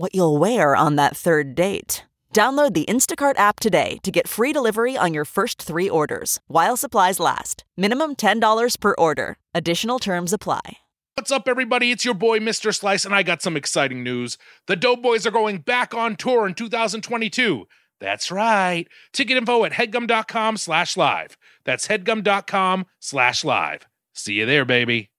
[0.00, 2.04] what you'll wear on that third date.
[2.34, 6.76] Download the Instacart app today to get free delivery on your first three orders while
[6.76, 7.64] supplies last.
[7.76, 9.36] Minimum $10 per order.
[9.54, 10.78] Additional terms apply.
[11.14, 11.90] What's up, everybody?
[11.90, 12.74] It's your boy, Mr.
[12.74, 14.38] Slice, and I got some exciting news.
[14.68, 17.66] The Doughboys are going back on tour in 2022.
[17.98, 18.86] That's right.
[19.12, 21.36] Ticket info at headgum.com slash live.
[21.64, 23.86] That's headgum.com slash live.
[24.14, 25.10] See you there, baby.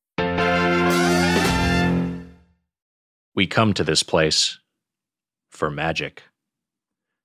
[3.36, 4.58] We come to this place
[5.52, 6.24] for magic.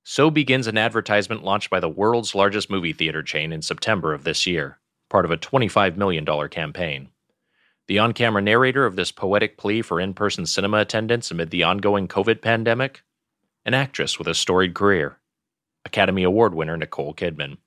[0.05, 4.25] So begins an advertisement launched by the world's largest movie theater chain in September of
[4.25, 7.09] this year, part of a $25 million campaign.
[7.89, 11.63] The on camera narrator of this poetic plea for in person cinema attendance amid the
[11.63, 13.03] ongoing COVID pandemic?
[13.65, 15.19] An actress with a storied career,
[15.85, 17.59] Academy Award winner Nicole Kidman.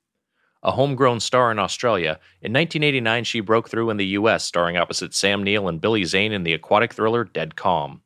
[0.61, 5.13] A homegrown star in Australia, in 1989 she broke through in the US, starring opposite
[5.13, 8.01] Sam Neill and Billy Zane in the aquatic thriller Dead Calm.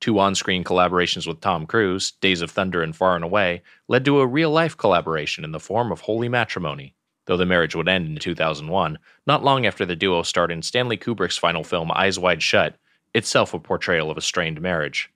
[0.00, 4.04] Two on screen collaborations with Tom Cruise, Days of Thunder and Far and Away, led
[4.04, 6.94] to a real life collaboration in the form of Holy Matrimony,
[7.26, 10.96] though the marriage would end in 2001, not long after the duo starred in Stanley
[10.96, 12.76] Kubrick's final film Eyes Wide Shut,
[13.12, 15.10] itself a portrayal of a strained marriage.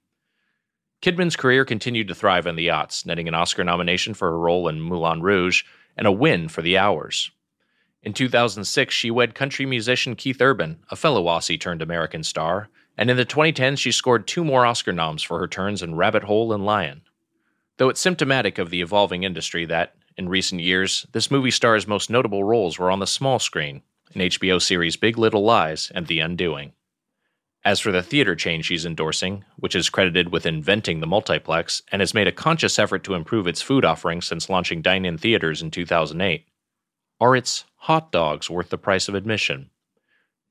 [1.00, 4.68] Kidman's career continued to thrive in the yachts, netting an Oscar nomination for her role
[4.68, 5.64] in Moulin Rouge
[5.96, 7.30] and a win for The Hours.
[8.02, 13.10] In 2006, she wed country musician Keith Urban, a fellow Aussie turned American star, and
[13.10, 16.52] in the 2010s she scored two more Oscar noms for her turns in Rabbit Hole
[16.52, 17.02] and Lion.
[17.78, 22.10] Though it's symptomatic of the evolving industry that, in recent years, this movie star's most
[22.10, 23.82] notable roles were on the small screen,
[24.14, 26.72] in HBO series Big Little Lies and The Undoing.
[27.64, 32.00] As for the theater chain she's endorsing, which is credited with inventing the multiplex and
[32.00, 35.62] has made a conscious effort to improve its food offerings since launching dine in theaters
[35.62, 36.46] in 2008,
[37.20, 39.70] are its hot dogs worth the price of admission?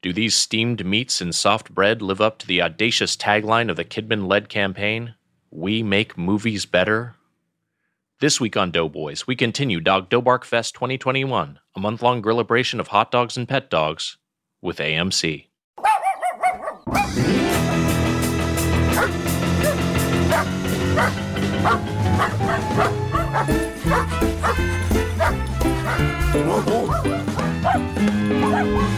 [0.02, 3.86] Do these steamed meats and soft bread live up to the audacious tagline of the
[3.86, 5.14] Kidman led campaign?
[5.52, 7.14] We make movies better?
[8.20, 12.88] This week on Doughboys, we continue Dog Doughbark Fest 2021, a month long grillabration of
[12.88, 14.18] hot dogs and pet dogs
[14.60, 15.46] with AMC.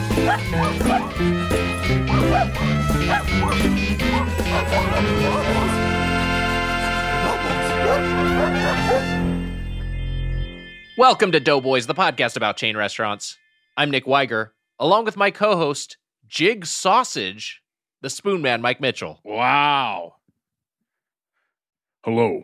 [10.95, 13.39] Welcome to Doughboys, the podcast about chain restaurants.
[13.75, 17.63] I'm Nick Weiger, along with my co host, Jig Sausage,
[18.01, 19.21] the spoon man, Mike Mitchell.
[19.23, 20.17] Wow.
[22.03, 22.43] Hello.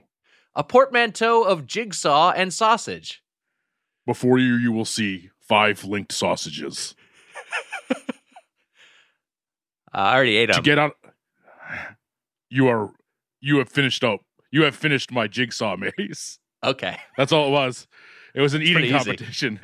[0.55, 3.21] A portmanteau of jigsaw and sausage.
[4.07, 6.95] Before you, you will see five linked sausages.
[9.97, 10.55] I already ate them.
[10.55, 10.63] To them.
[10.63, 10.95] get out,
[12.49, 12.91] you are,
[13.41, 14.21] you have finished up.
[14.51, 16.39] You have finished my jigsaw maze.
[16.63, 16.97] okay.
[17.17, 17.87] That's all it was.
[18.33, 19.11] It was an It's eating pretty easy.
[19.17, 19.59] competition.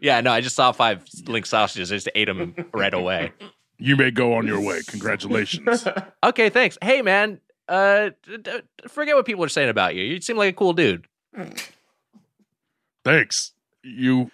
[0.00, 1.92] Yeah, no, I just saw five link sausages.
[1.92, 3.32] I just ate them right away.
[3.78, 4.80] You may go on your way.
[4.88, 5.86] Congratulations.
[6.24, 6.78] Okay, thanks.
[6.82, 10.04] Hey, man, uh, d- d- forget what people are saying about you.
[10.04, 11.06] You seem like a cool dude.
[13.04, 13.52] Thanks.
[13.82, 14.30] You,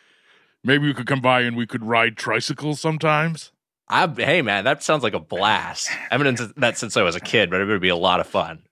[0.63, 3.53] maybe we could come by and we could ride tricycles sometimes.
[3.91, 5.91] I, hey, man, that sounds like a blast.
[5.91, 8.21] I haven't done that since I was a kid, but it would be a lot
[8.21, 8.63] of fun.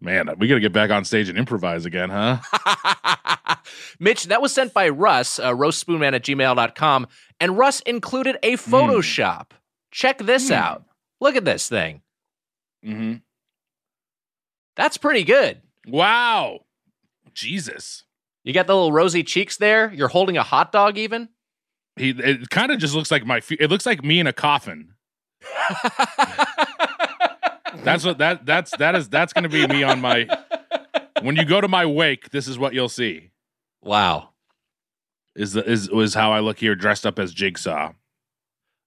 [0.00, 2.38] Man, we got to get back on stage and improvise again, huh?
[4.00, 7.06] Mitch, that was sent by Russ, uh, roastspoonman at gmail.com,
[7.40, 9.50] and Russ included a Photoshop.
[9.90, 10.54] Check this Hmm.
[10.54, 10.84] out.
[11.20, 12.02] Look at this thing.
[12.84, 13.14] Mm-hmm.
[14.76, 15.62] That's pretty good.
[15.86, 16.60] Wow.
[17.32, 18.04] Jesus.
[18.42, 19.92] You got the little rosy cheeks there.
[19.92, 21.28] You're holding a hot dog, even.
[21.96, 24.94] He it kind of just looks like my it looks like me in a coffin.
[27.82, 30.28] That's what that that's that is that's going to be me on my
[31.22, 33.30] when you go to my wake, this is what you'll see.
[33.82, 34.30] wow.
[35.36, 37.92] Is the is is how I look here dressed up as Jigsaw.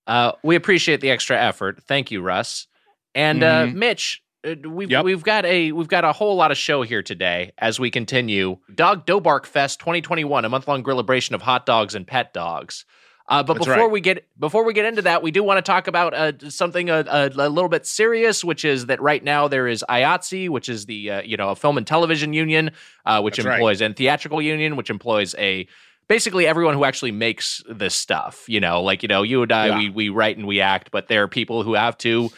[0.08, 1.84] Uh, we appreciate the extra effort.
[1.84, 2.68] Thank you, Russ.
[3.14, 3.74] And uh, Mhm.
[3.74, 4.27] Mitch, uh,
[4.66, 5.06] we've Yep.
[5.06, 8.58] we've got a we've got a whole lot of show here today as we continue
[8.74, 12.86] Dog Doughbark Fest 2021, a month long grillabration of hot dogs and pet dogs.
[13.30, 13.92] Uh, but That's before right.
[13.92, 16.90] we get before we get into that, we do want to talk about uh, something
[16.90, 20.70] a, a, a little bit serious, which is that right now there is IATSE, which
[20.70, 22.72] is the uh, you know a film and television union,
[23.06, 23.56] uh, which That's right.
[23.56, 25.68] employs and theatrical union, which employs a
[26.08, 28.46] basically everyone who actually makes this stuff.
[28.48, 29.78] You know, like you know you and I, Yeah.
[29.78, 32.30] we we write and we act, but there are people who have to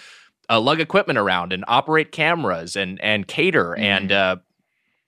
[0.49, 3.83] uh, lug equipment around and operate cameras and and cater Mm-hmm.
[3.83, 4.11] and.
[4.11, 4.35] Uh,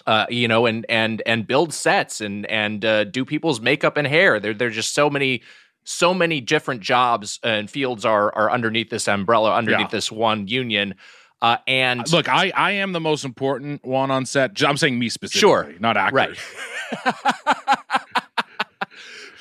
[0.08, 4.08] uh, you know, and and and build sets and and uh, do people's makeup and
[4.08, 4.40] hair.
[4.40, 5.44] There, there's just so many,
[5.84, 9.88] so many different jobs and fields are are underneath this umbrella, underneath Yeah.
[9.92, 10.96] this one union.
[11.40, 14.60] Uh, and Look, I I am the most important one on set.
[14.64, 15.74] I'm saying me specifically, Sure.
[15.80, 16.40] not actors.
[17.06, 17.16] right.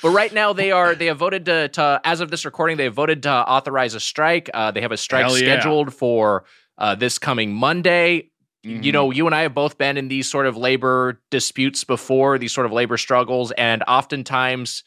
[0.01, 2.85] but right now they are they have voted to, to as of this recording they
[2.85, 4.49] have voted to authorize a strike.
[4.53, 5.59] Uh, they have a strike Hell yeah.
[5.59, 6.43] scheduled for
[6.77, 8.27] uh, this coming Monday.
[8.65, 8.83] Mhm.
[8.83, 12.37] you know, you and I have both been in these sort of labor disputes before,
[12.37, 14.83] these sort of labor struggles, and oftentimes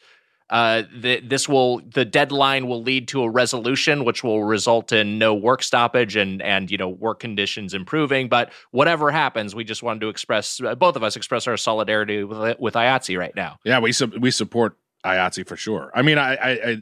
[0.49, 5.17] uh, the, this will the deadline will lead to a resolution, which will result in
[5.17, 8.29] no work stoppage and and you know work conditions improving.
[8.29, 12.23] But whatever happens, we just wanted to express uh, both of us express our solidarity
[12.23, 13.57] with with IATSE right now.
[13.65, 15.91] Yeah, we su- we support IATSE for sure.
[15.95, 16.81] I mean, I, I, I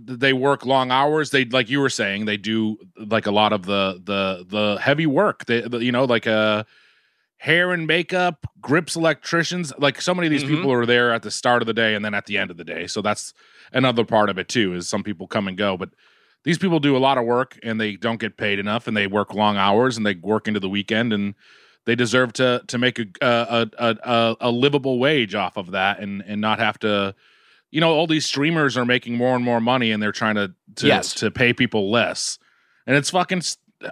[0.00, 1.30] they work long hours.
[1.30, 5.06] They like you were saying, they do like a lot of the the the heavy
[5.06, 5.46] work.
[5.46, 6.64] They the, you know like uh
[7.38, 9.72] hair and makeup, grips electricians.
[9.78, 10.48] Like so many of these Mhm.
[10.56, 12.56] people are there at the start of the day and then at the end of
[12.56, 12.86] the day.
[12.88, 13.32] So that's
[13.72, 14.74] another part of it too.
[14.74, 15.90] Is some people come and go, but
[16.44, 19.06] these people do a lot of work and they don't get paid enough and they
[19.06, 21.34] work long hours and they work into the weekend and
[21.86, 26.00] they deserve to to make a a a, a, a livable wage off of that
[26.00, 27.14] and and not have to
[27.70, 30.54] you know all these streamers are making more and more money and they're trying to
[30.76, 31.14] to, Yes.
[31.14, 32.38] to pay people less.
[32.86, 33.42] And it's fucking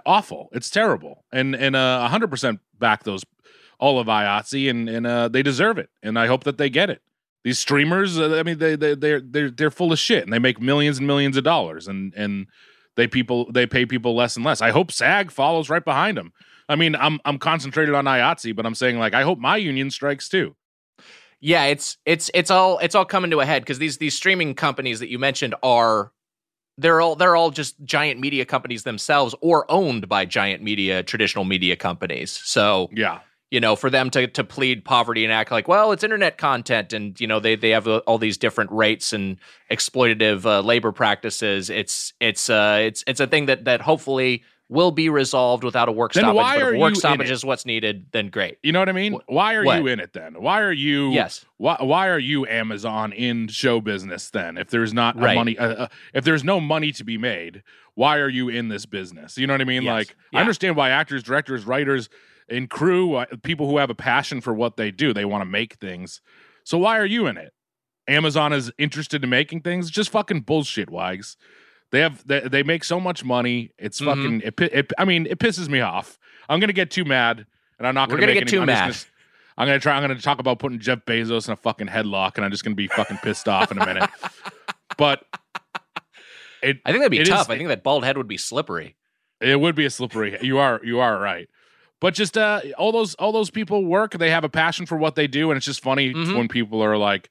[0.05, 0.49] awful.
[0.52, 1.25] It's terrible.
[1.32, 3.25] And and uh 100% back those
[3.78, 5.90] all of IATSE and and uh they deserve it.
[6.02, 7.02] And I hope that they get it.
[7.44, 10.38] These streamers uh, I mean they they they're they're they're full of shit and they
[10.38, 12.46] make millions and millions of dollars and and
[12.96, 14.61] they people they pay people less and less.
[14.62, 16.32] I hope SAG follows right behind them
[16.69, 19.90] I mean I'm I'm concentrated on IATSE but I'm saying like I hope my union
[19.90, 20.56] strikes too
[21.41, 24.55] Yeah, it's it's it's all it's all coming to a head because these these streaming
[24.55, 26.12] companies that you mentioned are
[26.79, 31.44] they're all they're all just giant media companies themselves or owned by giant media traditional
[31.44, 32.41] media companies.
[32.44, 36.03] So yeah you know, for them to to plead poverty and act like, well, it's
[36.03, 39.39] internet content, and you know, they they have uh, all these different rates and
[39.71, 41.71] exploitative uh, labor practices.
[41.71, 45.93] It's it's uh it's it's a thing that that hopefully will be resolved without a
[45.93, 46.37] work Then stoppage.
[46.37, 48.59] why but are if work stoppage is what's needed, then great.
[48.65, 49.13] You know what I mean?
[49.13, 49.79] Wh- why are what?
[49.79, 50.41] you in it then?
[50.43, 51.11] Why are you?
[51.13, 51.45] Yes.
[51.59, 54.59] Why Why are you Amazon in show business then?
[54.59, 55.35] If there's not a Right.
[55.37, 57.63] money, uh, uh, if there's no money to be made,
[57.95, 59.39] why are you in this business?
[59.39, 59.83] You know what I mean?
[59.85, 59.93] Yes.
[59.93, 60.39] Like Yeah.
[60.39, 62.09] I understand why actors, directors, writers,
[62.49, 65.47] and crew, uh, people who have a passion for what they do, they want to
[65.47, 66.21] make things.
[66.65, 67.53] So why are you in it?
[68.09, 69.91] Amazon is interested in making things.
[69.91, 71.37] Just fucking bullshit, Wags.
[71.93, 73.71] They have they, they make so much money.
[73.79, 74.05] It's Mhm.
[74.06, 74.41] fucking.
[74.43, 76.19] It, pi- it, I mean, it pisses me off.
[76.49, 77.47] I'm gonna get too mad,
[77.79, 78.81] and I'm not gonna, gonna make get any, too I'm mad.
[78.88, 78.94] gonna-
[79.59, 79.97] I'm gonna try.
[79.97, 82.77] I'm gonna talk about putting Jeff Bezos in a fucking headlock, and I'm just gonna
[82.77, 84.11] be fucking pissed off in a minute.
[84.99, 85.25] But
[86.62, 87.50] it I think that'd be It is- tough.
[87.50, 88.97] I think that bald head would be slippery.
[89.41, 90.37] it would be a slippery.
[90.41, 91.49] You are you are right.
[92.00, 94.12] But just uh, all those all those people work.
[94.19, 96.37] They have a passion for what they do, and it's just funny Mhm.
[96.37, 97.29] when people are like.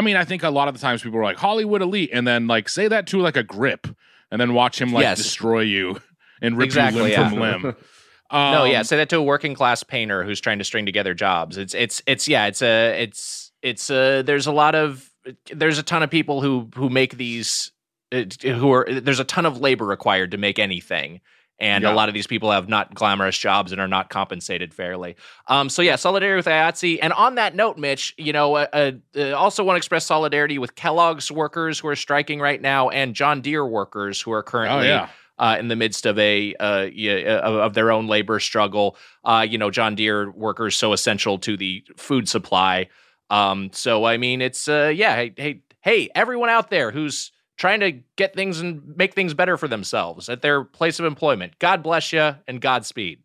[0.00, 2.26] I mean, I think a lot of the times people are like Hollywood elite, and
[2.26, 3.86] then like say that to like a grip,
[4.30, 5.18] and then watch him like Yes.
[5.18, 6.00] destroy you
[6.40, 7.28] and rip Exactly, you limb yeah.
[7.28, 7.62] from limb.
[8.32, 11.12] no, Um, yeah, say that to a working class painter who's trying to string together
[11.12, 11.58] jobs.
[11.58, 15.10] It's it's it's yeah, it's a it's it's a there's a lot of
[15.54, 17.70] there's a ton of people who who make these
[18.10, 21.20] uh, who are there's a ton of labor required to make anything.
[21.60, 21.92] And Yeah.
[21.92, 25.16] a lot of these people have not glamorous jobs and are not compensated fairly.
[25.46, 26.98] Um, so yeah, solidarity with IATSE.
[27.02, 30.58] And on that note, Mitch, you know, uh, uh, uh, also want to express solidarity
[30.58, 34.42] with Kellogg's workers who are striking right now, and John Deere workers who are Oh
[34.42, 35.08] currently yeah.
[35.38, 38.96] uh, in the midst of a uh, yeah, of, of their own labor struggle.
[39.24, 42.88] Uh, you know, John Deere workers so essential to the food supply.
[43.28, 47.80] Um, so I mean, it's uh, yeah, hey, hey, hey, everyone out there who's trying
[47.80, 51.52] to get things and make things better for themselves at their place of employment.
[51.58, 53.20] God bless you and Godspeed.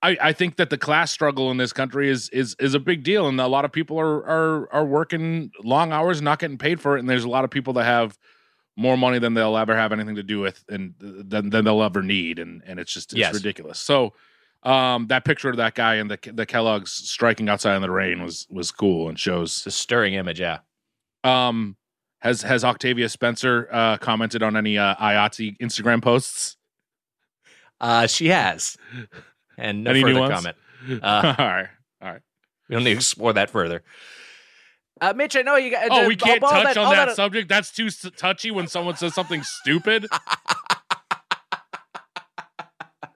[0.00, 3.02] I, I think that the class struggle in this country is is is a big
[3.02, 6.80] deal, and a lot of people are are are working long hours, not getting paid
[6.80, 8.16] for it, and there's a lot of people that have
[8.76, 12.02] more money than they'll ever have anything to do with, and than, than they'll ever
[12.02, 13.34] need, and and it's just it's Yes.
[13.34, 13.80] ridiculous.
[13.80, 14.12] So,
[14.62, 18.22] um, that picture of that guy and the the Kellogg's striking outside in the rain
[18.22, 19.50] was was cool and shows.
[19.58, 20.58] It's a stirring image, yeah.
[21.24, 21.76] Um,
[22.24, 26.56] has has Octavia Spencer uh, commented on any uh, IATSE Instagram posts?
[27.80, 28.76] Uh, she has,
[29.58, 30.56] and no Any new further comment.
[30.86, 31.68] Uh, all right,
[32.02, 32.20] all right.
[32.68, 33.82] We don't need to explore that further.
[35.00, 35.88] Uh, Mitch, I know you got.
[35.90, 37.48] Oh, we can't all touch that, on all that, subject.
[37.48, 40.06] That's too s- touchy when someone says something stupid.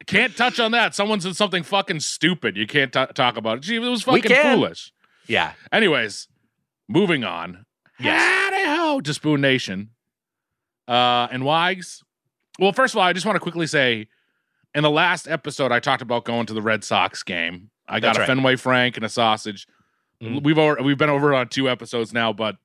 [0.06, 0.94] can't touch on that.
[0.94, 2.56] Someone said something fucking stupid.
[2.56, 3.60] You can't t- talk about it.
[3.64, 4.92] Gee, it was fucking foolish.
[5.26, 5.52] Yeah.
[5.70, 6.26] Anyways,
[6.88, 7.66] moving on.
[8.00, 8.20] Yes.
[8.22, 9.90] Howdy ho to Spoon Nation.
[10.86, 12.02] Uh, and Wags.
[12.58, 14.08] Well, first of all, I just want to quickly say,
[14.74, 17.70] in the last episode, I talked about going to the Red Sox game.
[17.88, 18.26] I got That's a right.
[18.26, 19.66] Fenway Frank and a sausage.
[20.22, 20.42] Mhm.
[20.42, 22.56] We've over, we've been over on two episodes now, but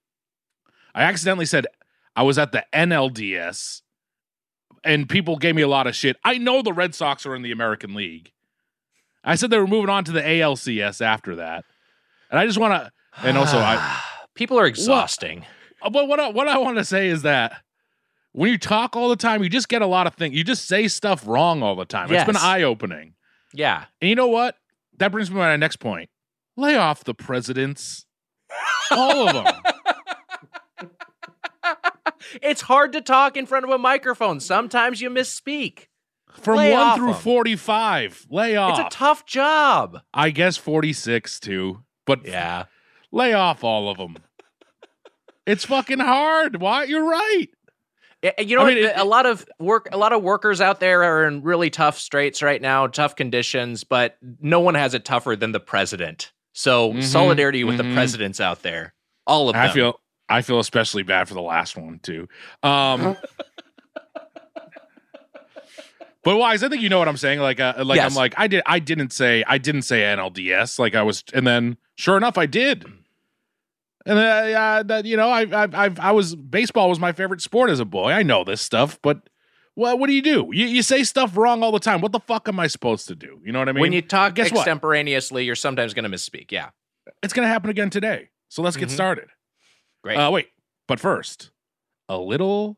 [0.96, 1.68] I accidentally said
[2.16, 3.82] I was at the NLDS,
[4.84, 6.18] and people gave me a lot of shit.
[6.24, 8.32] I know the Red Sox are in the American League.
[9.24, 11.66] I said they were moving on to the ALCS after that,
[12.30, 12.92] and I just want to.
[13.25, 14.02] And also, I
[14.36, 15.46] people are exhausting.
[15.82, 17.62] uh, But what I, what I want to say is that
[18.32, 20.36] when you talk all the time, you just get a lot of things.
[20.36, 22.12] You just say stuff wrong all the time.
[22.12, 23.13] It's been eye opening.
[23.54, 23.86] Yeah.
[24.02, 24.56] And you know what?
[24.98, 26.10] That brings me to my next point.
[26.58, 28.06] Lay off the presidents,
[28.92, 29.46] all of them.
[32.42, 34.40] It's hard to talk in front of a microphone.
[34.40, 35.88] Sometimes you misspeak.
[36.42, 37.20] From Lay one through through 'em.
[37.22, 38.25] forty-five.
[38.30, 38.80] Lay off.
[38.80, 40.00] It's a tough job.
[40.13, 41.84] I guess forty-six too.
[42.06, 42.66] But Yeah.
[43.13, 44.17] Lay off all of them.
[45.46, 46.60] it's fucking hard.
[46.60, 46.84] Why?
[46.84, 47.48] You're right.
[48.39, 51.03] You know, I mean, it- a lot of work, a lot of workers out there
[51.03, 55.36] are in really tough straits right now, tough conditions, but no one has it tougher
[55.36, 56.32] than the president.
[56.53, 57.89] So Mhm, solidarity with mhm.
[57.89, 58.93] the presidents out there,
[59.27, 59.62] all of them.
[59.63, 62.27] I feel I feel especially bad for the last one too.
[62.63, 63.17] Um
[66.24, 67.39] But wise, I think you know what I'm saying.
[67.41, 68.12] Like, uh, like Yes.
[68.12, 68.62] I'm like I did.
[68.65, 70.79] I didn't say I didn't say NLDS.
[70.79, 72.86] Like I was, and then sure enough, I did.
[74.05, 77.41] And then, uh, that you know, I, I, I, I was baseball was my favorite
[77.41, 78.12] sport as a boy.
[78.12, 79.29] I know this stuff, but
[79.75, 80.50] well, what do you do?
[80.51, 82.01] You, you say stuff wrong all the time.
[82.01, 83.39] What the fuck am I supposed to do?
[83.45, 83.81] You know what I mean?
[83.81, 84.60] when you talk guess what?
[84.60, 86.51] extemporaneously, you're sometimes going to misspeak.
[86.51, 86.69] Yeah.
[87.24, 88.29] it's gonna happen again today.
[88.50, 88.93] So let's get Mhm.
[88.93, 89.29] started.
[90.03, 90.17] Great.
[90.17, 90.50] Uh, wait,
[90.88, 91.51] but first,
[92.10, 92.77] a little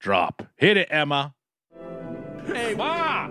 [0.00, 0.42] drop.
[0.56, 1.34] Hit it, Emma.
[2.46, 3.28] Hey, Ma.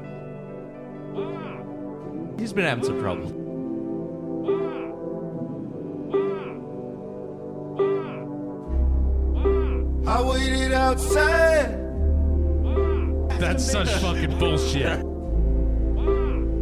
[2.40, 3.41] he's been having some trouble.
[10.12, 11.70] I waited outside.
[13.40, 15.00] That's such fucking bullshit.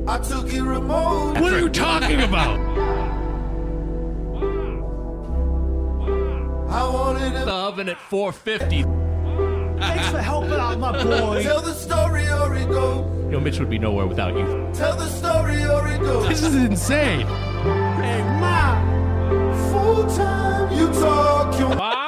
[0.08, 1.40] I took it remote.
[1.40, 2.60] What are you talking about?
[6.70, 8.84] I wanted The to oven at 450.
[9.80, 11.42] Thanks for helping out my boy.
[11.42, 12.70] tell the story or it.
[12.70, 14.46] You know, Mitch would be nowhere without you.
[14.76, 16.22] Tell the story or it go.
[16.30, 17.26] This is insane.
[17.26, 18.80] Hey, Ma.
[19.72, 21.99] Full time you talk your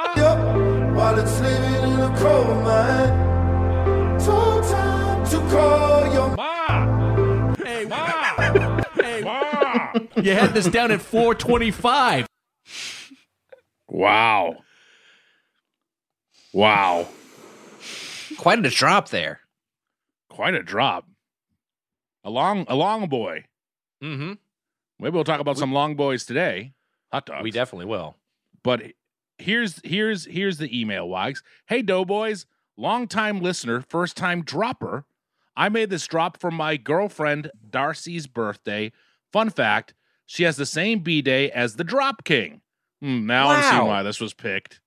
[2.16, 4.20] coal mine.
[4.20, 7.54] Full time to call your Ma.
[7.56, 8.82] Hey, Ma.
[8.94, 9.92] hey, Ma.
[10.16, 12.26] you had this down at 425.
[13.88, 14.56] Wow.
[16.52, 17.08] Wow.
[18.38, 19.40] Quite a drop there.
[20.30, 21.06] Quite a drop.
[22.24, 23.44] A long, a long boy.
[24.02, 24.32] Mm-hmm.
[24.98, 26.72] Maybe we'll talk about some long boys today.
[27.12, 27.42] Hot dogs.
[27.42, 28.16] We definitely will.
[28.62, 28.82] But
[29.42, 31.42] here's here's here's the email, Wags.
[31.66, 32.46] Hey Doughboys,
[32.76, 35.04] long time listener, first time dropper.
[35.56, 38.92] I made this drop for my girlfriend Darcy's birthday.
[39.32, 39.94] Fun fact:
[40.26, 42.60] she has the same b day as the Drop King.
[43.00, 44.80] Hmm, now I'm seeing why this was picked.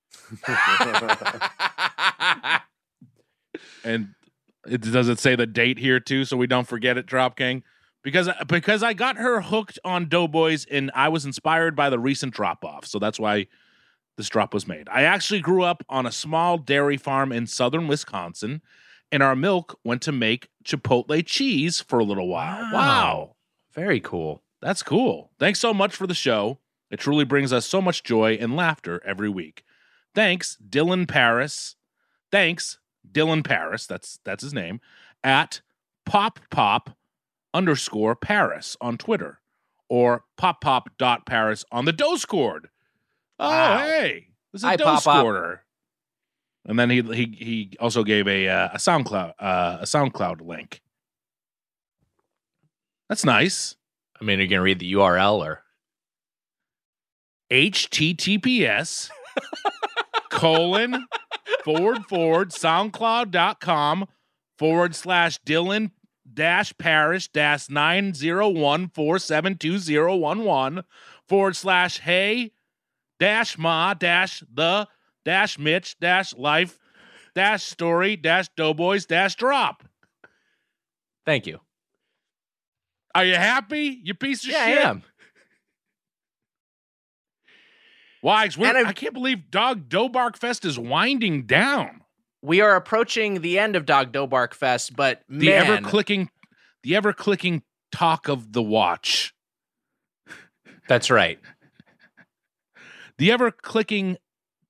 [3.86, 4.14] And
[4.66, 7.62] it, does it say the date here too, so we don't forget it, Drop King?
[8.02, 12.34] Because because I got her hooked on Doughboys, and I was inspired by the recent
[12.34, 13.46] drop off, so that's why
[14.16, 14.88] this drop was made.
[14.90, 18.62] I actually grew up on a small dairy farm in southern Wisconsin,
[19.12, 22.72] and our milk went to make Chipotle cheese for a little while.
[22.72, 23.36] Wow.
[23.72, 24.42] Very cool.
[24.60, 25.30] That's cool.
[25.38, 26.58] Thanks so much for the show.
[26.90, 29.64] It truly brings us so much joy and laughter every week.
[30.14, 31.76] Thanks, Dylan Paris.
[32.32, 32.78] Thanks,
[33.10, 33.86] Dylan Paris.
[33.86, 34.80] That's that's his name.
[35.22, 35.60] At
[36.06, 36.96] pop pop
[37.52, 39.40] underscore Paris on Twitter
[39.88, 42.68] or pop pop dot Paris on the Discord.
[43.38, 43.78] Oh, Wow.
[43.78, 45.02] hey, this is Hi, a Pop.
[45.02, 45.58] Discorder.
[46.64, 50.80] And then he he he also gave a uh, a SoundCloud uh, a SoundCloud link.
[53.08, 53.76] That's nice.
[54.20, 55.62] I mean, are you going to read the URL or?
[57.52, 59.08] https
[60.30, 61.06] colon
[61.64, 64.08] forward forward soundcloud.com
[64.58, 65.92] forward slash dylan
[66.34, 70.82] dash parish dash nine zero one four seven two zero one one
[71.28, 72.50] forward slash hey
[73.18, 74.86] dash ma dash the
[75.24, 76.78] dash mitch dash life
[77.34, 79.82] dash story dash doughboys dash drop
[81.24, 81.60] Thank you.
[83.14, 85.02] are you happy you piece of Yeah, shit I am.
[88.22, 92.02] Wags, I- I can't believe Dog Dough Bark Fest is winding down.
[92.42, 96.30] We are approaching the end of Dog Dough Bark Fest, but The man, ever clicking,
[96.82, 99.32] the ever clicking talk of the watch,
[100.88, 101.38] that's right.
[103.18, 104.16] The ever clicking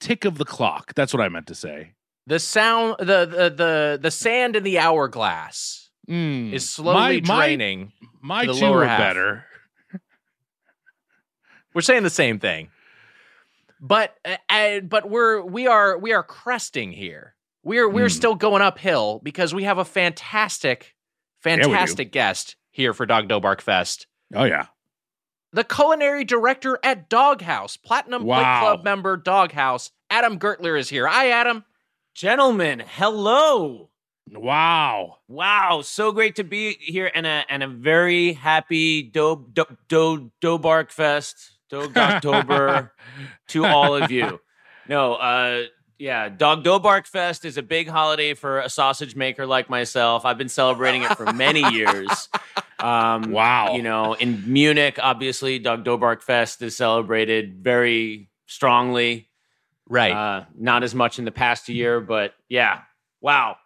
[0.01, 0.95] tick of the clock.
[0.95, 1.93] That's what I meant to say.
[2.27, 6.53] The sound, the the the the sand in the hourglass Mm.
[6.53, 7.93] is slowly My- my- draining.
[8.21, 8.99] My the two lower are half.
[9.01, 9.45] better.
[11.75, 12.71] We're saying the same thing,
[13.81, 17.35] but uh, uh, but we're we are we are cresting here.
[17.63, 18.09] We're we're Hmm.
[18.11, 20.95] still going uphill because we have a fantastic,
[21.43, 24.07] fantastic guest here for Dog Dough Bark Fest.
[24.35, 24.67] Oh yeah.
[25.57, 28.61] The culinary director at Dog Haus, Platinum Plate Wow.
[28.61, 31.07] Club member Dog Haus, Adam Gertler is here.
[31.07, 31.65] Hi, Adam.
[32.15, 33.89] Gentlemen, hello.
[34.31, 35.17] Wow.
[35.29, 40.31] Wow, so great to be here and a and a very happy Do Do Do
[40.43, 42.93] Do Bark Fest, Dog October
[43.49, 44.39] to all of you.
[44.91, 45.63] No, uh
[45.99, 50.27] yeah, Dog Dough Bark Fest is a big holiday for a sausage maker like myself.
[50.27, 52.29] I've been celebrating it for many years.
[52.79, 53.75] Um, Wow.
[53.75, 59.29] You know, in Munich, obviously, Dog Dough Bark Fest is celebrated very strongly.
[59.89, 60.13] Right.
[60.13, 62.81] Uh, not as much in the past year, but yeah.
[63.21, 63.57] Wow.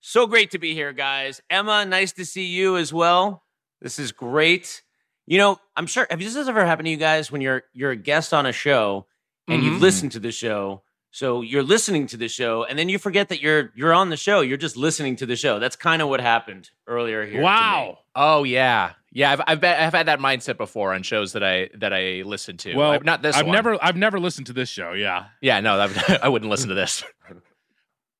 [0.00, 1.40] So great to be here, guys.
[1.50, 3.44] Emma, nice to see you as well.
[3.80, 4.82] This is great.
[5.26, 7.96] You know, I'm sure have this ever happened to you guys when you're you're a
[7.96, 9.06] guest on a show
[9.46, 9.64] and Mhm.
[9.64, 10.82] you've listened to the show.
[11.12, 14.16] So you're listening to the show and then you forget that you're you're on the
[14.16, 14.40] show.
[14.42, 15.58] You're just listening to the show.
[15.58, 17.42] That's kind of what happened earlier here.
[17.42, 17.98] Wow.
[18.14, 19.32] oh yeah, yeah.
[19.32, 22.56] I've I've, been, I've had that mindset before on shows that I that I listen
[22.58, 22.76] to.
[22.76, 23.34] Well, I've- not this.
[23.36, 23.54] I've one.
[23.54, 24.92] never, I've never listened to this show.
[24.92, 25.26] Yeah.
[25.40, 27.02] Yeah, no, that, I wouldn't listen to this.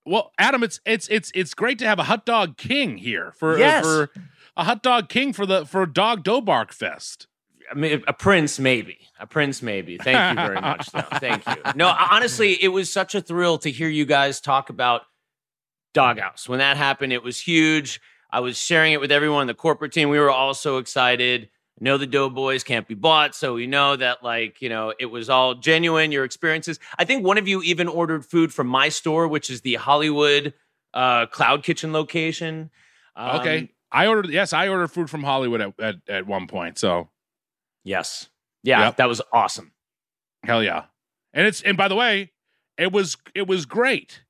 [0.05, 3.59] Well, Adam, it's it's it's it's great to have a hot dog king here for
[3.59, 3.85] Yes.
[3.85, 4.11] for
[4.57, 7.27] a hot dog king for the for Dog Dough Bark Fest.
[7.71, 8.99] I mean, a prince, maybe.
[9.19, 9.97] A prince, maybe.
[9.99, 11.01] Thank you very much, though.
[11.19, 11.55] Thank you.
[11.77, 15.03] No, honestly, it was such a thrill to hear you guys talk about
[15.95, 16.49] Dog Haus.
[16.49, 18.01] When that happened, it was huge.
[18.33, 20.09] I was sharing it with everyone on the corporate team.
[20.09, 21.49] We were all so excited.
[21.81, 25.31] know the Doughboys can't be bought, so we know that, like, you know, it was
[25.31, 26.13] all genuine.
[26.13, 26.79] Your experiences.
[26.99, 30.55] I think one of you even ordered food from my store, which is the Hollywood
[30.95, 32.71] uh, Cloud Kitchen location.
[33.17, 33.71] Um, Okay.
[33.93, 36.79] I ordered yes, I ordered food from Hollywood at at, at one point.
[36.79, 37.09] So
[37.85, 38.29] Yes.
[38.63, 38.97] Yeah, Yep.
[38.97, 39.73] that was awesome.
[40.45, 40.85] hell yeah.
[41.33, 42.33] And it's and by the way,
[42.77, 44.23] it was it was great.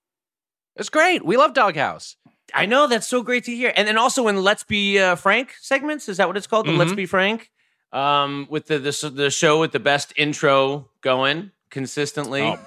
[0.76, 1.24] It's great.
[1.24, 2.16] We love Dog Haus.
[2.54, 3.72] I know that's so great to hear.
[3.76, 6.66] And then also in Let's Be uh, Frank segments, is that what it's called?
[6.66, 6.96] The Let's Mhm.
[6.96, 7.50] Be Frank,
[7.92, 12.42] um, with the, the the show with the best intro going consistently.
[12.42, 12.58] Oh,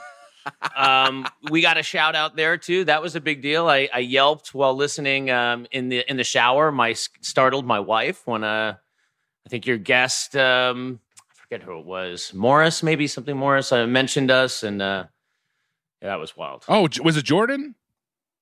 [0.75, 2.85] um, we got a shout out there too.
[2.85, 3.67] That was a big deal.
[3.69, 6.71] I, I yelped while listening um, in the in the shower.
[6.71, 8.75] My startled my wife when uh,
[9.45, 13.85] I think your guest, um, I forget who it was, Morris, maybe something Morris, uh,
[13.87, 15.05] mentioned us, and uh,
[16.01, 16.65] yeah, that was wild.
[16.69, 17.75] oh, was it Jordan?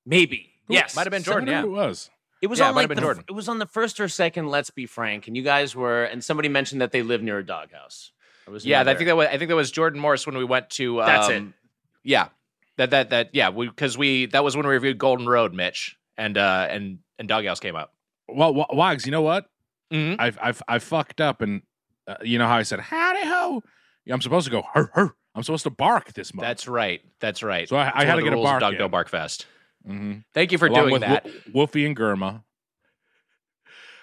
[0.06, 1.48] Maybe Who- yes, might have been Jordan.
[1.48, 1.62] wonder Yeah.
[1.62, 2.10] who it was.
[2.42, 3.24] It was Yeah, on might like the, Jordan.
[3.30, 4.48] it was on the first or second.
[4.50, 7.46] Let's be frank, and you guys were, and somebody mentioned that they live near a
[7.46, 8.12] Dog Haus.
[8.46, 10.44] There was Yeah, I think that was I think that was Jordan Morris when we
[10.44, 11.02] went to.
[11.02, 11.44] Um, That's it.
[12.04, 12.30] Yeah,
[12.78, 16.36] that that that yeah, because we, that was when we reviewed Golden Road, Mitch, and
[16.36, 17.94] uh and and Dog Haus came up.
[18.28, 19.46] Well, Wa- Wags, you know what?
[19.92, 20.16] Mhm.
[20.20, 21.62] I've I've I fucked up and
[22.08, 23.62] uh, you know how I said howdy ho.
[24.12, 25.10] I'm supposed to go her her.
[25.36, 26.46] I'm supposed to bark this month.
[26.48, 27.02] That's right.
[27.20, 27.68] That's right.
[27.70, 28.92] So I- I had to get a bark Dog in.
[28.92, 29.46] Bark Fest.
[29.88, 30.20] mm-hmm.
[30.34, 31.26] Thank you for Along doing that.
[31.26, 32.44] Wo- Wolfie and Germa.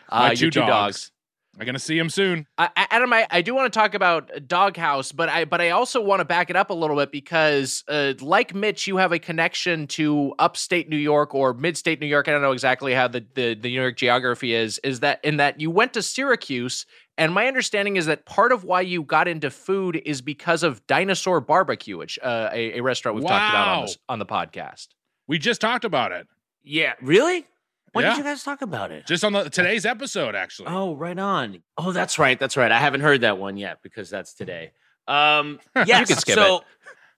[0.09, 0.69] uh, my two two dogs.
[0.71, 1.13] dogs.
[1.59, 2.47] I'm gonna see him soon.
[2.57, 5.61] I, I- Adam, I, I do want to talk about Dog Haus, but I but
[5.61, 8.97] I also want to back it up a little bit because, uh, like Mitch, you
[8.99, 12.29] have a connection to upstate New York or mid-state New York.
[12.29, 14.79] I don't know exactly how the, the the New York geography is.
[14.85, 18.63] Is that in that you went to Syracuse, and my understanding is that part of
[18.65, 23.17] why you got into food is because of Dinosaur Barbecue, which uh, a, a restaurant
[23.17, 24.89] we've talked about on this on the podcast.
[25.27, 26.27] We just talked about it.
[26.63, 27.47] yeah, really.
[27.99, 28.11] When Yeah.
[28.13, 29.07] did you guys talk about it?
[29.07, 30.69] Just on the today's episode, actually.
[30.71, 31.63] Oh, right on.
[31.77, 32.39] Oh, that's right.
[32.39, 32.71] That's right.
[32.71, 34.71] I haven't heard that one yet because that's today.
[35.09, 36.07] Um, yes.
[36.09, 36.63] can skip so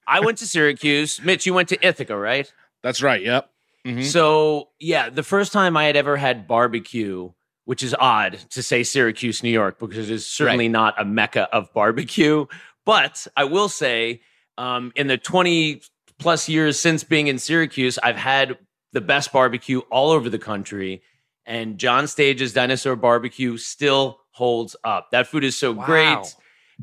[0.07, 1.21] I went to Syracuse.
[1.23, 2.51] Mitch, you went to Ithaca, right?
[2.83, 3.21] That's right.
[3.23, 3.51] Yep.
[3.87, 4.05] Mhm.
[4.05, 7.31] So yeah, the first time I had ever had barbecue,
[7.67, 11.73] which is odd to say Syracuse, New York, because it's certainly not a mecca of
[11.75, 12.47] barbecue.
[12.87, 14.23] But I will say,
[14.57, 15.83] um, in the 20
[16.19, 18.57] plus years since being in Syracuse, I've had
[18.93, 21.03] the best barbecue all over the country.
[21.47, 25.11] And John Stage's Dinosaur Barbecue still holds up.
[25.11, 25.85] That food is so Wow.
[25.85, 26.35] great.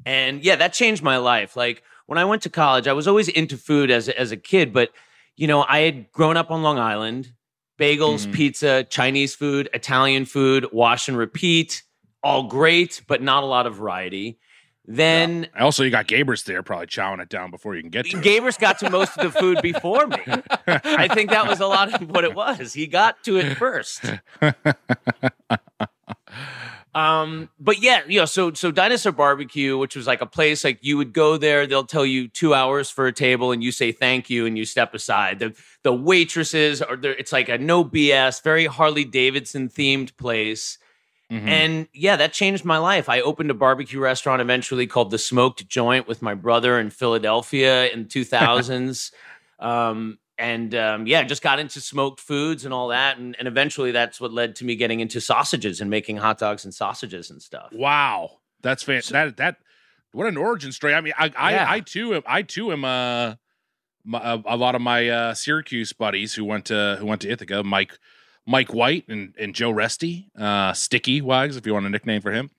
[0.05, 1.55] And yeah, that changed my life.
[1.55, 4.73] Like when I went to college, I was always into food as as a kid,
[4.73, 4.91] but
[5.35, 7.33] you know, I had grown up on Long Island,
[7.79, 8.31] bagels, Mhm.
[8.33, 11.83] pizza, Chinese food, Italian food, wash and repeat,
[12.23, 14.39] all great, but not a lot of variety.
[14.87, 18.17] Then Also, you got Gabrus there, probably chowing it down before you can get to
[18.17, 18.23] it.
[18.23, 20.19] Gabrus got to most of the food before me.
[20.67, 22.73] I think that was a lot of what it was.
[22.73, 24.01] He got to it first.
[26.97, 30.79] Um, but yeah, you know, so so Dinosaur Barbecue, which was like a place like
[30.81, 33.91] you would go there, they'll tell you two hours for a table, and you say
[33.91, 35.37] thank you, and you step aside.
[35.37, 37.13] The the waitresses are there.
[37.13, 40.79] It's like a no BS, very Harley Davidson themed place.
[41.31, 41.47] Mhm.
[41.47, 43.09] And yeah, that changed my life.
[43.09, 47.87] I opened a barbecue restaurant eventually called The Smoked Joint with my brother in Philadelphia
[47.89, 49.11] in 2000s.
[49.59, 53.17] um, and um, yeah, just got into smoked foods and all that.
[53.17, 56.63] And, and eventually that's what led to me getting into sausages and making hot dogs
[56.63, 57.69] and sausages and stuff.
[57.73, 59.57] Wow, that's fan- that that
[60.11, 60.93] what an origin story.
[60.93, 61.65] I mean, I I, Yeah.
[61.67, 63.33] I too am I too am uh
[64.05, 67.29] my, a, a lot of my uh, Syracuse buddies who went to who went to
[67.29, 67.97] Ithaca, Mike
[68.47, 72.31] Mike White and and Joe Resty, uh, Sticky Wags, if you want a nickname for
[72.31, 72.49] him.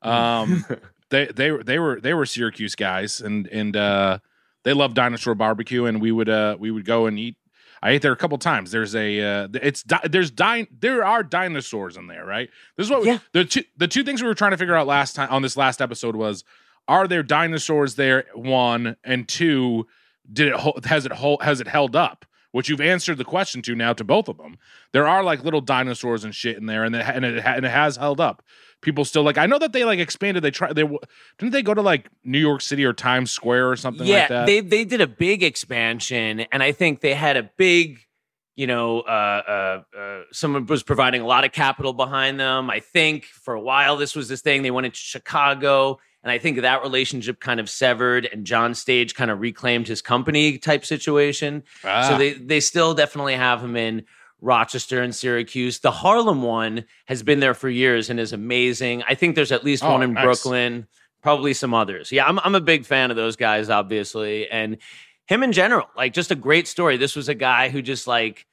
[0.00, 0.64] Um,
[1.10, 4.18] they they were they were they were Syracuse guys, and and uh,
[4.64, 7.36] they loved dinosaur barbecue, and we would uh we would go and eat.
[7.84, 8.70] I ate there a couple times.
[8.70, 12.48] There's a uh, it's di- there's di- there are dinosaurs in there, right?
[12.76, 13.18] This is what we- Yeah.
[13.32, 15.56] the two the two things we were trying to figure out last time on this
[15.56, 16.44] last episode was
[16.86, 18.24] are there dinosaurs there?
[18.34, 19.88] One and two,
[20.32, 22.24] did it has it hold, has it held up?
[22.52, 24.58] Which you've answered the question to now to both of them.
[24.92, 27.70] There are like little dinosaurs and shit in there, and it, and it, and it
[27.70, 28.42] has held up.
[28.82, 29.38] People still like.
[29.38, 30.42] I know that they like expanded.
[30.42, 30.72] They try.
[30.72, 30.82] They
[31.38, 34.28] didn't they go to like New York City or Times Square or something yeah, like
[34.28, 34.46] that.
[34.46, 38.00] they they did a big expansion, and I think they had a big,
[38.54, 42.68] you know, uh, uh, uh, someone was providing a lot of capital behind them.
[42.70, 44.62] I think for a while this was this thing.
[44.62, 49.14] They went into Chicago, and I think that relationship kind of severed, and John Stage
[49.14, 51.62] kind of reclaimed his company type situation.
[51.84, 52.08] Ah.
[52.08, 54.04] So they they still definitely have him in
[54.40, 55.80] Rochester and Syracuse.
[55.80, 59.02] The Harlem one has been there for years and is amazing.
[59.08, 60.24] I think there's at least Oh, one in nice.
[60.24, 60.86] Brooklyn,
[61.22, 62.10] probably some others.
[62.12, 64.78] Yeah, I'm I'm a big fan of those guys, obviously, and
[65.26, 65.86] him in general.
[65.96, 66.96] Like just a great story.
[66.96, 68.46] This was a guy who just like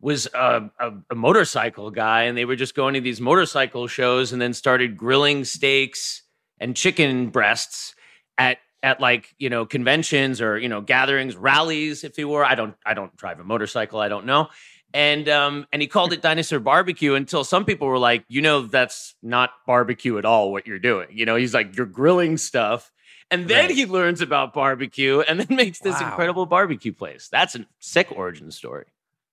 [0.00, 4.32] was a, a, a motorcycle guy, and they were just going to these motorcycle shows,
[4.32, 6.22] and then started grilling steaks
[6.62, 7.94] and chicken breasts
[8.38, 12.44] at at like you know conventions or you know gatherings, rallies, if you were.
[12.44, 14.00] I don't I don't drive a motorcycle.
[14.00, 14.48] I don't know.
[14.94, 18.62] And um and he called it dinosaur barbecue until some people were like, you know,
[18.62, 20.52] that's not barbecue at all.
[20.52, 22.90] What you're doing, you know, he's like, you're grilling stuff.
[23.30, 23.74] And then Right.
[23.74, 26.08] he learns about barbecue and then makes this Wow.
[26.10, 27.28] incredible barbecue place.
[27.32, 28.86] That's a sick origin story.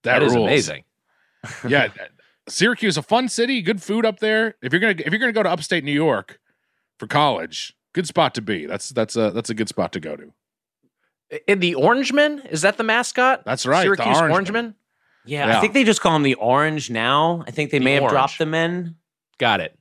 [0.03, 0.47] that is rules.
[0.47, 0.83] amazing.
[1.67, 1.89] yeah,
[2.47, 4.55] Syracuse, a fun city, good food up there.
[4.61, 6.39] If you're gonna if you're gonna go to upstate New York
[6.99, 8.65] for college, good spot to be.
[8.65, 10.33] That's that's a that's a good spot to go to.
[11.47, 13.43] In the Orangemen, is that the mascot?
[13.45, 14.31] That's right, the Syracuse Orangemen.
[14.31, 14.75] Orangemen.
[15.25, 15.57] Yeah, Yeah.
[15.57, 17.43] I think they just call him the orange now.
[17.47, 18.13] I think they The may have Orange.
[18.13, 18.95] dropped the men.
[19.37, 19.77] Got it.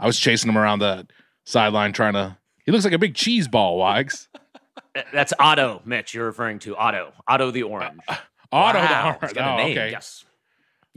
[0.00, 1.06] I was chasing him around the
[1.44, 2.36] sideline trying to.
[2.66, 4.28] He looks like a big cheese ball, Wags.
[4.94, 6.12] Uh, That's Otto, Mitch.
[6.14, 7.12] You're referring to Otto.
[7.26, 8.00] Otto the orange.
[8.50, 9.78] Otto, Wow, the he's got a oh, name.
[9.78, 9.90] okay.
[9.90, 10.24] yes.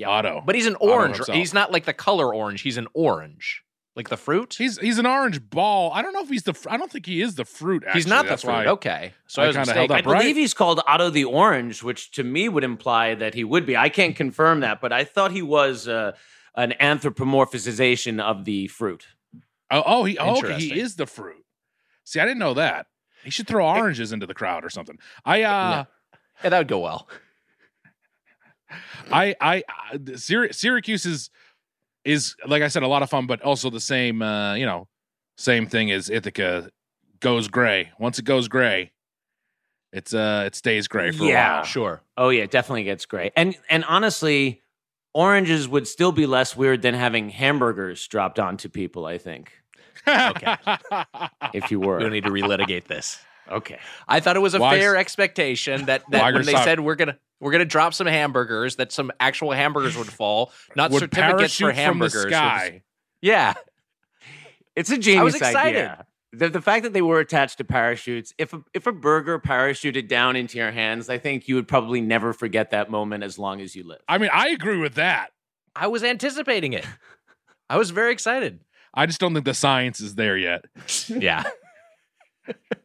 [0.06, 1.20] Otto, But he's an orange.
[1.32, 2.62] He's not like the color orange.
[2.62, 3.64] He's an orange,
[3.96, 4.56] like the fruit.
[4.58, 5.92] he's he's an orange ball.
[5.94, 6.54] I don't know if he's the.
[6.54, 7.84] fr- I don't think he is the fruit.
[7.86, 8.00] Actually.
[8.00, 8.52] he's not the That's fruit.
[8.52, 9.96] why- okay, so I I was kinda held mistaken.
[9.96, 10.42] I up, believe right?
[10.42, 13.78] he's called Otto the Orange, which to me would imply that he would be.
[13.78, 16.12] I can't confirm that, but I thought he was uh,
[16.56, 19.08] an anthropomorphization of the fruit.
[19.72, 20.60] Oh, oh, he oh, okay.
[20.60, 21.44] He is the fruit.
[22.04, 22.88] See, I didn't know that.
[23.24, 25.00] He should throw oranges into the crowd or something.
[25.26, 25.86] I uh.
[26.44, 27.08] Yeah, that would go well.
[29.12, 31.30] I I, I the Syr- Syracuse
[32.06, 34.66] is is like I said a lot of fun, but also the same uh, you
[34.66, 34.88] know
[35.38, 36.70] same thing as Ithaca
[37.20, 37.92] goes gray.
[38.00, 38.92] Once it goes gray,
[39.92, 41.56] it's uh it stays gray for a Yeah.
[41.56, 41.64] while.
[41.66, 42.02] Sure.
[42.18, 43.32] Oh yeah, it definitely gets gray.
[43.36, 44.62] And and honestly,
[45.14, 49.06] oranges would still be less weird than having hamburgers dropped onto people.
[49.06, 49.52] I think
[50.08, 50.58] okay.
[51.54, 53.20] if you were, We don't need to relitigate this.
[53.50, 53.80] Okay.
[54.08, 56.64] I thought it was a Why- fair expectation that, that when they yourself?
[56.66, 60.92] said we're gonna we're gonna drop some hamburgers, that some actual hamburgers would fall, not
[60.92, 62.32] Would certificates for parachute from the hamburgers.
[62.32, 62.82] sky.
[63.22, 63.54] Yeah,
[64.76, 65.58] It's a genius was excited.
[65.78, 66.06] idea.
[66.34, 70.10] The, the fact that they were attached to parachutes, if a, if a burger parachuted
[70.10, 73.62] down into your hands, I think you would probably never forget that moment as long
[73.62, 74.02] as you live.
[74.10, 75.32] I mean, I agree with that.
[75.76, 76.86] I was anticipating it.
[77.70, 78.60] I was very excited.
[78.94, 80.66] I just don't think the science is there yet.
[81.08, 81.44] Yeah.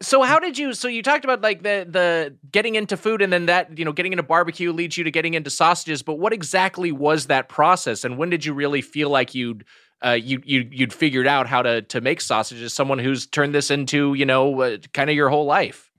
[0.00, 3.32] so how did you so you talked about like the the getting into food and
[3.32, 6.32] then that you know getting into barbecue leads you to getting into sausages but what
[6.32, 9.64] exactly was that process and when did you really feel like you'd
[10.04, 13.70] uh, you you you'd figured out how to to make sausages someone who's turned this
[13.70, 15.90] into you know uh, kind of your whole life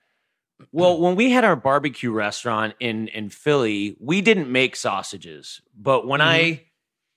[0.71, 5.61] Well, when we had our barbecue restaurant in in Philly, we didn't make sausages.
[5.75, 6.65] But when I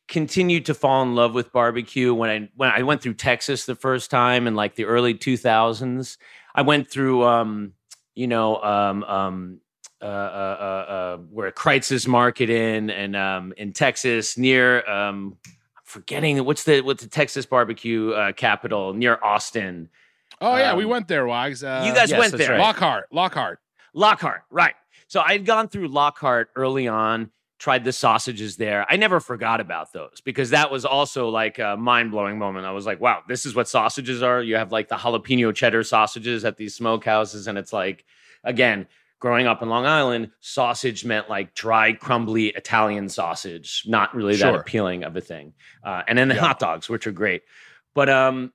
[0.09, 3.75] continued to fall in love with barbecue when I when I went through Texas the
[3.75, 6.17] first time in like the early 2000s.
[6.55, 7.73] I went through um,
[8.15, 9.61] you know um, um,
[10.01, 15.37] uh, uh, uh, uh, where Kreuz's Market in and um, in Texas near um,
[15.77, 19.89] I'm forgetting what's the what's the Texas barbecue uh, capital near Austin.
[20.41, 21.65] Oh yeah, we Um, went there, Wags.
[21.65, 22.51] Uh, you guys yes, went there.
[22.53, 22.61] right.
[22.61, 23.59] Lockhart, Lockhart.
[23.93, 24.75] Lockhart, right.
[25.09, 28.87] So I'd gone through Lockhart early on, tried the sausages there.
[28.89, 32.67] I never forgot about those because that was also like a mind blowing moment.
[32.67, 34.41] I was like, wow, this is what sausages are.
[34.43, 37.49] You have like the jalapeno cheddar sausages at these smokehouses.
[37.49, 38.05] And it's like,
[38.45, 38.87] again,
[39.19, 44.55] growing up in Long Island, sausage meant like dry, crumbly Italian sausage, not really that
[44.55, 45.53] appealing of a thing.
[45.83, 46.43] Uh, and then the Yeah.
[46.43, 47.43] hot dogs, which are great.
[47.95, 48.53] But um,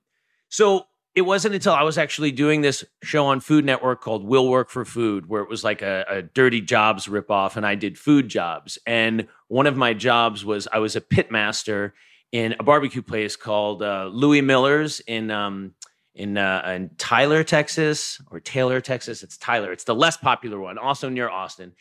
[0.48, 4.48] so it wasn't until I was actually doing this show on Food Network called Will
[4.48, 7.96] Work for Food, where it was like a, a dirty jobs ripoff, and I did
[7.96, 8.78] food jobs.
[8.86, 11.94] And one of my jobs was I was a pit master
[12.32, 15.74] in a barbecue place called uh, Louie Mueller's in um,
[16.16, 19.22] in, uh, in Tyler, Texas, or Taylor, Texas.
[19.22, 19.72] It's Tyler.
[19.72, 21.72] It's the less popular one, also near Austin.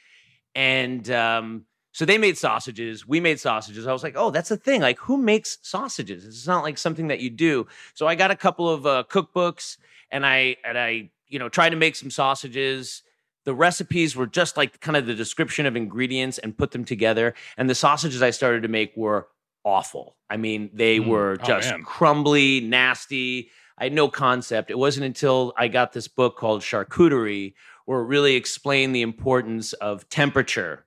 [0.55, 3.07] And um, so they made sausages.
[3.07, 3.85] We made sausages.
[3.87, 4.81] I was like, oh, that's a thing.
[4.81, 6.25] Like, who makes sausages?
[6.25, 7.67] It's not like something that you do.
[7.93, 9.77] So I got a couple of uh, cookbooks,
[10.11, 13.03] and I and I you know tried to make some sausages.
[13.45, 17.35] The recipes were just like kind of the description of ingredients and put them together.
[17.57, 19.27] And the sausages I started to make were
[19.63, 20.15] awful.
[20.29, 21.07] I mean, they Mm.
[21.07, 21.83] were Oh, just man.
[21.83, 23.49] crumbly, nasty.
[23.77, 24.71] I had no concept.
[24.71, 27.53] It wasn't until I got this book called Charcuterie
[27.85, 30.85] where it really explained the importance of temperature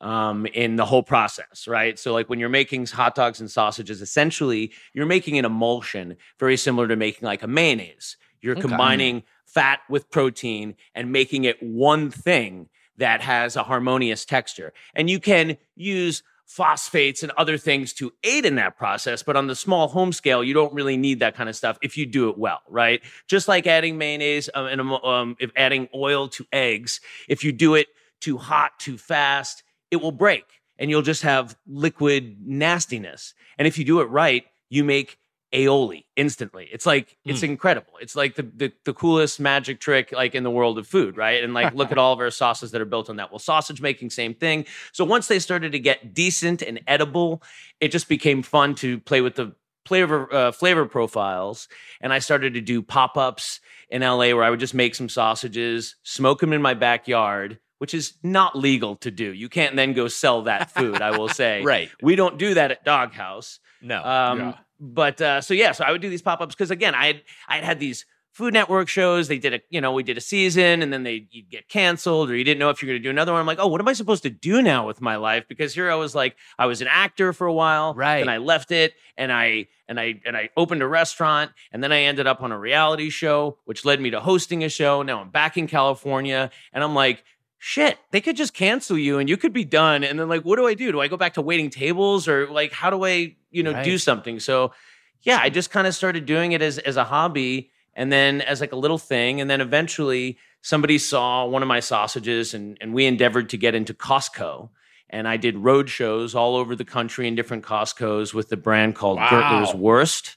[0.00, 1.98] um, in the whole process, right?
[1.98, 6.56] So, like when you're making hot dogs and sausages, essentially you're making an emulsion very
[6.56, 8.16] similar to making like a mayonnaise.
[8.40, 8.60] You're Okay.
[8.62, 14.72] combining fat with protein and making it one thing that has a harmonious texture.
[14.94, 19.22] And you can use phosphates and other things to aid in that process.
[19.22, 21.96] But on the small home scale, you don't really need that kind of stuff if
[21.96, 23.00] you do it well, right?
[23.28, 27.74] Just like adding mayonnaise um, and um, if adding oil to eggs, if you do
[27.74, 27.86] it
[28.20, 30.44] too hot, too fast, it will break
[30.78, 33.34] and you'll just have liquid nastiness.
[33.58, 35.18] And if you do it right, you make
[35.52, 36.68] aioli instantly.
[36.72, 37.94] It's like it's incredible.
[38.00, 41.42] It's like the, the the coolest magic trick like in the world of food, right?
[41.42, 43.32] And like look at all of our sauces that are built on that.
[43.32, 44.64] Well, sausage making same thing.
[44.92, 47.42] So once they started to get decent and edible,
[47.80, 49.54] it just became fun to play with the
[49.86, 51.66] flavor uh, flavor profiles
[52.00, 55.96] and I started to do pop-ups in LA where I would just make some sausages,
[56.04, 59.32] smoke them in my backyard, which is not legal to do.
[59.32, 61.62] You can't then go sell that food, I will say.
[61.62, 61.88] Right.
[62.02, 63.58] We don't do that at Dog Haus.
[63.80, 64.04] No.
[64.04, 64.54] Um, Yeah.
[64.82, 67.22] But uh, so yeah, so I would do these pop ups because again, I had
[67.46, 69.28] I had had these Food Network shows.
[69.28, 72.30] They did a you know we did a season and then they you'd get canceled
[72.30, 73.40] or you didn't know if you're going to do another one.
[73.40, 75.44] I'm like, oh, what am I supposed to do now with my life?
[75.48, 78.20] Because here I was like, I was an actor for a while, Right.
[78.20, 81.92] And I left it and I and I and I opened a restaurant and then
[81.92, 85.02] I ended up on a reality show, which led me to hosting a show.
[85.02, 87.24] Now I'm back in California and I'm like.
[87.62, 90.02] Shit, they could just cancel you and you could be done.
[90.02, 90.90] And then, like, what do I do?
[90.92, 93.98] Do I go back to waiting tables or like, how do I, you know, do
[93.98, 94.40] something?
[94.40, 94.72] So,
[95.20, 98.62] yeah, I just kind of started doing it as as a hobby and then as
[98.62, 99.42] like a little thing.
[99.42, 103.74] And then eventually somebody saw one of my sausages and, and we endeavored to get
[103.74, 104.70] into Costco.
[105.10, 108.94] And I did road shows all over the country in different Costco's with the brand
[108.94, 109.28] called Wow.
[109.28, 110.36] Gertler's Wurst.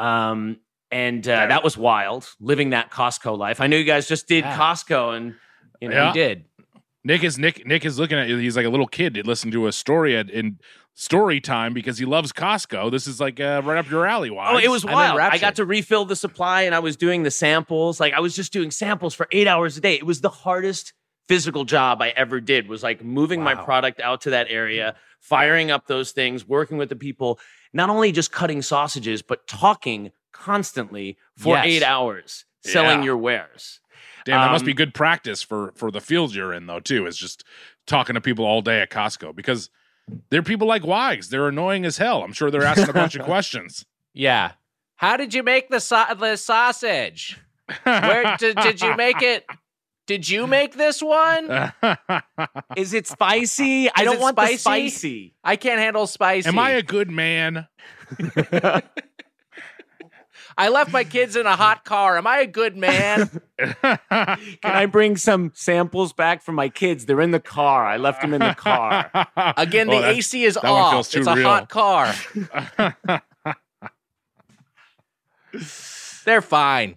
[0.00, 0.56] Um,
[0.90, 3.60] and uh, that was wild living that Costco life.
[3.60, 4.56] I know you guys just did Yeah.
[4.56, 5.36] Costco and,
[5.80, 6.08] you know, Yeah.
[6.12, 6.44] we did.
[7.04, 7.66] Nick is Nick.
[7.66, 8.36] Nick is looking at you.
[8.38, 9.16] He's like a little kid.
[9.16, 10.58] He listened to a story at, in
[10.94, 12.90] story time because he loves Costco.
[12.90, 14.30] This is like uh, right up your alley.
[14.30, 14.54] Wise.
[14.54, 15.18] Oh, it was I'm wild.
[15.20, 18.00] I got to refill the supply and I was doing the samples.
[18.00, 19.94] Like I was just doing samples for eight hours a day.
[19.94, 20.92] It was the hardest
[21.28, 25.70] physical job I ever did was like moving my product out to that area, firing
[25.70, 27.38] up those things, working with the people,
[27.72, 31.66] not only just cutting sausages, but talking constantly for Yes.
[31.66, 33.04] eight hours, selling Yeah.
[33.06, 33.80] your wares.
[34.28, 37.06] Damn, that must be um, good practice for for the field you're in though too.
[37.06, 37.44] Is just
[37.86, 39.70] talking to people all day at Costco because
[40.28, 41.30] they're people like Wags.
[41.30, 42.22] They're annoying as hell.
[42.22, 43.86] I'm sure they're asking a bunch of questions.
[44.12, 44.52] Yeah.
[44.96, 47.38] How did you make the, sa- the sausage?
[47.84, 49.46] Where did, did you make it?
[50.06, 51.72] Did you make this one?
[52.76, 53.90] Is it spicy?
[53.94, 54.52] I don't want spicy?
[54.52, 55.34] the spicy.
[55.42, 56.48] I can't handle spicy.
[56.48, 57.66] Am I a good man?
[60.58, 62.18] I left my kids in a hot car.
[62.18, 63.40] Am I a good man?
[63.58, 63.98] Can
[64.64, 67.06] I bring some samples back for my kids?
[67.06, 67.86] They're in the car.
[67.86, 69.08] I left them in the car.
[69.56, 70.92] Again, Oh, the that- AC is off.
[70.92, 71.48] feels too It's a real.
[71.48, 72.12] hot car.
[76.24, 76.96] They're fine.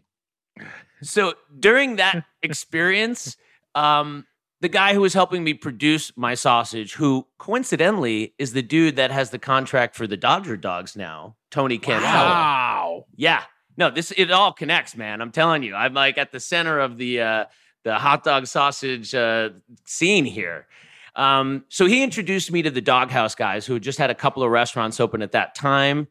[1.03, 3.37] So during that experience,
[3.75, 4.25] um,
[4.61, 9.11] the guy who was helping me produce my sausage, who coincidentally is the dude that
[9.11, 12.01] has the contract for the Dodger dogs now, Tony Cantella.
[12.01, 13.05] Wow.
[13.15, 13.43] Yeah.
[13.75, 15.21] No, this it all connects, man.
[15.21, 15.75] I'm telling you.
[15.75, 17.45] I'm like at the center of the uh
[17.83, 19.49] the hot dog sausage uh
[19.85, 20.67] scene here.
[21.15, 24.15] Um, so he introduced me to the Dog Haus guys who had just had a
[24.15, 26.07] couple of restaurants open at that time.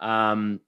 [0.00, 0.60] Um,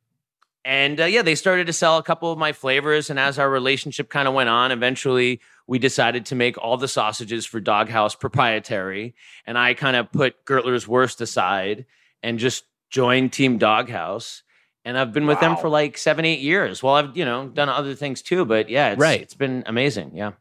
[0.64, 3.08] and uh, yeah, they started to sell a couple of my flavors.
[3.08, 5.40] And as our relationship kind of went on, eventually
[5.70, 9.14] we decided to make all the sausages for Dog Haus proprietary.
[9.46, 11.86] And I kind of put Gertler's Wurst aside
[12.24, 14.42] and just joined Team Dog Haus.
[14.84, 16.82] And I've been with them for like seven, eight years.
[16.82, 19.20] Well, I've, you know, done other things too, but yeah, it's, Right.
[19.20, 20.10] it's been amazing.
[20.16, 20.32] Yeah.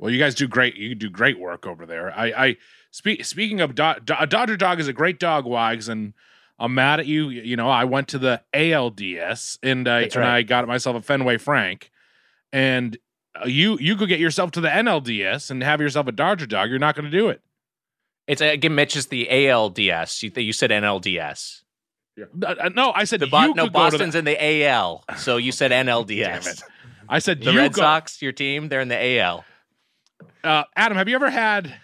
[0.00, 0.74] Well, you guys do great.
[0.74, 2.12] You do great work over there.
[2.12, 2.56] I, I
[2.90, 3.24] speak.
[3.24, 6.12] Speaking of Do- Do- a Dodger dog is a great dog, Wags, and
[6.58, 7.28] I'm mad at you.
[7.28, 10.36] You know, I went to the ALDS and I That's and right.
[10.38, 11.92] I got myself a Fenway Frank,
[12.52, 12.98] and
[13.44, 16.70] you you could get yourself to the NLDS and have yourself a Dodger dog.
[16.70, 17.42] You're not going to do it.
[18.26, 20.22] It's again, Mitch is the ALDS.
[20.22, 21.62] You, you said NLDS.
[22.18, 24.20] Uh, uh, no, I said The Bo- you no, could go to Boston's the.
[24.20, 26.06] in the AL, so you said NLDS.
[26.44, 26.62] Damn it.
[27.08, 29.44] I said The you Red go, Sox, your team, they're in the AL.
[30.42, 31.74] Uh, Adam, have you ever had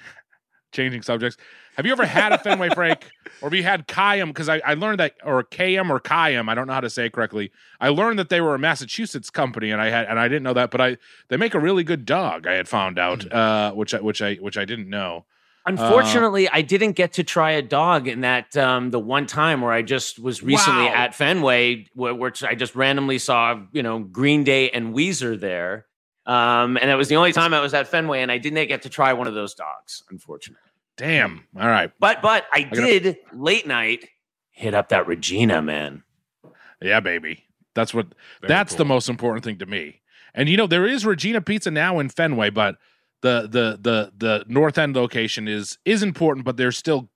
[0.72, 1.36] changing subjects?
[1.76, 4.28] Have you ever had a Fenway Frank, or have you had Kayem?
[4.28, 7.06] Because I, I learned that, or KM or Kayem, I don't know how to say
[7.06, 7.50] it correctly.
[7.80, 10.52] I learned that they were a Massachusetts company, and I had and I didn't know
[10.54, 12.46] that, but I they make a really good dog.
[12.46, 15.24] I had found out, uh, which I which I which I didn't know.
[15.64, 19.72] Unfortunately, I didn't get to try a dog in that um, the one time where
[19.72, 20.94] I just was recently Wow.
[20.94, 25.86] at Fenway, where, where I just randomly saw you know Green Day and Weezer there,
[26.26, 28.82] um, and it was the only time I was at Fenway, and I didn't get
[28.82, 30.60] to try one of those dogs, unfortunately.
[30.96, 31.44] Damn.
[31.58, 31.90] All right.
[31.98, 34.08] But but I gotta- did late night
[34.50, 36.02] hit up that Regina man.
[36.80, 37.44] Yeah, baby.
[37.74, 38.08] That's what.
[38.40, 40.00] Very that's the most important thing to me.
[40.34, 42.76] And you know, there is Regina Pizza now in Fenway, but
[43.22, 47.08] the the the the North End location is is important, but they're still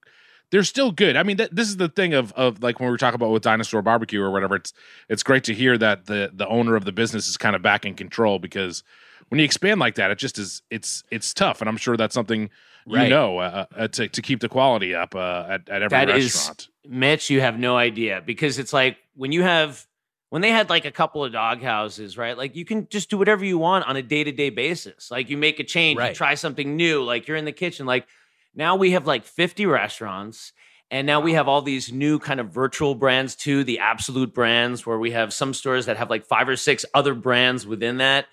[0.50, 1.16] they're still good.
[1.16, 3.30] I mean, th- this is the thing of of like when we were talking about
[3.30, 4.56] with Dinosaur Barbecue or whatever.
[4.56, 4.72] It's
[5.08, 7.84] it's great to hear that the the owner of the business is kind of back
[7.84, 8.82] in control because
[9.28, 12.14] when you expand like that, it just is it's it's tough, and I'm sure that's
[12.14, 12.48] something
[12.86, 16.10] you know uh, uh, to to keep the quality up uh, at at every That
[16.10, 16.68] is- restaurant.
[16.88, 19.84] Mitch, you have no idea because it's like when you have
[20.30, 22.36] when they had like a couple of Dog Hauses, right?
[22.36, 25.10] Like you can just do whatever you want on a day to day basis.
[25.10, 27.02] Like you make a change, you try something new.
[27.02, 27.86] Like you're in the kitchen.
[27.86, 28.06] Like
[28.54, 30.52] now we have like 50 restaurants.
[30.88, 34.86] And now we have all these new kind of virtual brands too, the absolute brands,
[34.86, 38.26] where we have some stores that have like five or six other brands within that.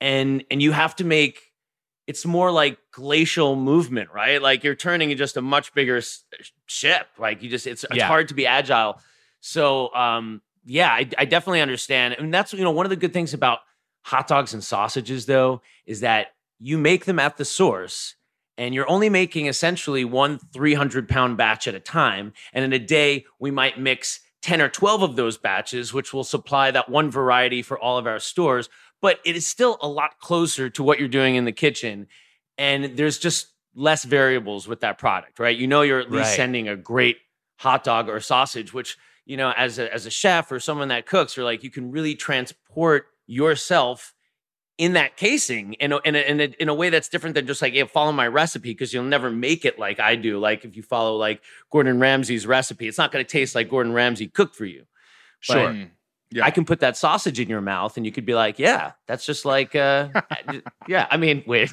[0.00, 1.47] And and you have to make
[2.08, 4.40] it's more like glacial movement, right?
[4.40, 6.00] Like you're turning just a much bigger
[6.66, 7.06] ship.
[7.18, 8.06] Like you just, it's, it's Yeah.
[8.06, 8.98] hard to be agile.
[9.40, 12.14] So, um, yeah, I, I definitely understand.
[12.18, 13.58] And that's, you know, one of the good things about
[14.02, 18.14] hot dogs and sausages, though, is that you make them at the source
[18.56, 22.32] and you're only making essentially one 300 pound batch at a time.
[22.54, 26.24] And in a day, we might mix 10 or 12 of those batches, which will
[26.24, 28.68] supply that one variety for all of our stores.
[29.00, 32.08] But it is still a lot closer to what you're doing in the kitchen.
[32.56, 35.56] And there's just less variables with that product, right?
[35.56, 36.36] You know, you're at least Right.
[36.36, 37.18] sending a great
[37.58, 41.06] hot dog or sausage, which, you know, as a, as a chef or someone that
[41.06, 44.14] cooks, you're like, you can really transport yourself
[44.78, 47.46] in that casing in a, in a, in a, in a way that's different than
[47.46, 50.38] just like, hey, follow my recipe because you'll never make it like I do.
[50.38, 53.92] Like if you follow like Gordon Ramsay's recipe, it's not going to taste like Gordon
[53.92, 54.84] Ramsay cooked for you.
[55.40, 55.72] Sure.
[55.72, 55.88] But
[56.30, 56.44] Yeah.
[56.44, 59.24] I can put that sausage in your mouth and you could be like, yeah, that's
[59.24, 60.08] just like, uh,
[60.88, 61.06] yeah.
[61.10, 61.72] I mean, wait,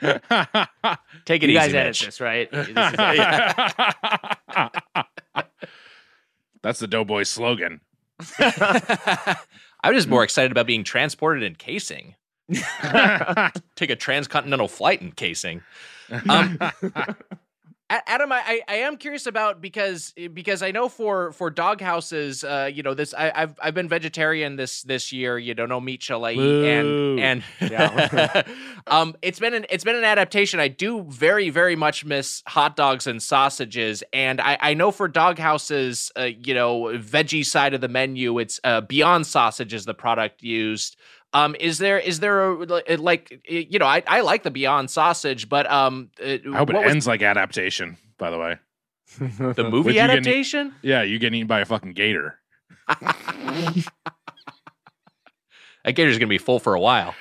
[0.00, 2.04] Take it you easy, guys edit Mitch.
[2.06, 2.48] this, right?
[2.52, 4.68] This is- yeah.
[6.62, 7.80] That's the Doughboy slogan.
[8.40, 12.14] I'm just more excited about being transported in casing.
[12.50, 15.60] Take a transcontinental flight in casing.
[16.28, 17.14] Um, A-
[18.06, 22.44] Adam, I, I I am curious about because because I know for for Dog Hauses,
[22.44, 25.38] uh, you know this I, I've I've been vegetarian this this year.
[25.38, 27.18] You know, no meat shall I eat, Boo.
[27.18, 28.44] and and
[28.86, 30.60] um, it's been an it's been an adaptation.
[30.60, 35.08] I do very very much miss hot dogs and sausages, and I I know for
[35.08, 39.84] Dog Hauses, uh, you know, veggie side of the menu, it's uh, Beyond Sausage is
[39.84, 40.96] the product used.
[41.34, 45.48] Um, is there is there a like you know I, I like the Beyond Sausage,
[45.48, 48.58] but um, uh, I hope it what was ends like adaptation, by the way.
[49.18, 50.74] the With movie you getting- adaptation?
[50.82, 52.38] Yeah, you getting eaten by a fucking gator.
[55.84, 57.14] That gator's gonna be full for a while.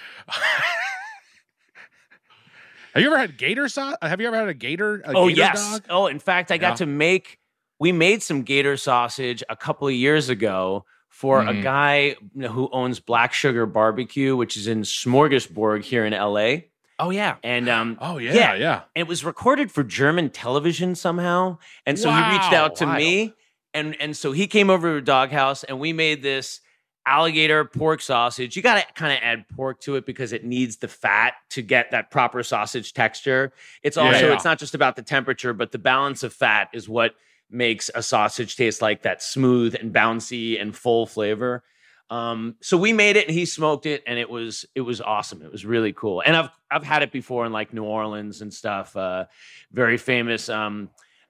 [2.94, 3.98] Have you ever had gator sauce?
[4.02, 5.02] Have you ever had a gator?
[5.06, 5.72] A oh gator yes.
[5.72, 5.84] dog?
[5.90, 7.40] Oh, in fact, I got to make.
[7.80, 10.86] We made some gator sausage a couple of years ago
[11.24, 11.64] for a Mhm.
[11.64, 12.16] guy
[12.50, 16.66] who owns Black Sugar Barbecue, which is in Smorgasburg here in LA.
[17.00, 17.36] Oh yeah.
[17.44, 18.54] and um, Oh yeah, Yeah.
[18.56, 18.82] yeah.
[18.94, 21.60] and it was recorded for German television somehow.
[21.86, 22.98] And so he reached out to wild.
[22.98, 23.34] me,
[23.74, 26.60] and and so he came over to Dog Haus, and we made this
[27.06, 28.56] alligator pork sausage.
[28.58, 31.62] You got to kind of add pork to it because it needs the fat to
[31.62, 33.54] get that proper sausage texture.
[33.82, 34.34] It's Yeah, also yeah.
[34.34, 37.16] it's not just about the temperature, but the balance of fat is what
[37.54, 41.64] makes a sausage taste like that smooth and bouncy and full flavor.
[42.10, 45.42] Um, so we made it and he smoked it and it was it was awesome.
[45.42, 46.22] It was really cool.
[46.26, 48.96] And I've I've had it before in like New Orleans and stuff.
[48.96, 49.26] Uh,
[49.72, 50.90] very famous um,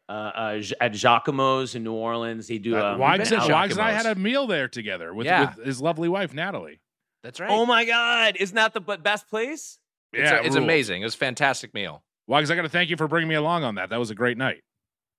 [0.10, 2.48] uh, uh, at Jacques-Imo's in New Orleans.
[2.48, 2.76] They do.
[2.76, 3.50] Uh, Um, Wags, been out.
[3.50, 5.54] Wags and I had a meal there together with, Yeah.
[5.56, 6.82] with his lovely wife Natalie.
[7.24, 7.50] That's right.
[7.50, 8.36] oh my God!
[8.38, 9.78] Isn't that the best place?
[10.12, 11.02] it's, yeah, a- it's amazing.
[11.02, 12.04] It was a fantastic meal.
[12.28, 13.90] Wags, I got to thank you for bringing me along on that.
[13.92, 14.64] That was a great night.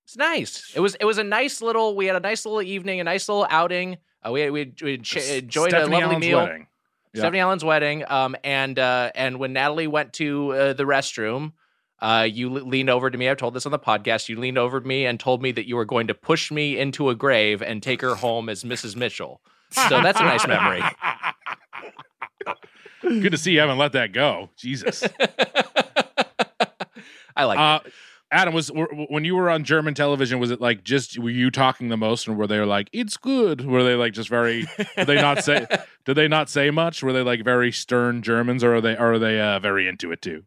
[0.04, 0.72] It's nice.
[0.74, 1.96] It was it was a nice little.
[1.96, 3.98] We had a nice little evening, a nice little outing.
[4.26, 6.38] Uh, we we, we ch- enjoyed Stephanie a lovely Allen's meal.
[6.38, 6.66] wedding.
[7.14, 7.20] Yeah.
[7.20, 8.04] Stephanie Allen's wedding.
[8.08, 11.52] Um, and uh, and when Natalie went to uh, the restroom,
[12.00, 13.28] uh, you le- leaned over to me.
[13.28, 14.28] I've told this on the podcast.
[14.28, 16.78] You leaned over to me and told me that you were going to push me
[16.78, 18.96] into a grave and take her home as Mrs.
[18.96, 19.40] Mitchell.
[19.70, 20.82] So that's a nice memory.
[23.02, 24.50] Good to see you haven't let that go.
[24.56, 25.02] Jesus.
[27.36, 27.80] I like Uh,
[28.34, 28.68] Adam, was
[29.08, 32.26] when you were on German television, was it like just were you talking the most,
[32.26, 33.64] and were they like it's good?
[33.64, 34.66] Were they like just very?
[34.96, 35.66] Did they not say?
[36.04, 37.02] did they not say much?
[37.02, 40.20] Were they like very stern Germans, or are they are they uh, very into it
[40.20, 40.44] too?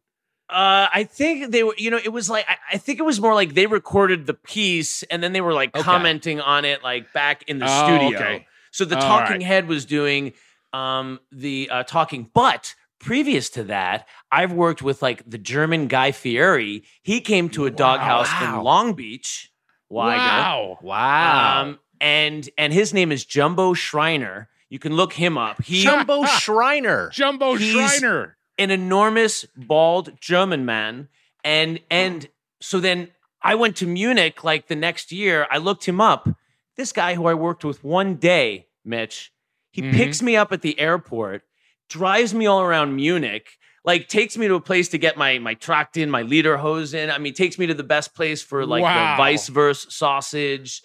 [0.49, 1.75] Uh, I think they were.
[1.77, 4.33] You know, it was like I, I think it was more like they recorded the
[4.33, 5.83] piece and then they were like Okay.
[5.83, 8.19] commenting on it like back in the Oh, studio.
[8.19, 8.47] okay.
[8.71, 9.43] So the All talking right.
[9.43, 10.33] head was doing
[10.73, 16.11] um the uh, talking, but previous to that, I've worked with like the German Guy
[16.11, 16.83] Fieri.
[17.03, 18.57] He came to a Dog Haus Wow.
[18.57, 19.51] in Long Beach.
[19.89, 20.17] Wiger.
[20.19, 20.77] Wow.
[20.81, 21.61] Wow.
[21.61, 24.49] Um, and and his name is Jumbo Schreiner.
[24.69, 25.61] You can look him up.
[25.63, 27.09] He Jumbo Schreiner.
[27.13, 28.37] Jumbo He's- Schreiner.
[28.59, 31.07] an enormous bald German man.
[31.43, 32.27] And and
[32.59, 33.09] so then
[33.41, 35.47] I went to Munich like the next year.
[35.49, 36.27] I looked him up.
[36.75, 39.31] This guy who I worked with one day, Mitch,
[39.71, 39.93] he Mhm.
[39.93, 41.43] picks me up at the airport,
[41.89, 45.53] drives me all around Munich, like takes me to a place to get my my
[45.53, 47.11] tract in, my lederhosen.
[47.13, 49.15] I mean, takes me to the best place for like Wow.
[49.17, 50.81] the weisswurst sausage.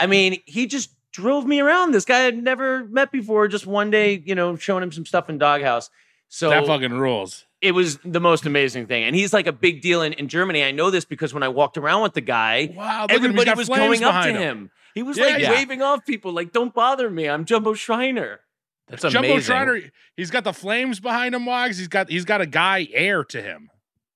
[0.00, 1.92] I mean, he just drove me around.
[1.92, 3.46] This guy I'd never met before.
[3.48, 5.90] Just one day, you know, showing him some stuff in Doghouse.
[6.28, 7.44] So that fucking rules.
[7.60, 9.04] it was the most amazing thing.
[9.04, 10.64] And he's like a big deal in, in Germany.
[10.64, 13.02] I know this because when I walked around with the guy, Wow.
[13.02, 13.20] Look at him.
[13.20, 14.70] He's everybody was going up to behind him.
[14.94, 15.50] He was Yeah, like yeah.
[15.50, 17.28] waving off people, like, don't bother me.
[17.28, 18.40] I'm Jumbo Schreiner.
[18.88, 19.40] That's Jumbo amazing.
[19.42, 19.80] Schreiner.
[20.16, 21.46] He's got the flames behind him.
[21.46, 21.78] Wags.
[21.78, 23.70] He's got he's got a guy heir to him.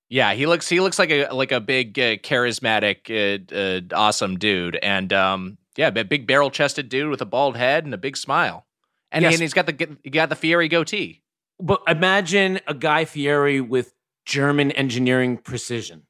[0.08, 4.38] Yeah, he looks he looks like a like a big uh, charismatic uh, uh, awesome
[4.38, 7.98] dude and um yeah, a big barrel chested dude with a bald head and a
[7.98, 8.66] big smile.
[9.12, 9.34] And, Yes.
[9.34, 11.22] and he's got the he got the Fieri goatee.
[11.60, 13.94] But imagine a Guy Fieri with
[14.26, 16.02] German engineering precision.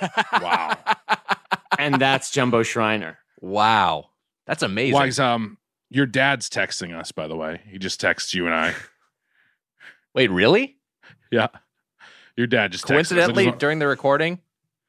[0.32, 0.76] Wow.
[1.78, 3.18] And that's Jumbo Schreiner.
[3.40, 4.10] Wow.
[4.46, 4.94] That's amazing.
[4.94, 5.58] Wags, um,
[5.94, 7.60] your dad's texting us, by the way.
[7.70, 8.74] He just texts you and I.
[10.14, 10.76] Wait, really?
[11.30, 11.48] Yeah.
[12.36, 13.08] Your dad just texted us.
[13.08, 14.40] Coincidentally during the recording?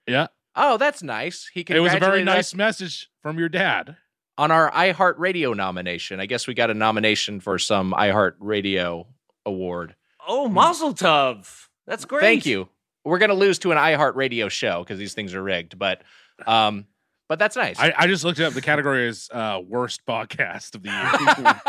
[0.07, 0.27] Yeah.
[0.55, 1.49] Oh, that's nice.
[1.53, 3.97] He It was a very nice us message from your dad.
[4.37, 6.19] on our iHeartRadio nomination.
[6.19, 9.05] I guess we got a nomination for some iHeartRadio
[9.45, 9.95] award.
[10.27, 11.67] Oh, Mazel Tov.
[11.85, 12.21] That's great.
[12.21, 12.67] Thank you.
[13.03, 16.01] We're gonna lose to an iHeartRadio show because these things are rigged, but
[16.47, 16.87] um,
[17.27, 17.79] but that's nice.
[17.79, 18.53] I, I just looked it up.
[18.53, 21.61] The category is uh, worst podcast of the year.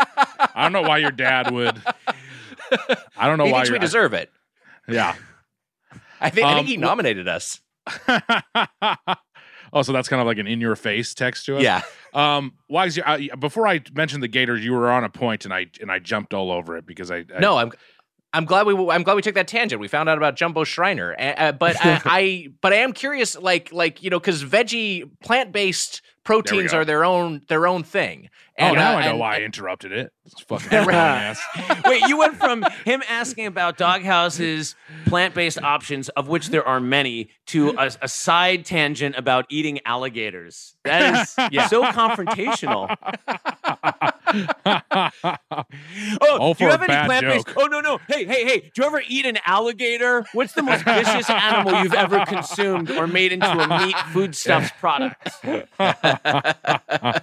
[0.55, 1.81] I don't know why your dad would.
[3.17, 4.31] I don't know he why we your- deserve it.
[4.87, 5.15] Yeah.
[6.21, 7.61] I think I Um, think he wh- nominated us.
[9.73, 11.63] oh, so that's kind of like an in your face text to us.
[11.63, 11.81] Yeah.
[12.13, 15.53] Um, Wags, you- I, before I mentioned the Gators, you were on a point, and
[15.53, 17.71] I and I jumped all over it because I, I No, I'm
[18.37, 19.81] I'm glad we I'm glad we took that tangent.
[19.81, 23.35] We found out about Jumbo Schreiner, uh, uh, but I, I but I am curious,
[23.35, 28.29] like like you know, because veggie plant based proteins are their own their own thing.
[28.59, 30.11] Oh, now uh, I know and- why I interrupted it.
[30.25, 31.39] It's fucking ass.
[31.85, 34.75] Wait, you went from him asking about Dog Haus's
[35.05, 40.75] plant-based options, of which there are many, to a, a side tangent about eating alligators.
[40.83, 41.67] That is Yeah.
[41.67, 42.93] so confrontational.
[46.19, 47.47] Oh, Oh, do you have any plant-based?
[47.47, 47.55] joke.
[47.57, 47.99] Oh no, no.
[48.09, 48.59] Hey, hey, hey.
[48.59, 50.25] Do you ever eat an alligator?
[50.33, 55.27] What's the most vicious animal you've ever consumed or made into a meat foodstuffs product?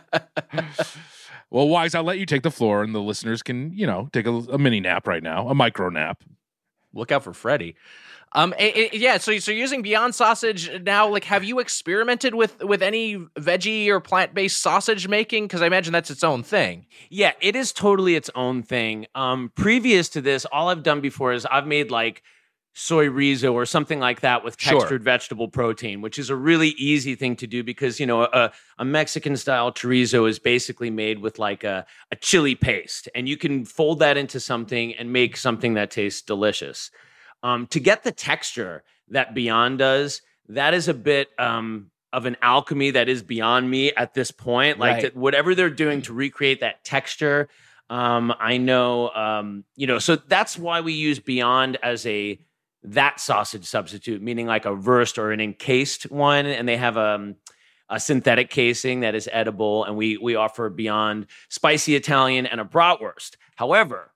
[1.50, 4.26] well, Wise, I'll let you take the floor, and the listeners can, you know, take
[4.26, 6.22] a, a mini nap right now, a micro nap.
[6.92, 7.74] Look out for Freddy.
[8.34, 9.18] Um, eh, eh, yeah.
[9.18, 11.08] So, so you're using Beyond Sausage now.
[11.08, 15.44] Like, have you experimented with with any veggie or plant based sausage making?
[15.44, 16.86] Because I imagine that's its own thing.
[17.10, 19.06] Yeah, it is totally its own thing.
[19.14, 22.22] Um, previous to this, all I've done before is I've made like
[22.74, 24.80] soyrizo or something like that with Sure.
[24.80, 28.52] textured vegetable protein, which is a really easy thing to do because you know a,
[28.78, 33.36] a Mexican style chorizo is basically made with like a, a chili paste, and you
[33.36, 36.90] can fold that into something and make something that tastes delicious.
[37.42, 42.36] Um, to get the texture that Beyond does, that is a bit um, of an
[42.42, 44.78] alchemy that is beyond me at this point.
[44.78, 45.02] Like Right.
[45.02, 47.48] that whatever they're doing to recreate that texture.
[47.90, 52.40] Um, I know, um, you know, so that's why we use Beyond as a
[52.84, 57.36] that sausage substitute, meaning like a wurst or an encased one, and they have um,
[57.88, 62.64] a synthetic casing that is edible, and we we offer Beyond spicy Italian and a
[62.64, 63.36] bratwurst.
[63.56, 64.12] However,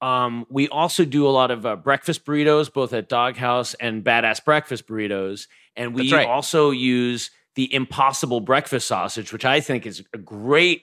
[0.00, 4.04] um, we also do a lot of uh, breakfast burritos, both at Dog Haus and
[4.04, 6.28] Badass Breakfast Burritos, and we right.
[6.28, 10.82] also use the Impossible Breakfast Sausage, which I think is a great,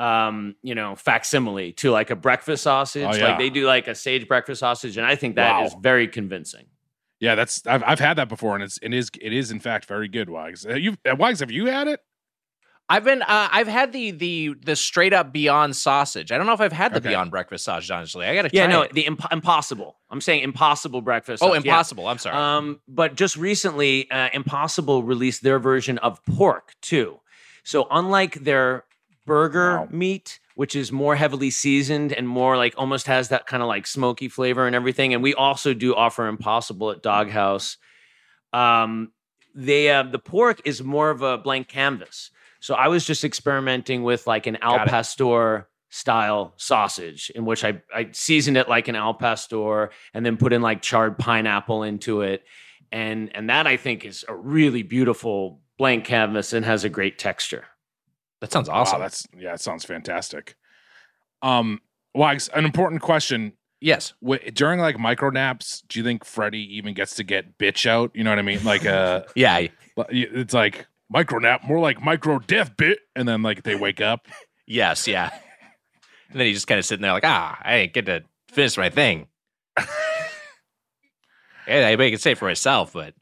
[0.00, 3.06] um, you know, facsimile to like a breakfast sausage.
[3.08, 3.28] Oh, yeah.
[3.28, 5.80] Like they do like a sage breakfast sausage, and I think that is Wow.
[5.80, 6.66] very convincing.
[7.20, 9.84] Yeah, that's I've I've had that before, and it's it is it is in fact
[9.84, 10.30] very good.
[10.30, 12.00] Wags, you uh, Wags, have you had it?
[12.88, 16.32] I've been uh, I've had the the the straight up Beyond sausage.
[16.32, 17.10] I don't know if I've had the Okay.
[17.10, 17.90] Beyond breakfast sausage.
[17.90, 18.92] Honestly, I gotta Yeah, try no, it.
[18.94, 19.98] the imp- impossible.
[20.10, 21.42] I'm saying impossible breakfast.
[21.42, 21.64] Oh, sausage.
[21.66, 21.72] Yeah.
[21.72, 22.08] impossible.
[22.08, 22.36] I'm sorry.
[22.36, 27.20] Um, but just recently, uh, Impossible released their version of pork too.
[27.62, 28.84] So unlike their
[29.26, 29.88] burger Wow.
[29.90, 33.86] meat, which is more heavily seasoned and more like almost has that kind of like
[33.86, 37.76] smoky flavor and everything, and we also do offer Impossible at Dog Haus.
[38.52, 39.12] Um,
[39.54, 42.30] they uh, the pork is more of a blank canvas.
[42.60, 47.82] So I was just experimenting with like an al pastor style sausage in which I,
[47.92, 52.20] I seasoned it like an al pastor and then put in like charred pineapple into
[52.22, 52.44] it.
[52.92, 57.18] And and that I think is a really beautiful blank canvas and has a great
[57.18, 57.64] texture.
[58.40, 59.00] That sounds Wow, awesome.
[59.00, 60.56] that's yeah, it sounds fantastic.
[61.42, 61.80] Um,
[62.14, 63.52] Wags, an important question.
[63.80, 64.12] yes.
[64.26, 68.10] Wh- during like micro naps, do you think Freddie even gets to get bitch out?
[68.14, 68.62] You know what I mean?
[68.64, 69.66] Like uh, Yeah.
[69.96, 74.26] it's like micro nap, more like micro death bit, and then like they wake up.
[74.66, 75.08] Yes.
[75.08, 75.30] Yeah.
[76.30, 78.22] And then he's just kind of sitting there like, ah, I ain't get to
[78.52, 79.26] finish my thing.
[81.66, 83.14] yeah, I make it say for myself, but.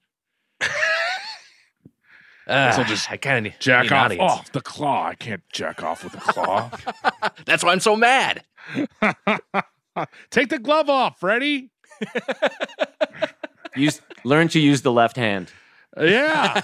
[2.48, 4.12] Uh, So just I kind of Jack off.
[4.18, 5.06] Oh, the claw.
[5.08, 6.70] I can't jack off with a claw.
[7.44, 8.42] That's why I'm so mad.
[10.30, 11.70] Take the glove off, Freddy.
[13.76, 15.52] Use learn to use the left hand.
[16.00, 16.60] Yeah.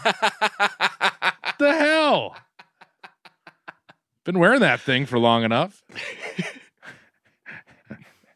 [1.58, 2.34] the hell?
[4.24, 5.82] Been wearing that thing for long enough.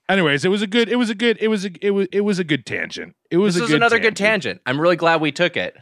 [0.08, 0.88] Anyways, it was a good.
[0.88, 1.38] It was a good.
[1.40, 1.70] It was a.
[1.84, 2.08] It was.
[2.12, 3.14] It was a good tangent.
[3.30, 4.60] It was this a is good another good tangent.
[4.64, 5.76] I'm really glad we took it.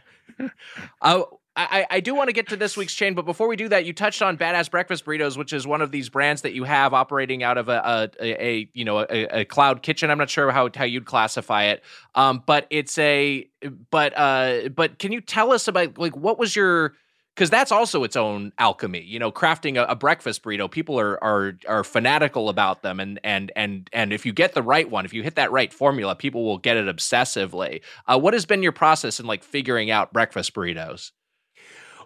[1.01, 1.23] uh,
[1.57, 3.83] I, I do want to get to this week's chain, but before we do that,
[3.83, 6.93] you touched on Badass Breakfast Burritos, which is one of these brands that you have
[6.93, 10.11] operating out of a a, a, you know a, a cloud kitchen.
[10.11, 11.83] I'm not sure how how you'd classify it,
[12.13, 13.49] um, but it's a
[13.89, 16.93] but uh, but can you tell us about like what was your
[17.37, 19.01] because that's also its own alchemy.
[19.03, 23.19] You know, crafting a, a breakfast burrito, people are are are fanatical about them, and
[23.23, 26.15] and and and if you get the right one, if you hit that right formula,
[26.15, 27.81] people will get it obsessively.
[28.07, 31.11] Uh, what has been your process in like figuring out breakfast burritos?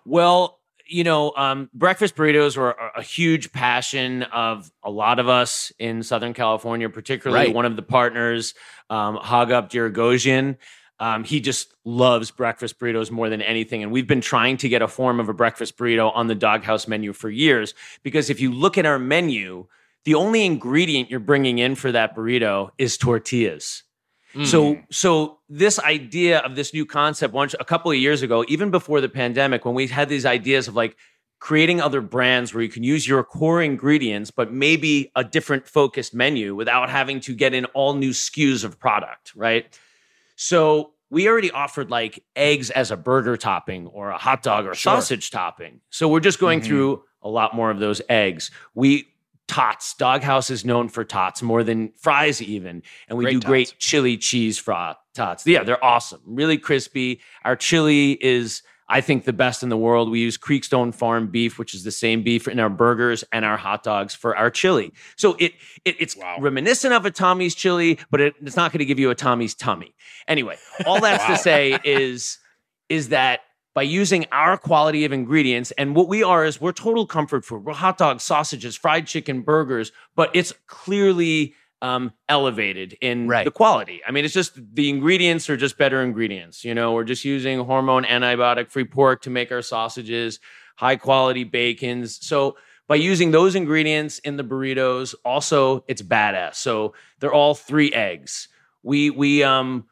[0.05, 5.71] Well, you know, um, breakfast burritos were a, huge passion of a lot of us
[5.79, 7.55] in Southern California, particularly Right.
[7.55, 8.53] one of the partners,
[8.89, 10.57] um, Hagop Giragossian.
[10.99, 13.83] Um, he just loves breakfast burritos more than anything.
[13.83, 16.63] And we've been trying to get a form of a breakfast burrito on the Dog
[16.63, 17.73] Haus menu for years.
[18.03, 19.67] Because if you look at our menu,
[20.03, 23.83] the only ingredient you're bringing in for that burrito is tortillas.
[24.45, 28.71] So, so this idea of this new concept, once a couple of years ago, even
[28.71, 30.95] before the pandemic, when we had these ideas of like
[31.39, 36.13] creating other brands where you can use your core ingredients, but maybe a different focused
[36.13, 39.77] menu without having to get in all new SKUs of product, right?
[40.35, 44.73] So we already offered like eggs as a burger topping or a hot dog or
[44.75, 44.95] Sure.
[44.95, 45.81] sausage topping.
[45.89, 46.65] So we're just going Mhm.
[46.65, 48.49] through a lot more of those eggs.
[48.75, 49.10] We
[49.51, 53.47] tots, Dog Haus is known for tots more than fries even, and we Great do
[53.47, 55.45] great chili cheese fry tots.
[55.45, 57.19] Yeah, they're awesome, really crispy.
[57.43, 58.61] Our chili is.
[58.93, 60.11] I think the best in the world.
[60.11, 63.55] We use Creekstone Farm beef, which is the same beef in our burgers and our
[63.55, 64.91] hot dogs for our chili.
[65.15, 65.53] So it,
[65.85, 66.35] it it's Wow.
[66.41, 69.55] reminiscent of a Tommy's chili, but it, it's not going to give you a Tommy's
[69.55, 69.95] tummy.
[70.27, 72.37] Anyway, all that's to say is
[72.89, 73.39] is that
[73.73, 77.63] by using our quality of ingredients and what we are is we're total comfort food.
[77.63, 83.45] We're hot dogs, sausages, fried chicken, burgers, but it's clearly um, elevated in Right.
[83.45, 84.01] the quality.
[84.07, 86.63] I mean, it's just the ingredients are just better ingredients.
[86.63, 90.39] You know, we're just using hormone antibiotic free pork to make our sausages,
[90.75, 92.19] high quality bacons.
[92.25, 92.57] So
[92.87, 96.55] by using those ingredients in the burritos, also it's badass.
[96.55, 98.47] So they're all three eggs.
[98.83, 99.85] We we um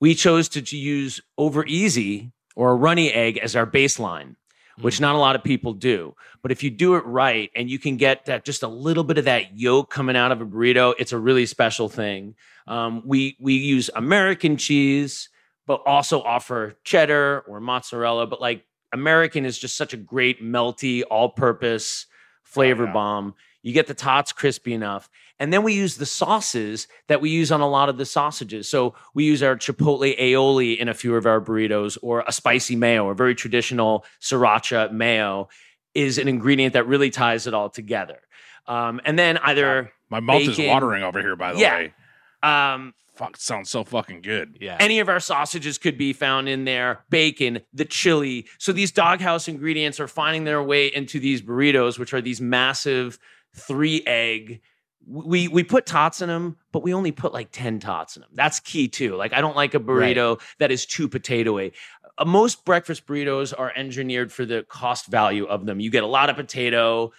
[0.00, 4.34] we chose to, to use over easy or a runny egg as our baseline,
[4.80, 6.16] which not a lot of people do.
[6.42, 9.18] But if you do it right and you can get that just a little bit
[9.18, 12.34] of that yolk coming out of a burrito, it's a really special thing.
[12.66, 15.28] Um, we we use American cheese,
[15.66, 18.26] but also offer cheddar or mozzarella.
[18.26, 22.06] But like American is just such a great melty, all-purpose
[22.42, 22.92] flavor yeah.
[22.92, 23.34] bomb.
[23.62, 25.10] You get the tots crispy enough.
[25.38, 28.68] And then we use the sauces that we use on a lot of the sausages.
[28.68, 32.74] So we use our chipotle aioli in a few of our burritos, or a spicy
[32.76, 35.48] mayo, a very traditional sriracha mayo
[35.94, 38.18] is an ingredient that really ties it all together.
[38.66, 41.76] Um, and then either My mouth is watering over here, by the Yeah.
[41.76, 41.94] way.
[42.42, 44.58] um, Fuck, sounds so fucking good.
[44.60, 44.76] Yeah.
[44.78, 49.20] any of our sausages could be found in there bacon the chili so these Dog
[49.22, 53.18] Haus ingredients are finding their way into these burritos which are these massive
[53.54, 54.60] three egg
[55.08, 58.30] we we put tots in them but we only put like 10 tots in them
[58.34, 59.14] that's key too.
[59.14, 61.72] Like i don't like a burrito that is too potatoy.
[62.18, 65.78] Uh, most breakfast burritos are engineered for the cost value of them.
[65.80, 67.12] You get a lot of potato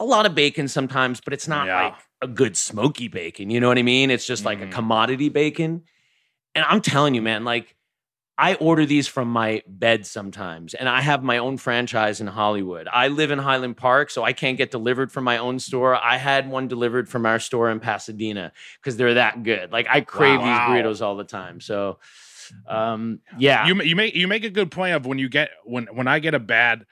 [0.00, 1.82] a lot of bacon sometimes but it's not Yeah.
[1.84, 4.10] like a good smoky bacon you know what i mean?
[4.10, 4.72] It's just like a Mhm.
[4.72, 5.82] commodity bacon.
[6.54, 7.74] And I'm telling you, man, like
[8.36, 12.88] I order these from my bed sometimes, and I have my own franchise in Hollywood.
[12.92, 15.94] I live in Highland Park, so I can't get delivered from my own store.
[15.94, 19.70] I had one delivered from our store in Pasadena because they're that good.
[19.70, 20.46] Like I crave Wow.
[20.46, 21.60] these burritos all the time.
[21.60, 22.00] So,
[22.68, 25.86] um, yeah, You you make you make a good point of when you get when
[25.92, 26.86] when I get a bad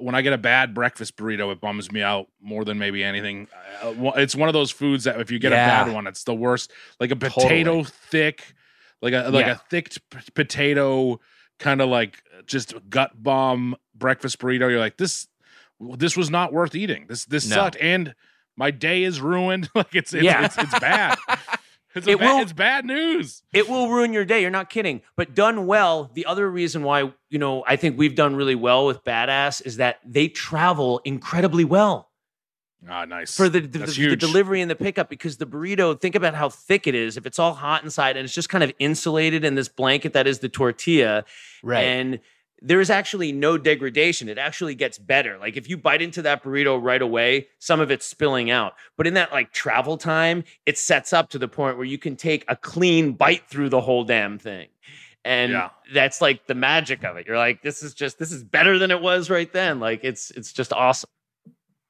[0.00, 3.48] when I get a bad breakfast burrito, it bums me out more than maybe anything.
[3.82, 5.82] Uh, it's one of those foods that if you get Yeah.
[5.82, 6.72] a bad one, it's the worst.
[7.00, 7.84] Like a potato Totally.
[7.84, 8.54] thick,
[9.02, 9.52] like a like Yeah.
[9.52, 11.20] a thick p- potato,
[11.58, 14.70] kind of like just gut bomb breakfast burrito.
[14.70, 15.26] You're like this.
[15.80, 17.06] This was not worth eating.
[17.08, 17.56] This this No.
[17.56, 18.14] sucked, and
[18.56, 19.68] my day is ruined.
[19.74, 20.44] like it's it's Yeah.
[20.44, 21.18] it's, it's bad.
[21.94, 23.42] It's, It will- it's bad news.
[23.54, 24.42] it will ruin your day.
[24.42, 25.00] You're not kidding.
[25.16, 28.84] But done well, the other reason why, you know, I think we've done really well
[28.84, 32.10] with Badass is that they travel incredibly well.
[32.88, 33.36] Ah, nice.
[33.36, 36.48] For the, the, That's the delivery and the pickup because the burrito think about how
[36.48, 37.16] thick it is.
[37.16, 40.26] If it's all hot inside and it's just kind of insulated in this blanket that
[40.26, 41.24] is the tortilla
[41.62, 41.82] Right.
[41.82, 42.20] and
[42.62, 44.28] there is actually no degradation.
[44.28, 45.36] It actually gets better.
[45.38, 48.74] Like if you bite into that burrito right away some of it's spilling out.
[48.96, 52.14] But in that like travel time it sets up to the point where you can
[52.14, 54.68] take a clean bite through the whole damn thing.
[55.24, 55.70] And Yeah.
[55.92, 57.26] that's like the magic of it.
[57.26, 59.80] You're like this is just this is better than it was right then.
[59.80, 61.10] Like it's it's just awesome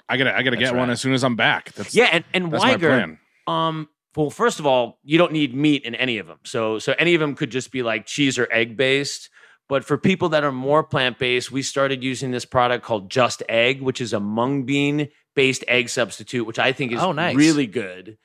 [0.08, 1.72] I gotta I gotta That's get one as soon as I'm back.
[1.72, 3.18] That's yeah and, and that's my Wiger, plan.
[3.46, 6.38] Um, well, first of all, you don't need meat in any of them.
[6.44, 9.28] So, so any of them could just be like cheese or egg based.
[9.68, 13.42] But for people that are more plant based, we started using this product called Just
[13.48, 17.34] Egg, which is a mung bean based egg substitute, which I think is Oh, nice.
[17.36, 18.16] really good.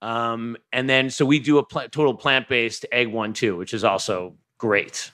[0.00, 3.74] Um, and then so we do a pla- total plant based egg one too, which
[3.74, 5.10] is also great.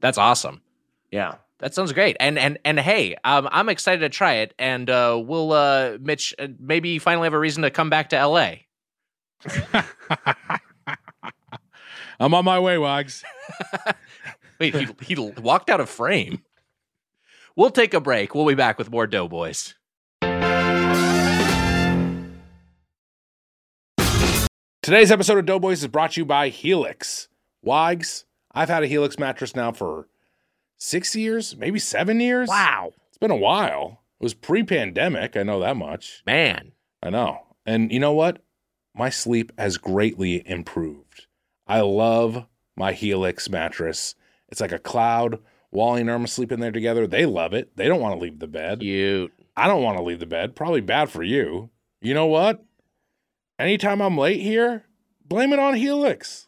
[0.00, 0.62] That's awesome.
[1.10, 1.34] Yeah.
[1.60, 2.16] That sounds great.
[2.20, 4.54] And and and hey, um, I'm excited to try it.
[4.58, 8.26] And uh, we'll uh, Mitch uh, maybe finally have a reason to come back to
[8.26, 8.54] LA.
[12.20, 13.24] I'm on my way, Wags.
[14.60, 16.42] Wait, he he walked out of frame.
[17.56, 18.34] We'll take a break.
[18.34, 19.74] We'll be back with more Doughboys.
[24.80, 27.28] Today's episode of Doughboys is brought to you by Helix.
[27.62, 30.08] Wags, I've had a Helix mattress now for
[30.78, 32.48] six years, maybe seven years.
[32.48, 34.02] Wow, It's been a while.
[34.20, 35.36] It was pre pandemic.
[35.36, 36.22] I know that much.
[36.26, 36.72] man.
[37.02, 37.46] I know.
[37.66, 38.42] And you know what?
[38.94, 41.26] My sleep has greatly improved.
[41.66, 44.16] I love my Helix mattress.
[44.48, 45.38] It's like a cloud.
[45.70, 47.06] Wally and Irma sleep in there together.
[47.06, 47.76] They love it.
[47.76, 48.80] They don't want to leave the bed.
[48.80, 49.32] Cute.
[49.56, 50.56] I don't want to leave the bed.
[50.56, 51.70] Probably bad for you.
[52.00, 52.64] You know what?
[53.58, 54.84] Anytime I'm late here,
[55.24, 56.47] blame it on Helix.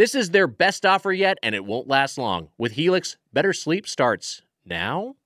[0.00, 2.48] This is their best offer yet, and it won't last long.
[2.56, 5.16] With Helix, better sleep starts now.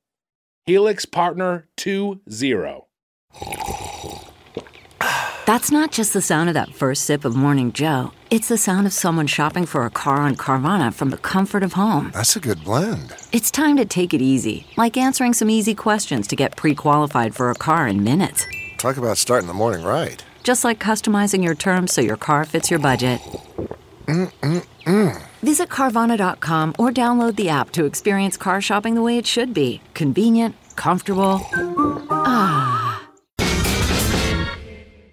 [0.67, 2.23] Helix Partner 20.
[5.47, 8.11] That's not just the sound of that first sip of Morning Joe.
[8.31, 11.75] It's the sound of someone shopping for a car on Carvana from the comfort of
[11.75, 12.11] home.
[12.13, 13.15] That's a good blend.
[13.31, 17.33] It's time to take it easy, like answering some easy questions to get pre qualified
[17.33, 18.45] for a car in minutes.
[18.79, 20.21] Talk about starting the morning right.
[20.43, 23.21] Just like customizing your terms so your car fits your budget.
[24.07, 29.81] Visit Carvana.com or download the app to experience car shopping the way it should be
[29.95, 31.41] convenient, comfortable.
[32.11, 33.09] Ah.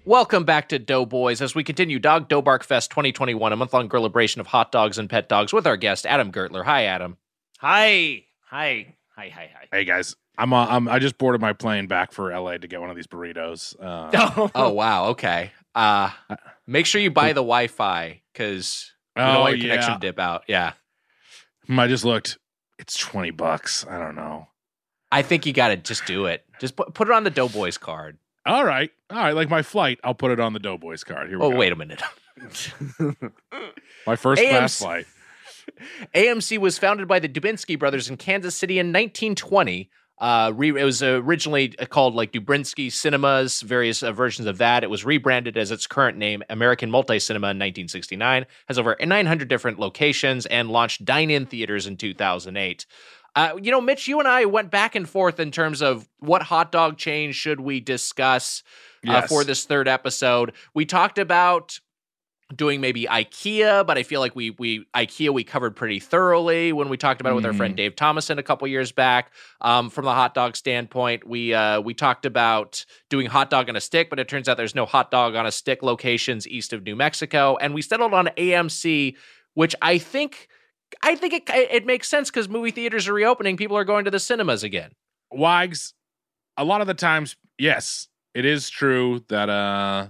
[0.03, 3.89] Welcome back to Doughboys as we continue Dog Dough Bark Fest 2021, a month long
[3.89, 6.65] celebration of hot dogs and pet dogs with our guest, Adam Gertler.
[6.65, 7.17] Hi, Adam.
[7.59, 8.23] Hi.
[8.47, 8.95] Hi.
[9.15, 9.29] Hi.
[9.29, 9.49] Hi.
[9.53, 9.67] Hi.
[9.71, 10.15] Hey, guys.
[10.37, 12.95] I'm, uh, I'm I just boarded my plane back for LA to get one of
[12.95, 13.75] these burritos.
[13.79, 15.05] Uh, Oh, wow.
[15.09, 15.51] Okay.
[15.75, 16.09] Uh,
[16.71, 19.73] make sure you buy the Wi Fi because you don't Oh, want your yeah.
[19.75, 20.43] connection dip out.
[20.47, 20.73] Yeah.
[21.67, 22.37] Hmm, I just looked.
[22.79, 23.85] It's 20 bucks.
[23.87, 24.47] I don't know.
[25.11, 26.45] I think you got to just do it.
[26.59, 28.17] Just put, put it on the Doughboys card.
[28.45, 28.89] All right.
[29.09, 29.35] All right.
[29.35, 31.27] Like my flight, I'll put it on the Doughboys card.
[31.29, 31.57] Here we Oh, go.
[31.57, 32.01] wait a minute.
[34.07, 35.05] My first class AMC flight.
[36.15, 39.89] AMC was founded by the Dubinsky brothers in Kansas City in 1920.
[40.21, 44.83] Uh, re- it was originally called like Dubinsky Cinemas, various uh, versions of that.
[44.83, 48.45] It was rebranded as its current name, American Multi Cinema, in 1969.
[48.67, 52.85] Has over 900 different locations and launched dine-in theaters in 2008.
[53.35, 56.43] Uh, you know, Mitch, you and I went back and forth in terms of what
[56.43, 58.61] hot dog chain should we discuss
[59.07, 60.51] uh, for this third episode.
[60.75, 61.79] We talked about
[62.55, 66.89] doing maybe IKEA, but I feel like we we IKEA we covered pretty thoroughly when
[66.89, 69.31] we talked about it with our friend Dave Thomason a couple years back.
[69.61, 73.75] Um, from the hot dog standpoint, we uh, we talked about doing hot dog on
[73.75, 76.73] a stick, but it turns out there's no hot dog on a stick locations east
[76.73, 79.15] of New Mexico, and we settled on AMC,
[79.53, 80.47] which I think.
[81.01, 83.55] I think it it makes sense because movie theaters are reopening.
[83.55, 84.91] People are going to the cinemas again.
[85.31, 85.93] Wags,
[86.57, 90.09] a lot of the times, yes, it is true that uh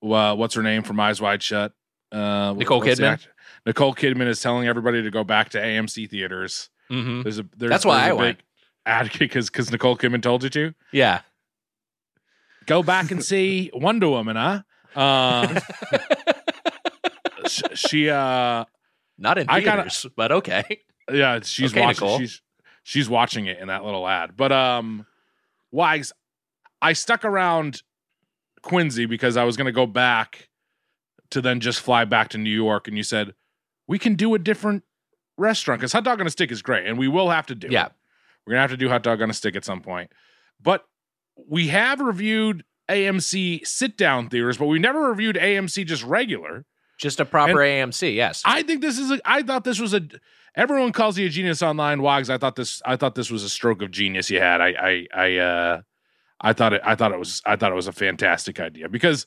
[0.00, 1.72] well, what's her name from Eyes Wide Shut?
[2.12, 3.20] Uh Nicole Kidman?
[3.66, 6.70] Nicole Kidman is telling everybody to go back to AMC theaters.
[6.90, 7.22] Mm-hmm.
[7.22, 8.38] There's a there's, That's why there's I a went.
[8.86, 11.20] advocate because because Nicole Kidman told you to Yeah.
[12.66, 14.62] go back and see Wonder Woman, huh?
[14.96, 15.60] Uh,
[17.46, 18.64] sh- she uh
[19.18, 20.80] Not in I kinda- theaters, but okay.
[21.12, 22.18] yeah she's Okay, watching Nicole.
[22.18, 22.42] she's
[22.82, 25.06] she's watching it in that little ad but um
[25.70, 26.12] wags
[26.80, 27.82] i stuck around
[28.62, 30.48] quincy because i was going to go back
[31.30, 33.34] to then just fly back to new york and you said
[33.86, 34.82] we can do a different
[35.36, 37.68] restaurant because hot dog on a stick is great and we will have to do
[37.70, 37.86] Yeah.
[37.86, 37.92] it.
[38.46, 40.10] we're going to have to do hot dog on a stick at some point
[40.60, 40.84] but
[41.48, 46.64] we have reviewed amc sit down theaters but we never reviewed amc just regular
[46.98, 48.42] Just a proper AMC, yes.
[48.44, 49.20] I think this is a.
[49.24, 50.00] I thought this was a.
[50.56, 52.28] Everyone calls you a genius online, Wags.
[52.28, 52.82] I thought this.
[52.84, 54.60] I thought this was a stroke of genius you had.
[54.60, 54.70] I.
[54.70, 55.06] I.
[55.14, 55.36] I.
[55.36, 55.80] Uh,
[56.40, 56.80] I thought it.
[56.84, 57.42] I thought it was.
[57.44, 59.26] I thought it was a fantastic idea because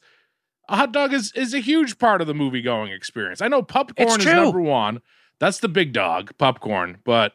[0.69, 3.41] a hot dog is is a huge part of the movie going experience.
[3.41, 5.01] I know popcorn is number one.
[5.39, 6.99] That's the big dog, popcorn.
[7.03, 7.33] But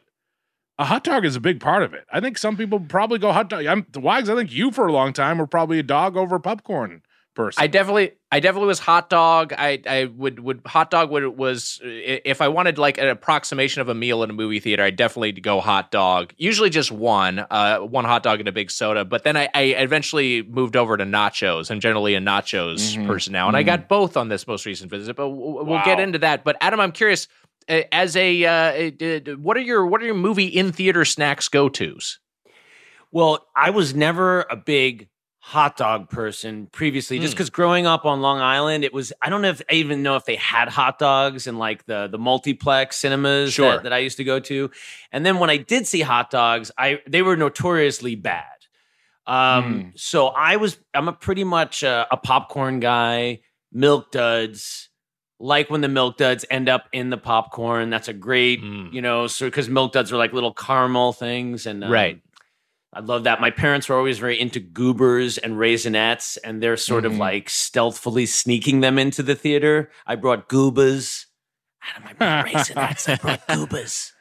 [0.79, 2.05] a hot dog is a big part of it.
[2.11, 3.65] I think some people probably go hot dog.
[3.65, 4.29] I'm the Wags.
[4.29, 7.01] I think you for a long time were probably a dog over popcorn
[7.37, 7.63] person.
[7.63, 9.53] I definitely, I definitely was hot dog.
[9.57, 13.87] I, I would, would hot dog would was if I wanted like an approximation of
[13.87, 16.33] a meal in a movie theater, I definitely go hot dog.
[16.35, 19.05] Usually just one, uh, one hot dog and a big soda.
[19.05, 21.71] But then I, I eventually moved over to nachos.
[21.71, 23.07] I'm generally a nachos Mhm.
[23.07, 25.15] person now, and I got both on this most recent visit.
[25.15, 26.43] But we'll get into that.
[26.43, 27.29] But Adam, I'm curious.
[27.69, 28.51] As a, uh,
[29.31, 32.19] uh, what are your what are your movie in theater snacks go tos?
[33.11, 35.09] Well, I was never a big
[35.51, 37.35] hot dog person previously, just Hmm.
[37.37, 40.17] because growing up on Long Island, it was I don't know if I even know
[40.17, 43.71] if they had hot dogs in like the the multiplex cinemas Sure.
[43.75, 44.69] that, that I used to go to.
[45.13, 48.43] And then when I did see hot dogs, I they were notoriously bad.
[49.25, 53.41] Um, so I was I'm a pretty much a, a popcorn guy,
[53.71, 54.89] milk duds.
[55.39, 58.91] Like when the milk duds end up in the popcorn, that's a great, Mm.
[58.91, 62.21] you know, so because milk duds are like little caramel things, and um, Right.
[62.97, 63.39] I love that.
[63.39, 67.19] My parents were always very into goobers and raisinettes, and they're sort of Mhm.
[67.19, 69.91] like stealthily sneaking them into the theater.
[70.07, 71.27] I brought goobers.
[71.83, 73.07] I brought raisinettes.
[73.07, 74.13] I brought goobers.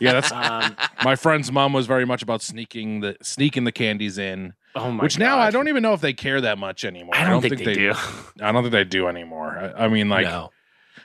[0.00, 4.16] yeah, that's Um, my friend's mom was very much about sneaking the sneaking the candies
[4.16, 7.16] in, oh my which now I don't even know if they care that much anymore.
[7.16, 7.94] I don't, think, they, do.
[8.40, 9.58] I don't think they do anymore.
[9.76, 10.50] I, I mean, like, no.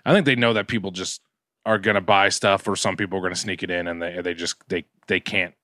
[0.05, 1.21] I think they know that people just
[1.65, 4.35] are gonna buy stuff, or some people are gonna sneak it in, and they they
[4.35, 5.55] just they they can't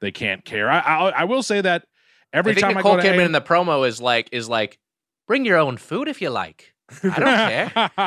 [0.00, 0.70] they can't care.
[0.70, 1.86] I I, I will say that
[2.32, 4.28] every I think time Nicole I go to Kidman AM in the promo is like
[4.32, 4.78] is like,
[5.26, 6.74] bring your own food if you like.
[7.02, 7.92] I don't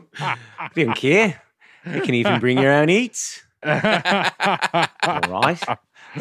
[0.00, 0.36] care.
[0.76, 1.42] You don't care.
[1.86, 3.42] You can even bring your own eats.
[3.62, 5.62] All right.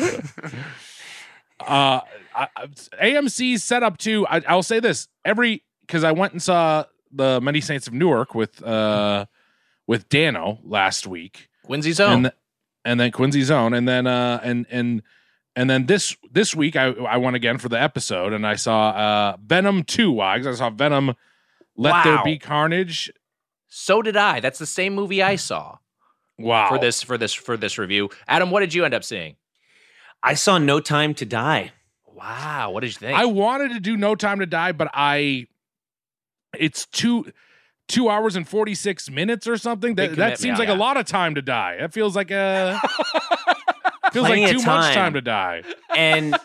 [1.59, 2.01] uh,
[2.36, 2.67] I, I-
[3.01, 4.26] AMC set up to.
[4.28, 8.36] I, I'll say this every because I went and saw the Many Saints of Newark
[8.36, 9.26] with uh
[9.88, 12.32] with Dano last week, Quincy Zone.
[12.86, 15.02] And then Quincy Zone, and then uh and and
[15.56, 18.90] and then this this week I I went again for the episode, and I saw
[18.90, 20.12] uh Venom two.
[20.12, 20.38] Why?
[20.38, 21.16] 'Cause I saw Venom.
[21.76, 23.10] Let there be carnage.
[23.68, 24.40] so did I.
[24.42, 25.78] That's the same movie I saw
[26.38, 26.68] Wow.
[26.70, 28.10] for this for this for this review.
[28.28, 29.36] Adam, what did you end up seeing?
[30.22, 31.72] I saw No Time to Die.
[32.06, 33.18] Wow, what did you think?
[33.18, 35.48] I wanted to do No Time to Die, but I
[36.58, 37.32] it's two
[37.90, 39.96] two hours and forty six minutes or something.
[39.96, 40.76] That that seems like yeah.
[40.76, 41.76] a lot of time to die.
[41.82, 42.80] That feels like a
[44.14, 44.94] feels Plenty like too much time.
[44.94, 45.64] time to die.
[45.96, 46.36] and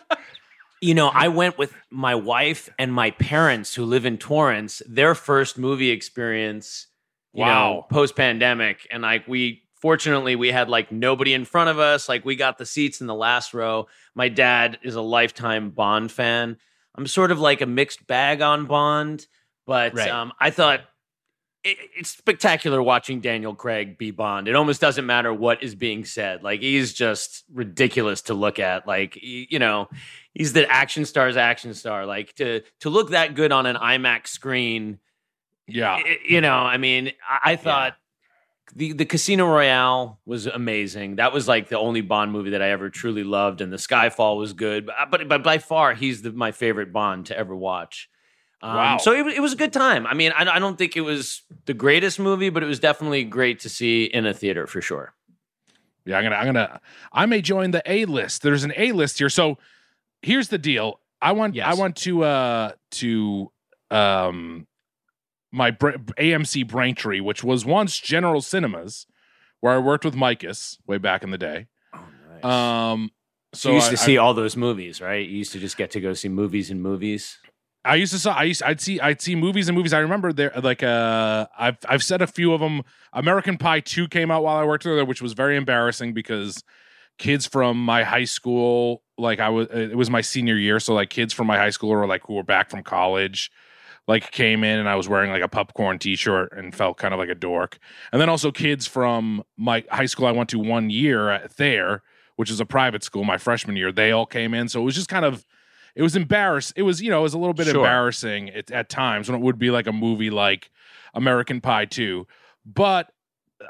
[0.81, 5.15] you know i went with my wife and my parents who live in torrance their
[5.15, 6.87] first movie experience
[7.33, 7.47] you know
[7.79, 7.85] Wow.
[7.89, 12.23] post pandemic and like we fortunately we had like nobody in front of us like
[12.25, 16.57] we got the seats in the last row my dad is a lifetime bond fan
[16.93, 19.25] i'm sort of like a mixed bag on bond
[19.65, 20.09] but Right.
[20.11, 20.81] um, i thought
[21.65, 24.47] it, it's spectacular watching Daniel Craig be Bond.
[24.47, 26.43] It almost doesn't matter what is being said.
[26.43, 28.87] Like he's just ridiculous to look at.
[28.87, 29.89] Like you know,
[30.33, 32.05] he's the action star's action star.
[32.05, 34.99] Like to to look that good on an IMAX screen.
[35.67, 35.95] Yeah.
[35.95, 37.95] i- you know, I mean, I, I thought
[38.75, 41.15] the the Casino Royale was amazing.
[41.17, 44.37] That was like the only Bond movie that I ever truly loved, and the Skyfall
[44.37, 44.85] was good.
[44.85, 48.09] But but, but by far, he's the, my favorite Bond to ever watch.
[48.61, 48.97] Um, Wow.
[48.97, 50.07] So it, it was a good time.
[50.07, 53.23] I mean, I, I don't think it was the greatest movie, but it was definitely
[53.23, 55.13] great to see in a theater for sure.
[56.05, 56.81] Yeah, I'm gonna, I'm gonna,
[57.11, 58.41] I may join the A list.
[58.43, 59.29] There's an A list here.
[59.29, 59.57] So
[60.21, 60.99] here's the deal.
[61.21, 63.51] I want, I want to, uh, to,
[63.91, 64.67] um,
[65.51, 69.07] my Bra- AMC Braintree, which was once General Cinemas,
[69.61, 71.67] where I worked with Micus way back in the day.
[71.93, 71.99] Oh,
[72.33, 72.43] nice.
[72.45, 73.11] Um,
[73.53, 75.27] so you used I- to see all those movies, right?
[75.27, 77.37] You used to just get to go see movies and movies.
[77.85, 78.33] I used to saw.
[78.33, 78.63] I used.
[78.63, 78.99] I'd see.
[78.99, 79.93] I'd see movies and movies.
[79.93, 80.51] I remember there.
[80.61, 80.83] Like.
[80.83, 81.47] Uh.
[81.57, 81.77] I've.
[81.87, 82.81] I've said a few of them.
[83.13, 86.63] American Pie Two came out while I worked there, which was very embarrassing because
[87.17, 91.09] kids from my high school, like I was, it was my senior year, so like
[91.09, 93.51] kids from my high school or like who were back from college,
[94.07, 97.19] like came in and I was wearing like a popcorn T-shirt and felt kind of
[97.19, 97.79] like a dork.
[98.11, 102.03] And then also kids from my high school I went to one year at there,
[102.35, 103.91] which is a private school, my freshman year.
[103.91, 105.45] They all came in, so it was just kind of
[105.95, 106.73] it was embarrassed.
[106.75, 107.77] It was, you know, it was a little bit Sure.
[107.77, 110.69] embarrassing at, at times when it would be like a movie like
[111.13, 112.27] American Pie 2.
[112.65, 113.11] But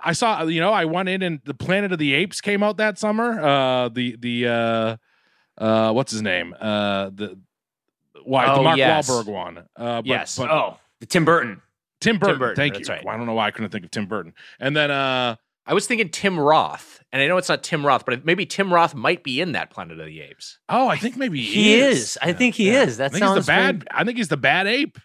[0.04, 2.78] I saw, you know, I went in and the Planet of the Apes came out
[2.78, 3.40] that summer.
[3.40, 6.56] Uh the the uh uh what's his name?
[6.60, 7.38] Uh the
[8.24, 9.10] why the Oh, Mark yes.
[9.10, 9.58] Wahlberg one.
[9.76, 10.38] Uh but, Yes.
[10.38, 11.62] but oh, the Tim Burton.
[12.02, 12.96] Tim Burton, Burton, thank that's you.
[12.96, 13.06] right.
[13.08, 14.34] I don't know why I couldn't think of Tim Burton.
[14.60, 15.36] And then uh
[15.66, 18.72] I was thinking Tim Roth, and I know it's not Tim Roth, but maybe Tim
[18.74, 20.60] Roth might be in that Planet of the Apes.
[20.70, 22.18] oh, I think maybe he, He is.
[22.22, 22.98] I think he is.
[22.98, 25.00] That I think he's sounds the very- bad I think he's the bad ape.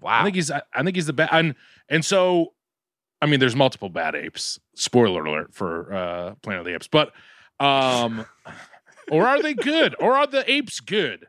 [0.00, 0.20] Wow.
[0.20, 1.54] I think he's I I think he's the bad and
[1.88, 2.52] and so
[3.22, 4.58] I mean there's multiple bad apes.
[4.74, 6.88] Spoiler alert for uh Planet of the Apes.
[6.88, 7.12] But
[7.58, 8.26] um
[9.10, 9.94] or are they good?
[9.98, 11.26] Or are the apes good?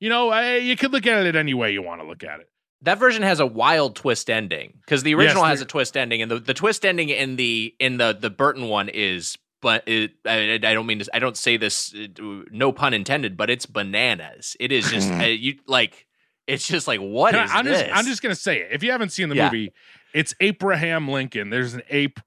[0.00, 2.40] You know, I, you could look at it any way you want to look at
[2.40, 2.48] it.
[2.84, 6.22] That version has a wild twist ending because the original Yes, has a twist ending,
[6.22, 9.36] and the, the twist ending in the in the the Burton one is.
[9.62, 11.08] But it, I, I don't mean to.
[11.16, 11.94] I don't say this.
[11.94, 13.34] uh, No pun intended.
[13.34, 14.56] But it's bananas.
[14.60, 16.06] It is just uh, you like.
[16.46, 17.80] It's just like what Can I, am this?
[17.80, 18.68] just I'm just gonna say it.
[18.72, 19.46] If you haven't seen the Yeah.
[19.46, 19.72] movie,
[20.12, 21.48] it's Abraham Lincoln.
[21.48, 22.20] There's an ape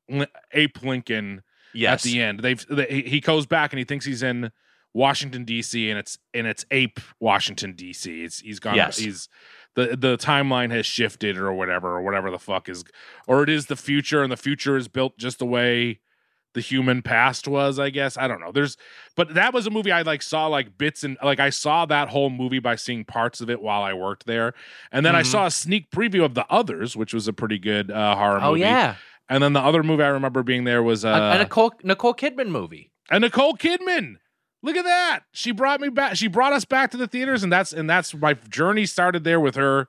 [0.51, 1.43] ape Lincoln
[1.75, 2.03] yes.
[2.03, 2.39] at the end.
[2.39, 4.51] They've they, he- he goes back and he thinks he's in
[4.95, 5.91] Washington D.C.
[5.91, 8.23] and it's and it's ape Washington D.C.
[8.23, 8.73] It's he's gone.
[8.73, 8.97] Yes.
[8.97, 9.29] He's
[9.77, 12.83] the the timeline has shifted or whatever or whatever the fuck is
[13.27, 15.99] or it is the future and the future is built just the way
[16.53, 18.75] the human past was i guess i don't know there's
[19.15, 22.09] but that was a movie i like saw like bits and like i saw that
[22.09, 24.53] whole movie by seeing parts of it while i worked there
[24.91, 25.25] and then i Mhm.
[25.27, 28.49] saw a sneak preview of the others which was a pretty good uh horror Oh
[28.51, 28.95] movie yeah,
[29.29, 32.15] and then the other movie i remember being there was uh a, a Nicole Nicole
[32.15, 32.91] Kidman movie.
[33.11, 34.15] and Nicole Kidman.
[34.63, 35.19] Look at that.
[35.31, 36.15] She brought me back.
[36.15, 39.39] She brought us back to the theaters, and that's and that's my journey started there
[39.39, 39.87] with her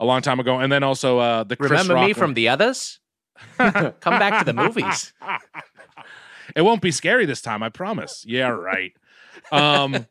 [0.00, 0.58] a long time ago.
[0.58, 2.14] And then also uh the Chris Remember Rock me one.
[2.14, 3.00] from the others?
[3.58, 5.12] Come back to the movies.
[6.56, 8.24] it won't be scary this time, I promise.
[8.26, 8.92] Yeah, right.
[9.52, 10.06] Um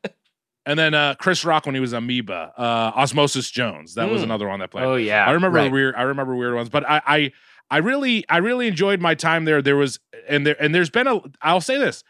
[0.66, 3.96] and then uh Chris Rock when he was Amoeba, uh Osmosis Jones.
[3.96, 4.26] That was Mm.
[4.26, 4.86] another one that played.
[4.86, 5.26] Oh yeah.
[5.26, 5.72] I remember right.
[5.72, 5.96] weird.
[5.96, 7.32] I remember weird ones, but I, I,
[7.70, 9.62] I really, I really enjoyed my time there.
[9.62, 10.00] There was,
[10.30, 11.20] and there, and there's been a.
[11.42, 12.02] I'll say this: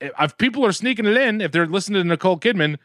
[0.00, 2.76] if people are sneaking it in, if they're listening to Nicole Kidman,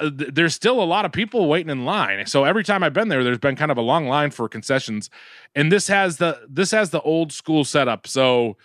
[0.00, 2.24] uh, th- there's still a lot of people waiting in line.
[2.26, 5.10] So every time I've been there, there's been kind of a long line for concessions,
[5.54, 8.06] and this has the this has the old school setup.
[8.06, 8.56] So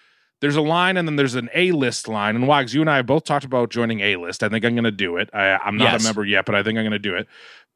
[0.42, 2.36] there's a line, and then there's an A list line.
[2.36, 4.44] And Wags, you and I both talked about joining A list.
[4.44, 5.30] I think I'm going to do it.
[5.34, 6.04] I, I'm not Yes.
[6.04, 7.28] a member yet, but I think I'm going to do it.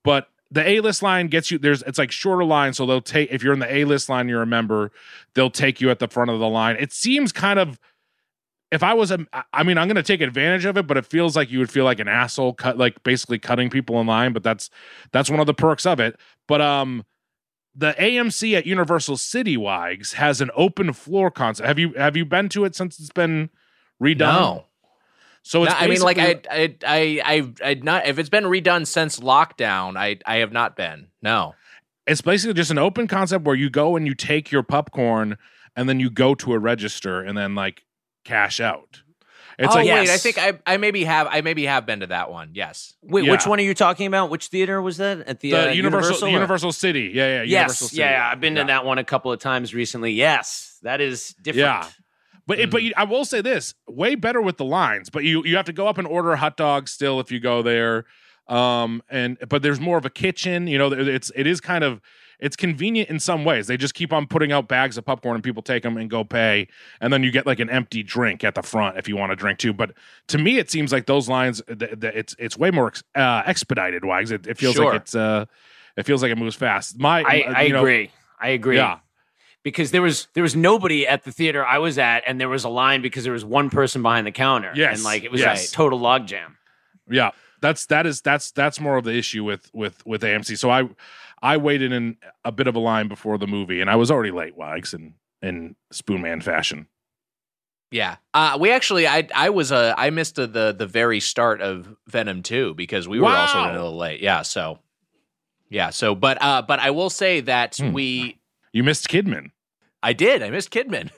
[0.03, 3.31] But the A list line gets you there's it's like shorter line, so they'll take
[3.31, 4.91] if you're in the A list line, you're a member,
[5.33, 6.75] they'll take you at the front of the line.
[6.79, 7.79] It seems kind of
[8.71, 11.35] if I was a I mean, I'm gonna take advantage of it, but it feels
[11.35, 14.43] like you would feel like an asshole cut like basically cutting people in line, but
[14.43, 14.69] that's
[15.11, 16.19] that's one of the perks of it.
[16.47, 17.05] But um
[17.75, 21.67] the AMC at Universal City Wags has an open floor concept.
[21.67, 23.49] Have you have you been to it since it's been
[24.01, 24.17] redone?
[24.19, 24.63] No.
[25.43, 28.45] So it's No, I mean, like I, I, I, I, I not if it's been
[28.45, 31.07] redone since lockdown, I, I have not been.
[31.21, 31.55] No.
[32.05, 35.37] it's basically just an open concept where you go and you take your popcorn
[35.75, 37.83] and then you go to a register and then like
[38.27, 39.01] cash out.
[39.59, 42.07] It's oh like wait, I think I, I maybe have, I maybe have been to
[42.07, 42.51] that one.
[42.53, 42.93] Yes.
[43.01, 43.31] Wait, Yeah.
[43.31, 44.29] which one are you talking about?
[44.29, 45.21] Which theater was that?
[45.27, 47.11] At the, the uh, Universal or- Universal City.
[47.13, 47.41] Yeah, yeah.
[47.41, 47.95] Universal Yes, City.
[48.01, 48.61] yeah, yeah, I've been Yeah.
[48.63, 50.11] to that one a couple of times recently.
[50.11, 51.65] Yes, that is different.
[51.65, 51.87] Yeah.
[52.45, 55.09] But it, but you, I will say this, way better with the lines.
[55.09, 57.39] But you you have to go up and order a hot dog still if you
[57.39, 58.05] go there.
[58.47, 60.67] Um and but there's more of a kitchen.
[60.67, 61.99] You know, it's it is kind of
[62.39, 63.67] it's convenient in some ways.
[63.67, 66.23] They just keep on putting out bags of popcorn and people take them and go
[66.23, 66.67] pay,
[67.01, 69.35] and then you get like an empty drink at the front if you want to
[69.35, 69.73] drink too.
[69.73, 69.91] But
[70.27, 73.43] to me, it seems like those lines, th- th- it's it's way more ex- uh,
[73.45, 74.05] expedited.
[74.05, 74.85] Wags, it, it feels Sure.
[74.93, 75.45] like it's uh,
[75.95, 76.99] it feels like it moves fast.
[76.99, 78.11] My, I, uh, I you know, agree.
[78.39, 78.75] I agree.
[78.77, 78.99] Yeah,
[79.63, 82.63] Because there was there was nobody at the theater I was at, and there was
[82.65, 84.71] a line because there was one person behind the counter.
[84.75, 85.69] Yes, and like it was yes.
[85.69, 86.53] a total logjam.
[87.09, 87.31] Yeah,
[87.61, 90.57] that's that is that's that's more of the issue with with with AMC.
[90.57, 90.89] So I
[91.41, 94.31] I waited in a bit of a line before the movie, and I was already
[94.31, 96.87] late, Wags, in in Spoonman fashion.
[97.89, 98.17] Yeah.
[98.33, 101.95] Uh, we actually, I, I was, uh, I missed the, the, the very start of
[102.07, 104.19] Venom 2 because we were also a little late.
[104.19, 104.41] Yeah.
[104.41, 104.79] So,
[105.69, 105.91] yeah.
[105.91, 107.93] So, but, uh, but I will say that Hmm.
[107.93, 108.41] we,
[108.73, 109.51] You missed Kidman.
[110.03, 111.11] I did, I missed Kidman.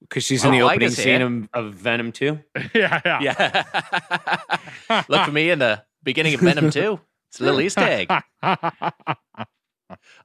[0.00, 2.38] Because she's in the I opening scene of, of Venom 2.
[2.74, 3.20] yeah, yeah,
[4.88, 5.02] Yeah.
[5.08, 7.00] Look for me in the beginning of Venom 2.
[7.30, 8.10] It's a little Easter egg.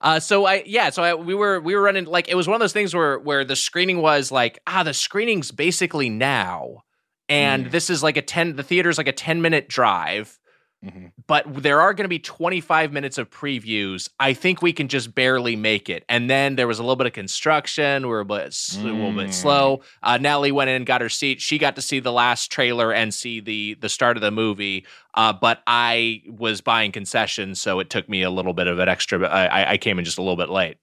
[0.02, 2.56] Uh, so I yeah, so I, we were we were running like it was one
[2.56, 6.84] of those things where where the screening was like ah the screening's basically now,
[7.30, 7.72] and Mm.
[7.72, 10.38] this is like a ten the theater's like a ten minute drive,
[10.84, 11.13] Mhm.
[11.28, 14.10] But there are going to be twenty five minutes of previews.
[14.20, 17.08] I think we can just barely make it, and then there was a little bit
[17.08, 18.08] of construction.
[18.08, 19.34] We are a bit s- a little bit Mm.
[19.34, 19.82] slow.
[20.02, 21.42] Uh, Natalie went in and got her seat.
[21.42, 24.86] She got to see the last trailer and see the the start of the movie.
[25.14, 28.90] Uh, but I was buying concessions, so it took me a little bit of an
[28.90, 29.28] extra.
[29.28, 30.78] I, I- I came in just a little bit late,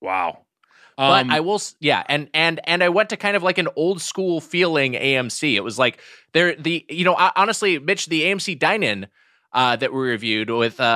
[0.00, 0.38] wow.
[0.96, 3.58] but Um, I will, s- yeah, and and and I went to kind of like
[3.58, 5.54] an old school feeling AMC.
[5.56, 5.98] It was like
[6.32, 9.06] there, the you know, I- honestly, Mitch, the AMC dine-in
[9.54, 10.86] uh, that we reviewed with uh, uh,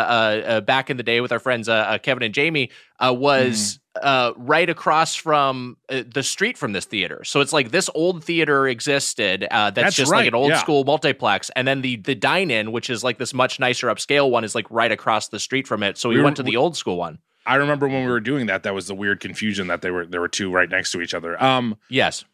[0.46, 1.68] uh, back in the day with our friends
[2.02, 7.24] Kevin and Jamie uh, was uh, right across from uh, the street from this theater.
[7.24, 9.44] So it's like this old theater existed.
[9.50, 10.58] Uh, that's, That's just like an old yeah.
[10.58, 14.44] school multiplex, and then the the dine-in, which is like this much nicer upscale one,
[14.44, 15.96] is like right across the street from it.
[15.98, 17.18] So we, We were- went to the old school one.
[17.46, 20.04] I remember when we were doing that, that was the weird confusion that they were
[20.04, 21.42] there were two right next to each other.
[21.42, 22.24] Um, Yes.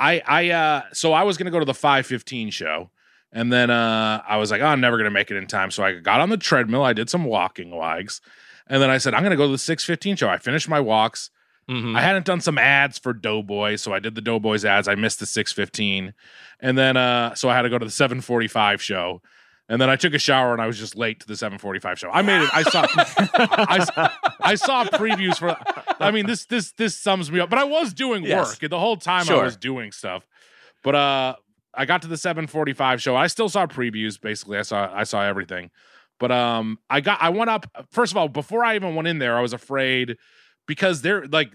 [0.00, 2.90] I I uh so I was gonna go to the five fifteen show,
[3.34, 5.70] and then uh I was like, oh, I'm never gonna make it in time.
[5.70, 6.82] So I got on the treadmill.
[6.82, 8.22] I did some walking wags,
[8.68, 10.28] And then I said, I'm going to go to the 615 show.
[10.30, 11.28] I finished my walks.
[11.68, 11.94] Mhm.
[11.96, 14.86] I hadn't done some ads for Doughboy, so I did the Doughboys ads.
[14.88, 16.14] I missed the 615.
[16.60, 19.20] And then uh so I had to go to the 745 show.
[19.66, 22.10] And then I took a shower and I was just late to the 745 show.
[22.10, 22.50] I made it.
[22.52, 22.86] I saw
[23.34, 24.10] I,
[24.40, 25.56] I saw previews for
[26.00, 27.48] I mean this this this sums me up.
[27.50, 28.60] But I was doing Yes.
[28.60, 28.70] work.
[28.70, 29.40] The whole time Sure.
[29.40, 30.26] I was doing stuff.
[30.82, 31.34] But uh
[31.76, 33.16] I got to the 745 show.
[33.16, 34.58] I still saw previews basically.
[34.58, 35.70] I saw I saw everything.
[36.20, 39.18] But um I got I went up first of all before I even went in
[39.18, 40.16] there I was afraid
[40.66, 41.50] because they're like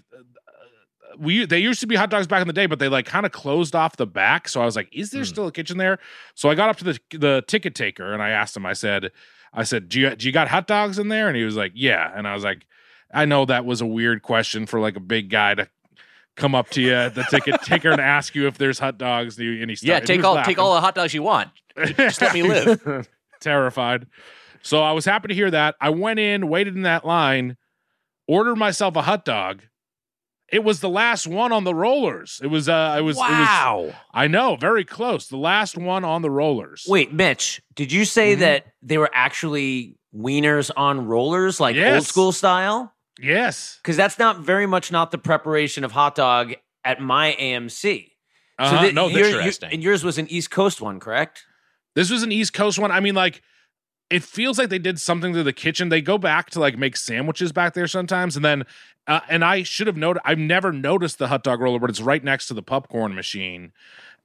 [1.18, 3.26] we they used to be hot dogs back in the day, but they like kind
[3.26, 4.48] of closed off the back.
[4.48, 5.26] So I was like, is there Hmm.
[5.28, 5.98] still a kitchen there?
[6.34, 9.10] So I got up to the the ticket taker and I asked him, I said,
[9.52, 11.26] I said, Do you do you got hot dogs in there?
[11.26, 12.12] And he was like, Yeah.
[12.14, 12.64] And I was like,
[13.12, 15.68] I know that was a weird question for like a big guy to
[16.40, 19.38] come up to you at the ticket taker and ask you if there's hot dogs.
[19.38, 21.22] And he, and he Yeah, started- take all laughing take all the hot dogs you
[21.22, 21.50] want.
[21.96, 23.08] Just let me live.
[23.40, 24.06] terrified.
[24.62, 25.76] So I was happy to hear that.
[25.80, 27.56] I went in, waited in that line,
[28.28, 29.62] ordered myself a hot dog.
[30.52, 32.40] It was the last one on the rollers.
[32.42, 33.94] It was uh it was it was wow.
[34.12, 35.28] I know, very close.
[35.28, 36.84] The last one on the rollers.
[36.88, 38.40] Wait, Mitch, did you say Mhm.
[38.40, 42.92] that they were actually wieners on rollers, like old school style?
[43.20, 43.78] Yes.
[43.82, 46.54] Because that's not very much not the preparation of hot dog
[46.84, 48.12] at my AMC.
[48.58, 48.90] Uh-huh.
[48.92, 49.70] no, your- this, your- interesting.
[49.72, 51.44] and yours was an East Coast one, correct?
[51.96, 52.90] this was an East Coast one.
[52.90, 53.42] I mean, like,
[54.10, 55.88] it feels like they did something to the kitchen.
[55.88, 58.64] They go back to like make sandwiches back there sometimes, and then,
[59.06, 60.20] uh, and I should have noted.
[60.24, 63.72] I've never noticed the hot dog roller, but it's right next to the popcorn machine,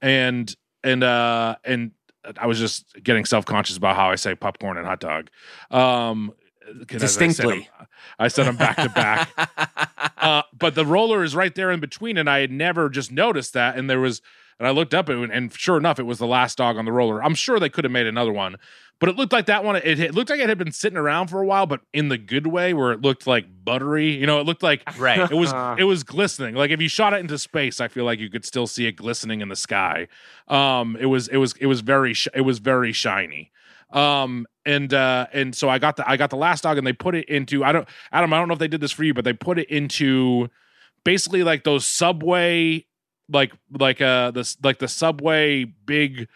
[0.02, 1.92] and and uh and
[2.36, 5.30] I was just getting self conscious about how I say popcorn and hot dog.
[5.70, 6.32] Um,
[6.86, 7.68] 'cause I said, Distinctly.
[7.78, 7.86] I'm-
[8.18, 9.30] I said them back to back.
[10.18, 13.52] Uh, but the roller is right there in between, and I had never just noticed
[13.52, 13.76] that.
[13.76, 14.22] And there was,
[14.58, 16.90] and I looked up, and, and sure enough, it was the last dog on the
[16.90, 17.22] roller.
[17.22, 18.56] I'm sure they could have made another one,
[18.98, 19.76] but it looked like that one.
[19.76, 22.18] It, it looked like it had been sitting around for a while, but in the
[22.18, 24.16] good way, where it looked like buttery.
[24.16, 25.30] You know, it looked like right.
[25.30, 26.54] it was it was glistening.
[26.56, 28.92] Like if you shot it into space, I feel like you could still see it
[28.96, 30.08] glistening in the sky.
[30.48, 33.52] Um, it was it was it was very sh- it was very shiny.
[33.90, 36.92] Um, and uh, and so I got the I got the last dog, and they
[36.92, 39.14] put it into I don't Adam I don't know if they did this for you,
[39.14, 40.48] but they put it into
[41.04, 42.84] basically like those subway
[43.28, 46.28] like like uh the like the subway big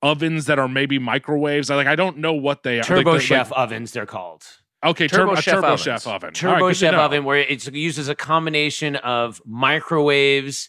[0.00, 1.70] ovens that are maybe microwaves.
[1.70, 2.82] I like I don't know what they are.
[2.84, 4.44] Turbo Like, the- Chef like- ovens, they're called.
[4.84, 5.80] okay, Turbo turbo, Chef turbo ovens.
[5.82, 6.32] chef oven.
[6.34, 10.68] Turbo good to Chef oven, where it's, it uses a combination of microwaves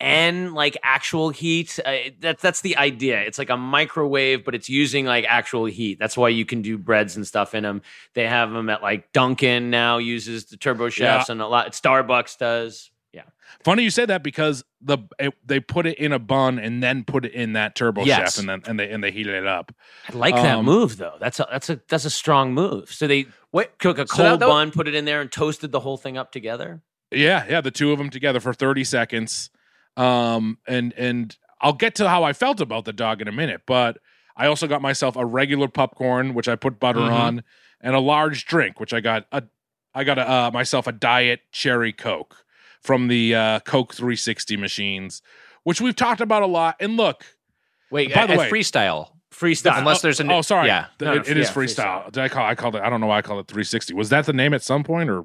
[0.00, 1.78] and like actual heat.
[1.84, 3.20] Uh, that's that's the idea.
[3.20, 5.98] It's like a microwave, but it's using like actual heat.
[5.98, 7.82] That's why you can do breads and stuff in them.
[8.14, 12.38] They have them at like Dunkin' now uses the Turbo Chefs, and a lot Starbucks
[12.38, 12.90] does.
[13.12, 13.22] Yeah,
[13.62, 17.04] Funny you say that because the it, they put it in a bun and then
[17.04, 18.34] put it in that turbo Yes.
[18.34, 19.72] chef and then and they and they heated it up.
[20.12, 21.14] I like that Um, move though.
[21.20, 22.92] That's a that's a that's a strong move.
[22.92, 25.70] So they what, cook a So cold that- bun, put it in there, and toasted
[25.70, 26.82] the whole thing up together.
[27.12, 29.50] Yeah, yeah, the two of them together for 30 seconds.
[29.96, 33.62] Um and and I'll get to how I felt about the dog in a minute,
[33.66, 33.98] but
[34.36, 37.12] I also got myself a regular popcorn which I put butter Mhm.
[37.12, 37.44] on
[37.80, 39.44] and a large drink which I got a
[39.94, 42.44] I got a, uh, myself a diet cherry coke
[42.80, 45.22] from the uh Coke 360 machines,
[45.62, 46.76] which we've talked about a lot.
[46.80, 47.24] And look,
[47.90, 49.10] Wait, By the uh, way- freestyle.
[49.32, 49.78] Freestyle.
[49.78, 50.86] Unless there's an oh sorry, Yeah.
[51.00, 52.04] No, it- it is yeah, freestyle.
[52.06, 52.12] freestyle.
[52.12, 53.94] Did I call I called it I don't know why I called it 360.
[53.94, 55.24] Was that the name at some point or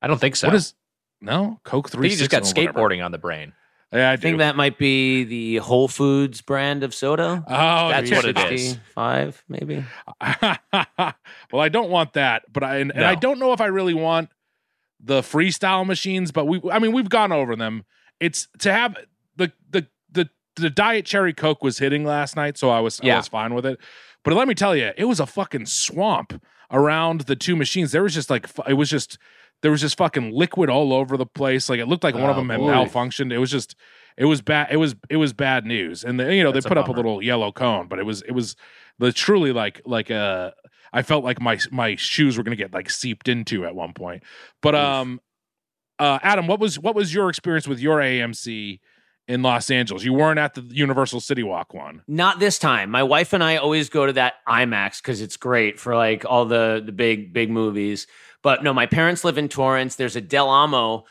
[0.00, 0.48] I don't think so.
[0.48, 0.72] what is
[1.20, 1.98] no Coke I 360?
[1.98, 3.52] think you just got skateboarding on the brain.
[3.92, 7.44] Yeah, I, I think that might be the Whole Foods brand of soda.
[7.46, 8.78] Oh, That's what it is.
[8.94, 9.84] Five, maybe.
[10.20, 13.94] well, I don't want that, but I and, and I don't know if I really
[13.94, 14.30] want
[15.00, 16.32] the freestyle machines.
[16.32, 17.84] But we, I mean, we've gone over them.
[18.20, 18.96] It's to have
[19.36, 23.06] the the the the diet cherry coke was hitting last night, so I was I
[23.06, 23.16] Yeah.
[23.18, 23.78] was fine with it.
[24.24, 27.92] But let me tell you, it was a fucking swamp around the two machines.
[27.92, 29.18] There was just like it was just
[29.62, 31.68] there was just fucking liquid all over the place.
[31.68, 32.70] Like it looked like one of Oh, them had boy.
[32.70, 33.32] malfunctioned.
[33.32, 33.74] It was just
[34.16, 34.68] it was bad.
[34.70, 36.04] It was it was bad news.
[36.04, 38.04] And the, you know That's they a put up a little yellow cone, but it
[38.04, 38.56] was it was
[38.98, 40.52] the truly like like uh
[40.92, 44.22] I felt like my my shoes were gonna get like seeped into at one point.
[44.62, 44.80] But Oof.
[44.80, 45.20] um
[45.98, 48.80] uh Adam, what was what was your experience with your AMC
[49.28, 50.04] in Los Angeles?
[50.04, 52.02] You weren't at the Universal City Walk one.
[52.06, 52.90] Not this time.
[52.90, 56.44] My wife and I always go to that IMAX because it's great for like all
[56.44, 58.06] the the big big movies.
[58.46, 59.96] But no, my parents live in Torrance.
[59.96, 61.04] There's a Del Amo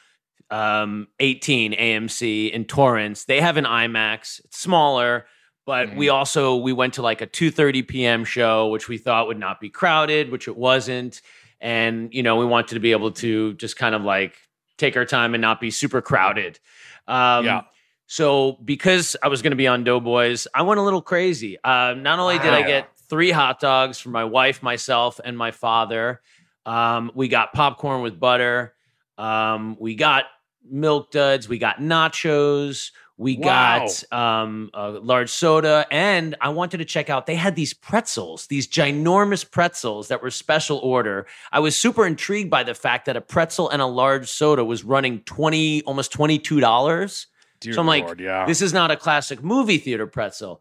[0.50, 3.26] um 18 AMC in Torrance.
[3.26, 4.40] They have an IMAX.
[4.46, 5.26] It's smaller,
[5.66, 8.24] but we also we went to like a 2:30 p.m.
[8.24, 11.22] show which we thought would not be crowded, which it wasn't.
[11.60, 14.38] And you know, we wanted to be able to just kind of like
[14.78, 16.58] take our time and not be super crowded.
[17.06, 17.62] Um Yeah.
[18.08, 21.58] so because I was going to be on Doughboys, I went a little crazy.
[21.62, 25.52] Uh, not only did I get three hot dogs for my wife, myself, and my
[25.52, 26.22] father,
[26.66, 28.74] Um, we got popcorn with butter.
[29.18, 30.26] Um, we got
[30.70, 31.48] milk duds.
[31.48, 32.92] We got nachos.
[33.18, 33.86] We Wow.
[33.88, 37.28] got um, a large soda, and I wanted to check out.
[37.28, 41.26] They had these pretzels, these ginormous pretzels that were special order.
[41.50, 44.84] I was super intrigued by the fact that a pretzel and a large soda was
[44.84, 47.28] running twenty, almost twenty two dollars.
[47.62, 48.46] Dear So I'm like, yeah.
[48.46, 50.60] This is not a classic movie theater pretzel.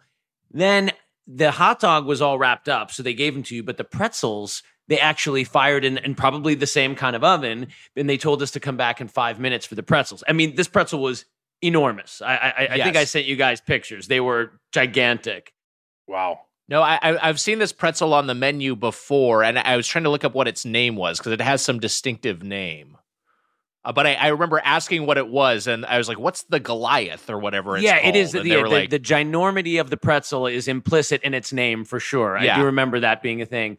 [0.53, 0.93] Then
[1.27, 3.85] the hot dog was all wrapped up, so they gave them to you, but the
[3.85, 8.43] pretzels they actually fired in, in probably the same kind of oven, and they told
[8.43, 10.23] us to come back in five minutes for the pretzels.
[10.29, 11.25] I mean, this pretzel was
[11.63, 12.21] enormous.
[12.21, 14.09] I, I, I think I sent you guys pictures.
[14.09, 15.53] They were gigantic.
[16.07, 16.41] wow.
[16.67, 20.05] No, I, I, I've seen this pretzel on the menu before, and I was trying
[20.05, 22.97] to look up what its name was because it has some distinctive name.
[23.85, 26.59] Uh, but I, I remember asking what it was, and I was like, "What's the
[26.59, 28.33] Goliath or whatever?" It's yeah, it is.
[28.33, 31.53] The, called?" And they the, like, the ginormity of the pretzel is implicit in its
[31.53, 32.39] name for sure.
[32.39, 33.77] I do remember that being a thing.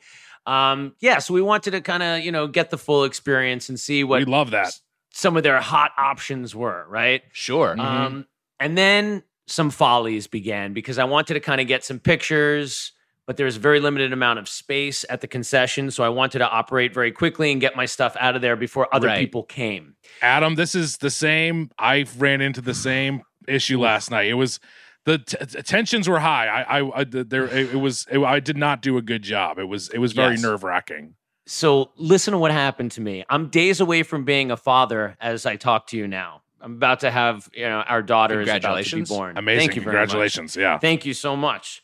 [0.48, 3.80] Um, yeah, so we wanted to kind of you know get the full experience and
[3.80, 4.68] see what we love that.
[4.68, 4.82] s-
[5.12, 7.24] some of their hot options were, right?
[7.32, 8.26] "Sure." Um,
[8.60, 12.92] and then some follies began because I wanted to kind of get some pictures,
[13.28, 15.92] but there's a very limited amount of space at the concession.
[15.92, 18.88] So I wanted to operate very quickly and get my stuff out of there before
[18.94, 19.20] other Right.
[19.20, 19.96] people came.
[20.22, 21.70] Adam, this is the same.
[21.78, 24.28] I ran into the same issue last night.
[24.28, 24.60] It was
[25.06, 26.48] the t- t- tensions were high.
[26.48, 28.06] I, I, I there, it, it was.
[28.12, 29.58] It, I did not do a good job.
[29.60, 30.42] It was, it was very Yes.
[30.42, 31.16] nerve wracking.
[31.48, 33.24] So listen to what happened to me.
[33.30, 36.42] I'm days away from being a father as I talk to you now.
[36.60, 39.38] I'm about to have, you know, our daughter is about to be born.
[39.38, 39.60] Amazing.
[39.60, 40.10] Thank you very much.
[40.10, 40.56] Congratulations.
[40.56, 40.80] Yeah.
[40.80, 41.84] Thank you so much.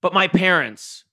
[0.00, 1.04] But my parents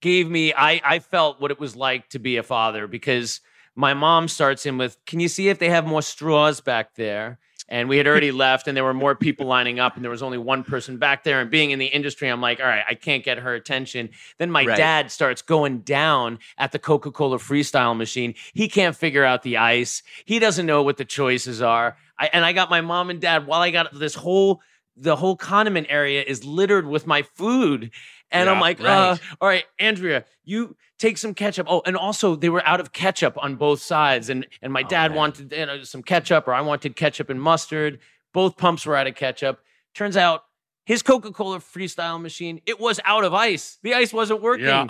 [0.00, 3.42] gave me, I, I felt what it was like to be a father because
[3.74, 7.38] my mom starts in with, Can you see if they have more straws back there?
[7.72, 10.22] And we had already left, and there were more people lining up, and there was
[10.22, 11.40] only one person back there.
[11.40, 14.10] And being in the industry, I'm like, all right, I can't get her attention.
[14.38, 14.76] Then my Right.
[14.76, 18.34] dad starts going down at the Coca Cola freestyle machine.
[18.52, 20.02] He can't figure out the ice.
[20.26, 21.96] He doesn't know what the choices are.
[22.18, 24.60] I, and I got my mom and dad while I got this whole
[24.94, 27.90] the whole condiment area is littered with my food.
[28.32, 28.88] And I'm like, right.
[28.88, 31.66] uh, all right, Andrea, you take some ketchup.
[31.68, 34.28] Oh, and also they were out of ketchup on both sides.
[34.30, 37.40] And and my Oh, dad wanted you know, some ketchup, or I wanted ketchup and
[37.40, 37.98] mustard.
[38.32, 39.60] Both pumps were out of ketchup.
[39.94, 40.44] Turns out
[40.84, 43.78] his Coca-Cola freestyle machine, it was out of ice.
[43.82, 44.64] The ice wasn't working.
[44.66, 44.86] Yeah.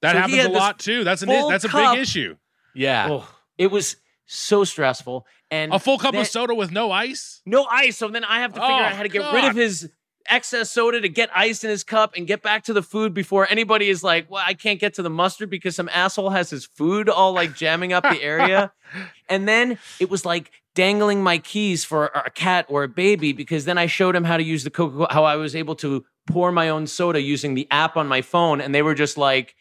[0.00, 1.04] That So happens a lot too.
[1.04, 2.36] That's an that's a big issue.
[2.74, 3.08] yeah.
[3.10, 3.96] Oh, it was
[4.26, 5.26] so stressful.
[5.50, 7.42] And A full cup then- of soda with no ice.
[7.44, 7.96] no ice.
[7.98, 9.90] So then I have to figure Oh, out how to get rid of his
[10.28, 13.46] excess soda to get ice in his cup and get back to the food before
[13.50, 16.64] anybody is like, well, I can't get to the mustard because some asshole has his
[16.64, 18.72] food all like jamming up the area.
[19.28, 23.64] and then it was like dangling my keys for a cat or a baby because
[23.64, 26.04] then I showed him how to use the Coca Cola, how I was able to
[26.26, 28.60] pour my own soda using the app on my phone.
[28.60, 29.54] And they were just like,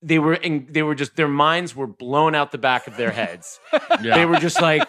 [0.00, 3.10] they were in, they were just their minds were blown out the back of their
[3.10, 3.60] heads.
[4.00, 4.14] Yeah.
[4.14, 4.86] They were just like,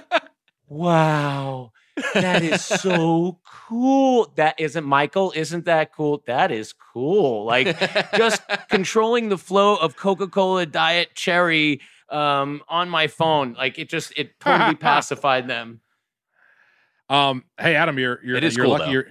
[0.67, 1.71] wow,
[2.13, 4.31] that is so cool.
[4.35, 5.33] That isn't Michael.
[5.35, 6.23] Isn't that cool?
[6.25, 7.45] That is cool.
[7.45, 7.79] Like
[8.15, 13.53] just controlling the flow of Coca Cola Diet Cherry um, on my phone.
[13.53, 15.81] Like it just, it totally pacified them.
[17.09, 17.43] Um.
[17.59, 18.85] Hey, Adam, you're you're you're cool, lucky.
[18.85, 18.91] though.
[18.91, 19.05] You're,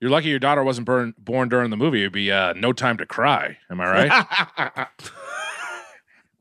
[0.00, 2.02] you're lucky your daughter wasn't born born during the movie.
[2.02, 3.56] It'd be uh, no time to cry.
[3.70, 4.26] Am I right?
[4.58, 4.90] that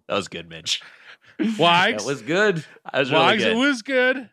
[0.09, 0.81] was good, Mitch.
[1.57, 1.93] Why?
[1.93, 2.65] That was good.
[2.91, 3.51] That was really Wags, good.
[3.51, 4.29] it was good.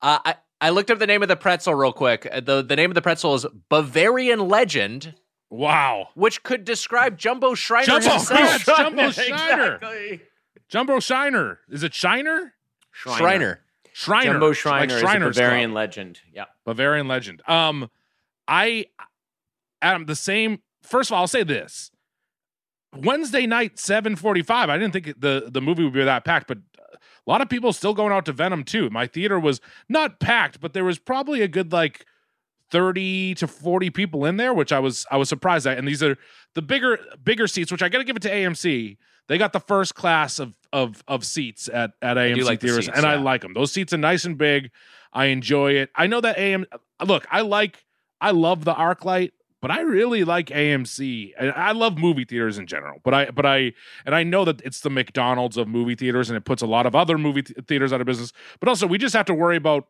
[0.00, 2.26] Uh, I I looked up the name of the pretzel real quick.
[2.30, 5.14] Uh, the The name of the pretzel is Bavarian Legend,
[5.50, 6.08] Wow.
[6.14, 8.38] which could describe Jumbo Schreiner Jumbo, himself.
[8.38, 9.74] yes, Jumbo Shiner.
[9.74, 10.20] Exactly.
[10.68, 11.58] Jumbo Shiner.
[11.68, 12.54] Is it Shiner?
[12.92, 13.60] Schreiner.
[13.92, 14.32] Shriner.
[14.32, 14.94] Jumbo Like Schreiner
[15.30, 15.76] is a Bavarian Club.
[15.76, 16.20] legend.
[16.32, 16.44] Yeah.
[16.64, 17.42] Bavarian legend.
[17.46, 17.90] Um,
[18.48, 18.86] I,
[19.82, 20.60] Adam, the same.
[20.82, 21.90] First of all, I'll say this:
[22.96, 24.68] Wednesday night, seven forty-five.
[24.70, 26.58] I didn't think the the movie would be that packed, but
[27.26, 28.90] a lot of people still going out to Venom too.
[28.90, 32.06] My theater was not packed, but there was probably a good like
[32.70, 35.78] thirty to forty people in there, which I was I was surprised at.
[35.78, 36.16] And these are
[36.54, 38.96] the bigger bigger seats, which I got to give it to AMC.
[39.28, 42.86] They got the first class of of of seats at at AMC like the theaters,
[42.86, 43.54] seats, and I like them.
[43.54, 44.70] Those seats are nice and big.
[45.12, 45.90] I enjoy it.
[45.94, 46.66] I know that AM.
[47.04, 47.84] Look, I like,
[48.20, 49.32] I love the ArcLight,
[49.62, 51.32] but I really like AMC.
[51.38, 52.98] And I love movie theaters in general.
[53.02, 53.72] But I, but I,
[54.04, 56.84] and I know that it's the McDonald's of movie theaters, and it puts a lot
[56.84, 58.32] of other movie th- theaters out of business.
[58.60, 59.86] But also, we just have to worry about.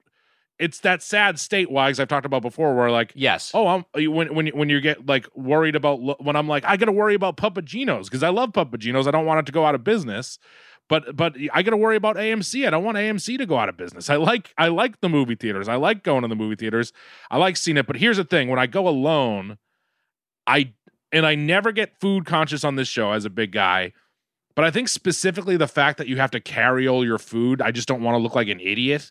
[0.59, 3.51] It's that sad state, wags I've talked about before, where like, Yes.
[3.55, 6.87] oh, I'm when when when you get like worried about when I'm like, I got
[6.87, 9.09] to worry about Papagenos because I love Papagenos.
[9.09, 10.39] I don't want it to go out of business.
[10.89, 12.67] But but I got to worry about AMC.
[12.67, 14.11] I don't want AMC to go out of business.
[14.11, 15.69] I like I like the movie theaters.
[15.69, 16.93] I like going to the movie theaters.
[17.31, 17.87] I like seeing it.
[17.87, 19.57] But here's the thing: when I go alone,
[20.47, 20.73] I
[21.13, 23.93] and I never get food conscious on this show as a big guy.
[24.55, 27.71] but I think specifically the fact that you have to carry all your food, I
[27.71, 29.11] just don't want to look like an idiot.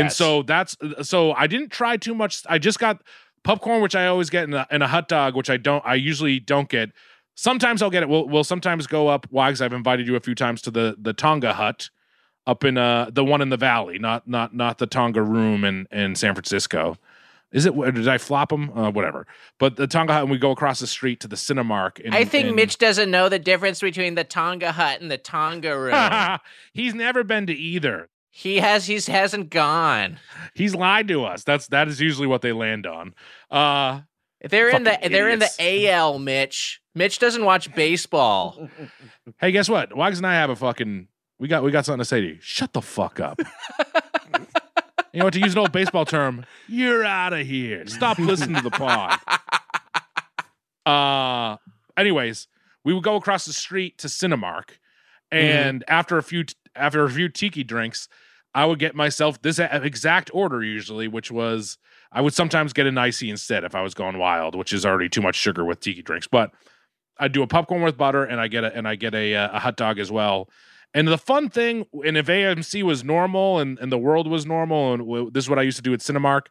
[0.00, 2.42] And so that's so I didn't try too much.
[2.48, 3.02] I just got
[3.44, 5.84] popcorn, which I always get in a, a hot dog, which I don't.
[5.84, 6.90] I usually don't get.
[7.34, 8.08] Sometimes I'll get it.
[8.08, 9.26] We'll we'll sometimes go up.
[9.30, 11.90] Wags, I've invited you a few times to the the Tonga Hut,
[12.46, 15.86] up in uh the one in the valley, not not not the Tonga Room in
[15.90, 16.96] in San Francisco.
[17.52, 17.74] Is it?
[17.94, 18.70] Did I flop them?
[18.76, 19.26] Uh, whatever.
[19.58, 22.00] But the Tonga Hut, and we go across the street to the Cinemark.
[22.00, 25.18] In, I think in- Mitch doesn't know the difference between the Tonga hut and the
[25.18, 26.38] Tonga room.
[26.72, 28.08] He's never been to either.
[28.30, 30.18] he has he's hasn't gone.
[30.54, 31.44] He's lied to us.
[31.44, 33.14] That's that is usually what they land on.
[33.50, 34.00] Uh
[34.50, 35.86] They're in the Fucking they're in the.
[35.88, 36.80] AL, Mitch.
[36.94, 38.68] Mitch doesn't watch baseball.
[39.38, 39.96] hey, guess what?
[39.96, 41.08] Wags and I have a fucking
[41.38, 42.38] we got we got something to say to you.
[42.40, 43.40] Shut the fuck up.
[45.16, 46.44] you know what to use an old baseball term?
[46.68, 47.86] You're out of here.
[47.86, 49.18] Stop listening to the pod.
[50.84, 51.56] Uh
[51.96, 52.46] anyways,
[52.84, 54.78] we would go across the street to Cinemark
[55.32, 56.44] and after a few
[56.76, 58.08] after a few tiki drinks,
[58.54, 61.76] I would get myself this exact order usually, which was
[62.12, 65.08] I would sometimes get an icy instead if I was going wild, which is already
[65.08, 66.28] too much sugar with tiki drinks.
[66.28, 66.52] But
[67.18, 69.56] I do a popcorn with butter, and I get a and I get a uh,
[69.56, 70.48] a hot dog as well.
[70.94, 74.94] And the fun thing, and if AMC was normal and, and the world was normal,
[74.94, 76.46] and w- this is what I used to do at Cinemark,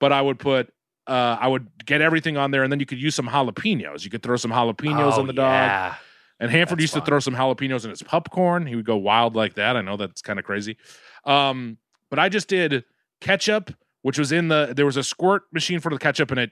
[0.00, 0.72] but I would put
[1.06, 4.04] uh, I would get everything on there, and then you could use some jalapenos.
[4.04, 5.52] You could throw some jalapenos Oh, on the dog.
[5.52, 5.94] yeah.
[6.40, 8.66] And Hanford That's used to throw some jalapenos in his popcorn.
[8.66, 9.76] He would go wild like that.
[9.76, 10.76] I know that's kind of crazy.
[11.24, 11.78] Um,
[12.10, 12.84] but I just did
[13.20, 13.70] ketchup,
[14.02, 16.50] which was in the there was a squirt machine for the ketchup, and it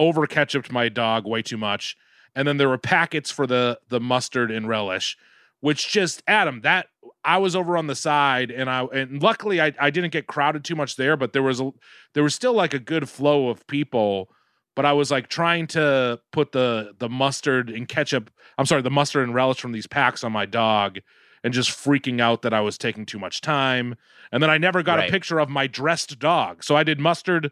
[0.00, 1.96] over ketchuped my dog way too much.
[2.36, 5.16] And then there were packets for the the mustard and relish,
[5.60, 6.86] which just Adam that
[7.24, 10.64] I was over on the side, and I and luckily I I didn't get crowded
[10.64, 11.70] too much there, but there was a
[12.14, 14.30] there was still like a good flow of people.
[14.76, 18.90] But I was like trying to put the the mustard and ketchup I'm sorry, the
[18.90, 20.98] mustard and relish from these packs on my dog
[21.44, 23.94] and just freaking out that I was taking too much time.
[24.32, 25.08] And then I never got Right.
[25.08, 26.64] a picture of my dressed dog.
[26.64, 27.50] So I did mustard,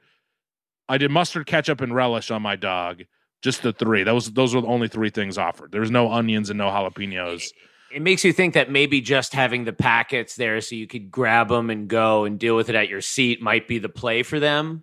[0.89, 3.03] I did mustard, ketchup, and relish on my dog.
[3.43, 4.03] Just the three.
[4.05, 5.71] That was those were the only three things offered.
[5.73, 7.51] There was no onions and no jalapenos.
[7.95, 11.49] It makes you think that maybe just having the packets there so you could grab
[11.49, 14.41] them and go and deal with it at your seat might be the play for
[14.41, 14.83] them.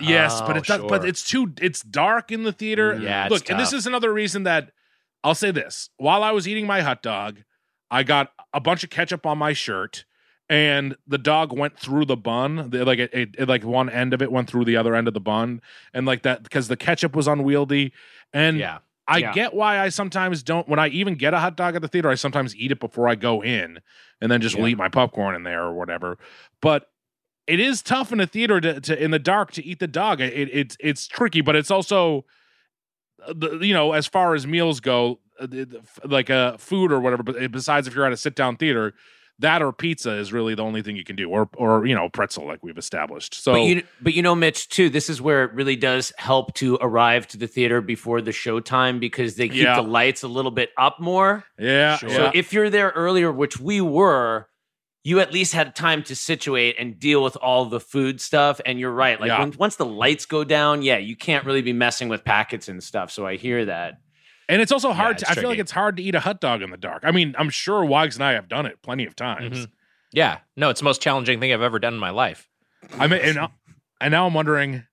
[0.00, 2.94] Yes, but Oh, it does, but it's too it's dark in the theater.
[2.94, 4.70] Mm, yeah, it's Look, and this is another reason that
[5.24, 5.88] I'll say this.
[5.96, 7.42] While I was eating my hot dog,
[7.90, 10.04] I got a bunch of ketchup on my shirt
[10.48, 12.70] and the dog went through the bun.
[12.70, 15.08] The- like it, it, it- like one end of it went through the other end
[15.08, 15.60] of the bun
[15.94, 17.92] and like that because the ketchup was unwieldy
[18.32, 18.78] and Yeah.
[19.08, 19.32] I Yeah.
[19.32, 22.08] get why I sometimes don't when I even get a hot dog at the theater,
[22.08, 23.78] I sometimes eat it before I go in
[24.20, 24.72] and then just will Yeah.
[24.72, 26.18] eat my popcorn in there or whatever.
[26.60, 26.88] But
[27.46, 30.20] it is tough in a theater to, to in the dark to eat the dog.
[30.20, 32.24] It, it it's it's tricky, but it's also
[33.24, 35.46] uh, the, you know as far as meals go, uh,
[36.04, 37.22] like uh, food or whatever.
[37.22, 38.94] But besides, if you're at a sit down theater,
[39.40, 42.08] that or pizza is really the only thing you can do, or or you know
[42.08, 43.34] pretzel like we've established.
[43.34, 46.54] So but you but you know, Mitch, too, this is where it really does help
[46.54, 49.76] to arrive to the theater before the showtime because they keep Yeah.
[49.76, 51.44] the lights a little bit up more.
[51.58, 52.08] yeah, Sure.
[52.08, 52.16] yeah.
[52.16, 54.48] So if you're there earlier, which we were,
[55.04, 58.60] you at least had time to situate and deal with all the food stuff.
[58.66, 59.20] And you're right.
[59.20, 59.38] Like Yeah.
[59.40, 62.82] when, once the lights go down, yeah, you can't really be messing with packets and
[62.82, 63.12] stuff.
[63.12, 64.00] So I hear that.
[64.48, 65.16] And it's also Yeah, hard.
[65.16, 67.02] it's to, I feel like it's hard to eat a hot dog in the dark.
[67.04, 69.66] I mean, I'm sure Wags and I have done it plenty of times.
[69.66, 69.70] Mhm.
[70.12, 70.38] Yeah.
[70.56, 72.48] No, it's the most challenging thing I've ever done in my life.
[72.98, 73.52] I mean, and, now-
[74.00, 74.84] and now I'm wondering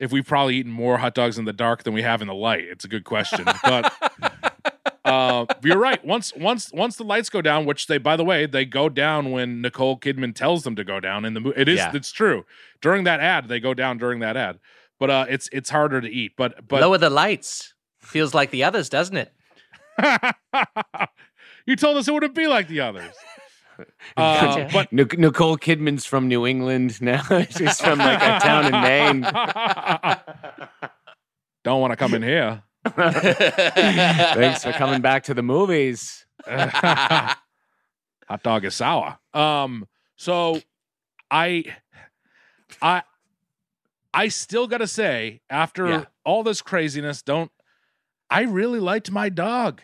[0.00, 2.34] if we've probably eaten more hot dogs in the dark than we have in the
[2.34, 2.64] light.
[2.64, 3.92] It's a good question, but
[5.04, 6.02] uh, you're right.
[6.04, 9.30] Once once once the lights go down, which they by the way they go down
[9.30, 11.60] when Nicole Kidman tells them to go down in the movie.
[11.60, 11.90] It is Yeah.
[11.94, 12.44] it's true
[12.80, 14.58] during that ad they go down during that ad,
[14.98, 16.32] but uh, it's it's harder to eat.
[16.36, 17.73] But but Lower the lights.
[18.04, 19.32] Feels like the others, doesn't it?
[21.66, 23.14] you told us it wouldn't be like the others.
[24.16, 24.68] Uh, Gotcha.
[24.72, 27.22] but Nic- Nicole Kidman's from New England now.
[27.50, 29.22] She's from like a town in Maine.
[31.64, 32.62] Don't want to come in here.
[32.84, 36.24] Thanks for coming back to the movies.
[36.46, 37.36] Hot
[38.44, 39.18] dog is sour.
[39.32, 40.60] Um, so
[41.32, 41.64] I
[42.80, 43.02] I
[44.12, 46.04] I still gotta say, after Yeah.
[46.24, 47.50] all this craziness, don't
[48.30, 49.82] I really liked my dog.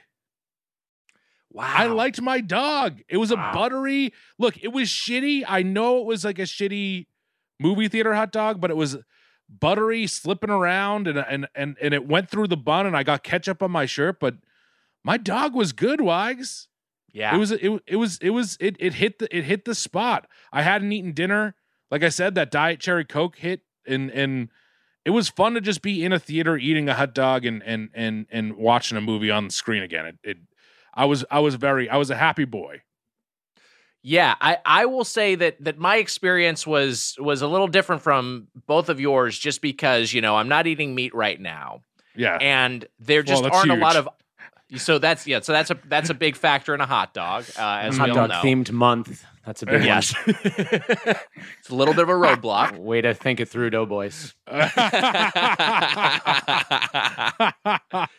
[1.52, 1.72] Wow.
[1.74, 3.00] I liked my dog.
[3.08, 5.44] It was a buttery look, it was shitty.
[5.46, 7.06] I know it was like a shitty
[7.58, 8.98] movie theater hot dog, but it was
[9.48, 13.24] buttery, slipping around, and and and and it went through the bun, and I got
[13.24, 14.36] ketchup on my shirt, but
[15.02, 16.68] my dog was good, Wags.
[17.12, 17.34] Yeah.
[17.34, 20.28] It was it, it was it was it it hit the it hit the spot.
[20.52, 21.56] I hadn't eaten dinner.
[21.90, 24.48] Like I said, that diet cherry coke hit and and
[25.04, 27.88] it was fun to just be in a theater eating a hot dog and and
[27.94, 30.06] and and watching a movie on the screen again.
[30.06, 30.36] It, it
[30.94, 32.82] I was I was very I was a happy boy.
[34.02, 38.48] Yeah, I, I will say that that my experience was was a little different from
[38.66, 41.82] both of yours, just because you know I'm not eating meat right now,
[42.16, 42.38] Yeah.
[42.40, 44.08] and there just that's aren't a lot of.
[44.76, 45.40] So that's yeah.
[45.40, 48.10] So that's a that's a big factor in a hot dog, uh, as Hot we
[48.12, 48.40] all dog know.
[48.42, 49.22] themed month.
[49.44, 52.78] That's a big Yes, it's a little bit of a roadblock.
[52.78, 54.34] Way to think it through, Doughboys.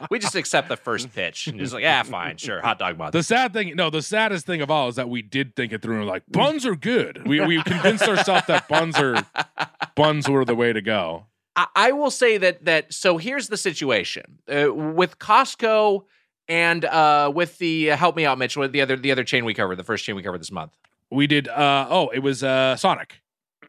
[0.10, 3.12] we just accept the first pitch and just like, yeah, fine, sure, hot dog month.
[3.14, 5.84] the sad thing, no, the saddest thing of all is that we did think it
[5.84, 7.28] through and we're like buns are good.
[7.28, 9.24] We we convinced ourselves that buns are
[9.96, 11.28] buns were the way to go.
[11.56, 16.06] I, I will say that that so here's the situation uh, with Costco
[16.48, 18.58] and uh, with the uh, help me out, Mitch.
[18.58, 20.78] With the other the other chain we covered, the first chain we covered this month.
[21.12, 21.48] We did.
[21.48, 23.22] uh Oh, it was uh Sonic.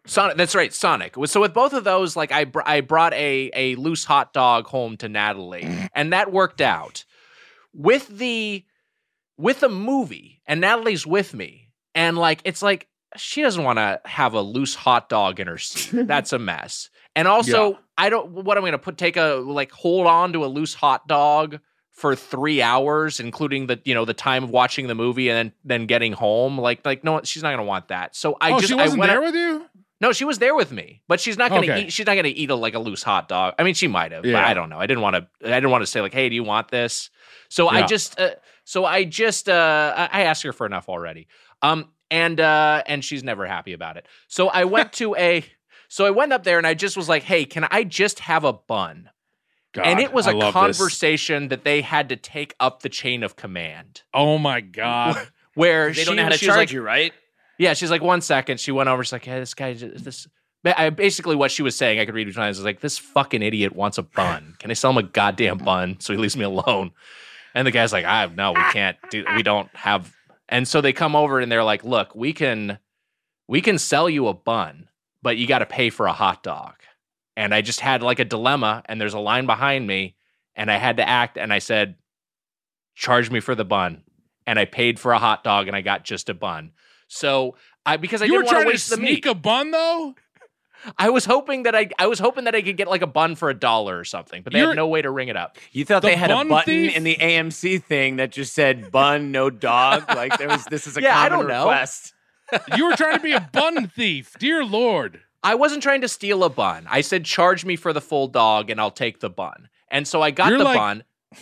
[0.07, 1.15] Sonic, that's right, Sonic.
[1.27, 4.67] So with both of those, like I, br- I brought a a loose hot dog
[4.67, 7.05] home to Natalie, and that worked out.
[7.75, 8.65] With the
[9.39, 14.01] with the movie, and Natalie's with me, and like it's like she doesn't want to
[14.05, 16.07] have a loose hot dog in her seat.
[16.07, 16.91] That's a mess.
[17.15, 18.31] And also, I don't.
[18.31, 21.61] What I'm going to put take a like hold on to a loose hot dog
[21.93, 25.53] for three hours, including the you know the time of watching the movie and then
[25.65, 26.59] then getting home.
[26.59, 28.17] Like like no, she's not going to want that.
[28.17, 29.67] So I oh, just she I wasn't went there up- with you.
[30.01, 31.83] no, she was there with me, but she's not going to Okay.
[31.85, 31.93] eat.
[31.93, 33.55] She's not going to eat a, like a loose hot dog.
[33.59, 34.79] I mean, she might have, but I don't know.
[34.81, 35.27] I didn't want to.
[35.45, 37.11] I didn't want to say like, "Hey, do you want this?"
[37.49, 38.31] So I just, uh,
[38.65, 41.29] so I just, uh, I I asked her for enough already.
[41.61, 44.07] Um, and uh, and she's never happy about it.
[44.29, 45.45] So I went to a,
[45.89, 48.45] so I went up there and I just was like, "Hey, can I just have
[48.45, 49.11] a bun?"
[49.73, 50.79] God, and it was I a love this.
[50.79, 54.03] conversation that they had to take up the chain of command.
[54.13, 55.17] Oh my god.
[55.55, 57.13] Where They she, don't know how to charge like, you, right?
[57.59, 58.59] yeah, she's like, one second.
[58.61, 59.05] She went over.
[59.05, 60.27] She's like, hey, this guy, just- this.
[60.65, 63.43] I, basically, what she was saying, I could read between lines, was like, this fucking
[63.43, 64.55] idiot wants a bun.
[64.61, 66.93] Can I sell him a goddamn bun so he leaves me alone?
[67.55, 69.25] And the guy's like, I have no, we can't do.
[69.35, 70.15] We don't have.
[70.49, 72.79] And so they come over and they're like, look, we can,
[73.49, 74.89] we can sell you a bun,
[75.21, 76.75] but you got to pay for a hot dog.
[77.37, 80.17] And I just had like a dilemma, and there's a line behind me,
[80.55, 81.97] and I had to act, and I said,
[82.95, 84.03] charge me for the bun.
[84.47, 86.73] And I paid for a hot dog, and I got just a bun.
[87.09, 87.57] So
[87.87, 89.07] I because I you were didn't want trying to to waste the meat.
[89.23, 90.15] sneak a bun though.
[90.99, 93.37] I was hoping that I I was hoping that I could get like a bun
[93.37, 95.57] for a dollar or something, but they You're- had no way to ring it up.
[95.71, 96.97] You thought The they had a button thief?
[96.97, 100.65] in the AMC thing that just said "bun, no dog." Like there was.
[100.65, 101.65] This is a Yeah, I common don't know.
[101.69, 102.15] request.
[102.77, 104.35] You were trying to be a bun thief.
[104.41, 105.21] Dear Lord.
[105.43, 106.87] I wasn't trying to steal a bun.
[106.89, 109.69] I said charge me for the full dog and I'll take the bun.
[109.91, 111.05] And so I got You're the like- bun.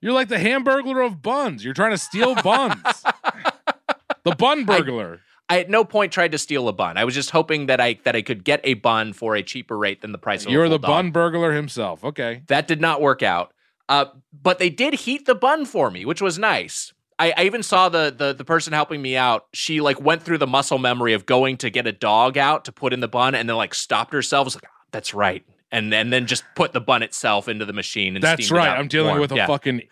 [0.00, 1.64] You're like the hamburglar of buns.
[1.64, 2.82] You're trying to steal buns.
[4.24, 5.20] the bun burglar.
[5.48, 6.96] I at no point tried to steal a bun.
[6.96, 9.78] I was just hoping that I that I could get a bun for a cheaper
[9.78, 10.88] rate than the price of You're the dog.
[10.88, 12.04] bun burglar himself.
[12.04, 12.42] Okay.
[12.48, 13.52] That did not work out.
[13.88, 16.92] Uh, but they did heat the bun for me, which was nice.
[17.18, 19.46] I, I even saw the, the the person helping me out.
[19.54, 22.72] She like went through the muscle memory of going to get a dog out to
[22.72, 24.54] put in the bun, and then like stopped herself.
[24.54, 28.16] Like, "Ah, "That's right," and and then just put the bun itself into the machine.
[28.16, 28.68] And That's right.
[28.78, 29.20] I'm dealing warm.
[29.20, 29.46] with a Yeah.
[29.46, 29.82] fucking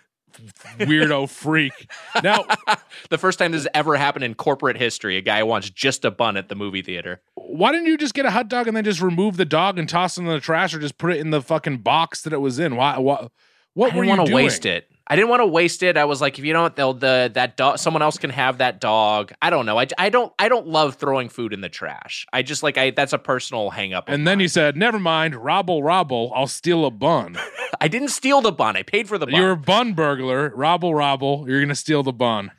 [0.79, 1.73] weirdo freak.
[2.23, 2.45] Now,
[3.11, 5.17] the first time this has ever happened in corporate history.
[5.17, 7.21] A guy wants just a bun at the movie theater.
[7.37, 9.89] why didn't you just get a hot dog and then just remove the dog and
[9.89, 12.41] toss it in the trash or just put it in the fucking box that it
[12.41, 12.77] was in?
[12.77, 12.99] Why?
[12.99, 13.31] What?
[13.75, 14.91] What I were you want to waste it.
[15.07, 15.99] I didn't want to waste it.
[15.99, 17.79] I was like, if you don't, they'll the that dog.
[17.79, 19.33] Someone else can have that dog.
[19.43, 19.79] I don't know.
[19.79, 22.27] I, I don't I don't love throwing food in the trash.
[22.33, 24.09] I just like I that's a personal hang up.
[24.09, 24.41] And then mine.
[24.43, 26.33] you said, "Never mind, robble, robble.
[26.35, 27.37] I'll steal a bun."
[27.81, 28.77] I didn't steal the bun.
[28.77, 29.35] I paid for the bun.
[29.35, 30.53] You're a bun burglar.
[30.57, 31.45] Robble, robble.
[31.49, 32.51] You're gonna steal the bun.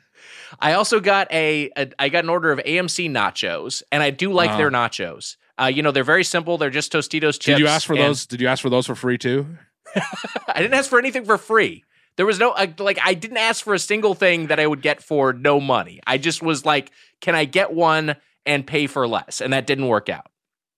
[0.60, 4.32] I also got a, a I got an order of AMC nachos, and I do
[4.32, 4.58] like Uh-huh.
[4.58, 5.36] their nachos.
[5.60, 6.58] Uh, you know, they're very simple.
[6.58, 7.46] They're just Tostitos chips.
[7.46, 8.26] Did you ask for and- those?
[8.26, 9.46] Did you ask for those for free too?
[9.96, 11.82] I didn't ask for anything for free.
[12.16, 15.02] There was no like I didn't ask for a single thing that I would get
[15.02, 16.00] for no money.
[16.06, 16.90] I just was like,
[17.20, 19.40] can I get one and pay for less?
[19.40, 20.26] And that didn't work out.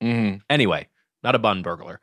[0.02, 0.39] Mm-hmm.
[0.51, 0.89] Anyway,
[1.23, 2.01] not a bun burglar.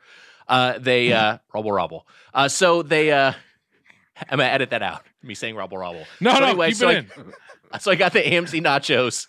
[0.48, 2.06] Uh, they uh, rubble rubble.
[2.32, 3.12] Uh, so they.
[3.12, 3.32] Uh,
[4.30, 5.02] I'm gonna edit that out.
[5.22, 6.04] Me saying rubble rubble.
[6.20, 7.32] No, so no, anyway, keep so it I- in.
[7.80, 9.26] so I got the AMC nachos,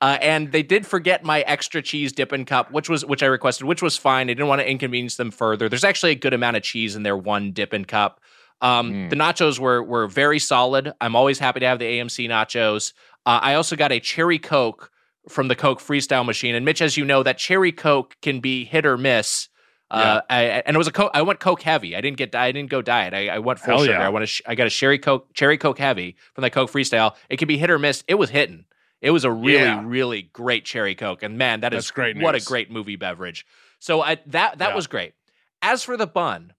[0.00, 3.66] uh, and they did forget my extra cheese dipping cup, which was which I requested,
[3.66, 4.28] which was fine.
[4.28, 5.68] I didn't want to inconvenience them further.
[5.68, 8.20] There's actually a good amount of cheese in their one dipping cup.
[8.60, 9.10] Um, Mm.
[9.10, 10.92] The nachos were were very solid.
[11.00, 12.92] I'm always happy to have the AMC nachos.
[13.26, 14.90] Uh, I also got a cherry coke
[15.28, 18.64] from the Coke Freestyle machine, and Mitch, as you know, that cherry coke can be
[18.64, 19.48] hit or miss.
[19.90, 21.10] Uh, I, and it was a Coke.
[21.14, 21.96] I went Coke heavy.
[21.96, 22.34] I didn't get.
[22.34, 23.14] I didn't go diet.
[23.14, 23.98] I, I went full Hell sugar.
[23.98, 24.10] yeah.
[24.10, 24.22] I.
[24.22, 27.14] A, sh- I got a cherry Coke, cherry Coke heavy from the Coke Freestyle.
[27.30, 28.04] It can be hit or miss.
[28.06, 28.64] It was hitting.
[29.00, 29.82] It was a really, Yeah.
[29.84, 33.46] really great cherry Coke, and man, that is That's great What a great movie beverage.
[33.78, 34.74] So I, that that Yeah.
[34.74, 35.14] was great.
[35.62, 36.52] As for the bun,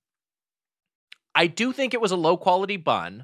[1.40, 3.24] I do think it was a low quality bun,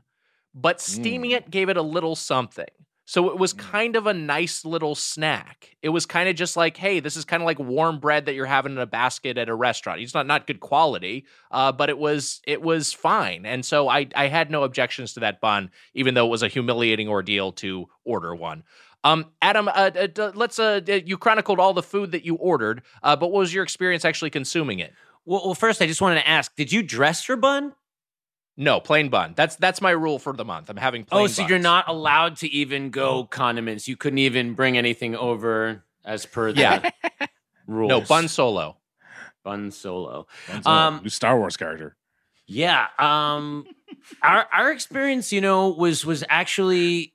[0.53, 2.69] but steaming it gave it a little something.
[3.03, 5.75] So it was kind of a nice little snack.
[5.81, 8.33] It was kind of just like, hey, this is kind of like warm bread that
[8.33, 9.99] you're having in a basket at a restaurant.
[9.99, 13.45] It's not not good quality, uh, but it was it was fine.
[13.45, 16.47] And so I I had no objections to that bun, even though it was a
[16.47, 18.63] humiliating ordeal to order one.
[19.03, 23.17] Um, Adam, uh, uh, let's uh, you chronicled all the food that you ordered, uh,
[23.17, 24.93] but what was your experience actually consuming it?
[25.25, 27.73] Well, well, first, I just wanted to ask: Did you dress your bun?
[28.57, 29.33] No, plain bun.
[29.35, 30.69] That's that's my rule for the month.
[30.69, 31.49] I'm having plain oh, so buns.
[31.49, 33.87] you're not allowed to even go condiments.
[33.87, 36.89] You couldn't even bring anything over as per the Yeah.
[37.67, 37.89] rules.
[37.89, 38.77] No, bun solo.
[39.43, 40.27] bun solo.
[40.47, 41.97] That's Um, new Star Wars character.
[42.47, 42.87] Yeah.
[42.97, 43.65] Um
[44.21, 47.13] our our experience, you know, was was actually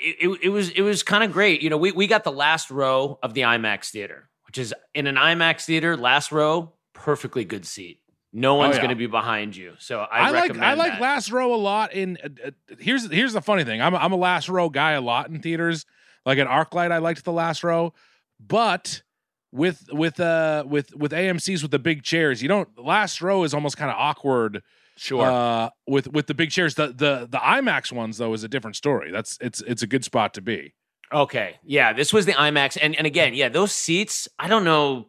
[0.00, 1.60] it, it, it was it was kind of great.
[1.62, 5.06] You know, we we got the last row of the IMAX theater, which is in
[5.06, 8.00] an IMAX theater, last row, perfectly good seat.
[8.32, 8.82] No one's yeah.
[8.82, 9.74] going to be behind you.
[9.78, 11.00] So I, I, like I like that.
[11.00, 11.94] last row a lot.
[11.94, 13.80] In uh, uh, here's here's the funny thing.
[13.80, 15.86] I'm a, I'm a last row guy a lot in theaters.
[16.26, 17.94] Like at ArcLight, I liked the last row,
[18.38, 19.02] but
[19.50, 22.68] with with uh with with AMC's with the big chairs, you don't.
[22.78, 24.62] Last row is almost kind of awkward.
[24.98, 25.24] Sure.
[25.24, 28.76] Uh, with with the big chairs, the the the IMAX ones though is a different
[28.76, 29.10] story.
[29.10, 30.74] That's it's it's a good spot to be.
[31.10, 31.56] Okay.
[31.64, 35.06] Yeah, this was the IMAX and and again, yeah, those seats, I don't know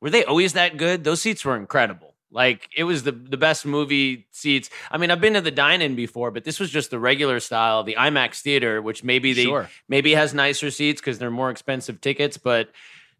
[0.00, 1.04] were they always that good?
[1.04, 2.09] Those seats were incredible.
[2.32, 4.70] Like it was the the best movie seats.
[4.90, 7.82] I mean, I've been to the dine-in before, but this was just the regular style,
[7.82, 9.68] the IMAX theater, which maybe they Sure.
[9.88, 12.70] maybe has nicer seats because they're more expensive tickets, but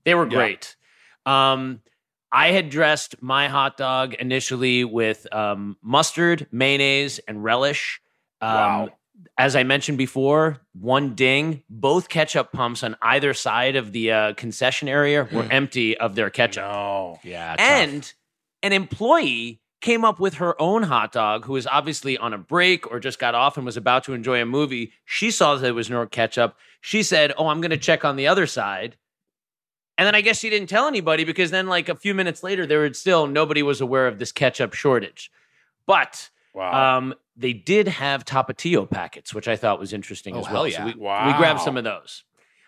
[0.04, 0.34] they were Yeah.
[0.36, 0.76] great.
[1.26, 1.80] Um,
[2.32, 8.00] I had dressed my hot dog initially with um, mustard, mayonnaise, and relish.
[8.40, 8.90] Um, Wow.
[9.36, 11.62] As I mentioned before, one ding.
[11.68, 16.30] Both ketchup pumps on either side of the uh, concession area were empty of their
[16.30, 16.62] ketchup.
[16.64, 17.18] No.
[17.22, 17.56] yeah.
[17.56, 17.60] tough.
[17.60, 18.12] And
[18.62, 22.90] an employee came up with her own hot dog who was obviously on a break
[22.90, 24.92] or just got off and was about to enjoy a movie.
[25.06, 26.54] She saw that there was no ketchup.
[26.82, 28.96] She said, Oh, I'm going to check on the other side.
[29.96, 32.66] And then I guess she didn't tell anybody because then, like a few minutes later,
[32.66, 35.30] there was still nobody was aware of this ketchup shortage.
[35.86, 36.98] But Wow.
[36.98, 40.66] um, they did have Tapatio packets, which I thought was interesting Oh, as well.
[40.66, 40.78] yeah.
[40.78, 41.26] So we, wow.
[41.26, 42.24] we grabbed some of those.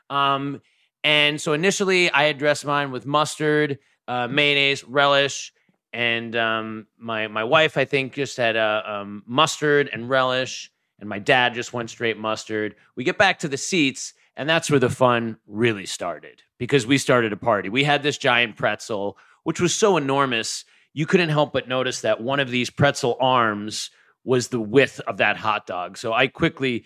[0.08, 0.60] Um,
[1.04, 3.78] and so initially, I had dressed mine with mustard,
[4.08, 5.52] uh, mayonnaise, relish,
[5.92, 11.08] and um, my my wife, I think, just had uh, um, mustard and relish, and
[11.08, 12.76] my dad just went straight mustard.
[12.96, 16.98] We get back to the seats, and that's where the fun really started because we
[16.98, 17.68] started a party.
[17.68, 20.64] We had this giant pretzel, which was so enormous,
[20.94, 23.90] you couldn't help but notice that one of these pretzel arms
[24.24, 25.98] was the width of that hot dog.
[25.98, 26.84] So I quickly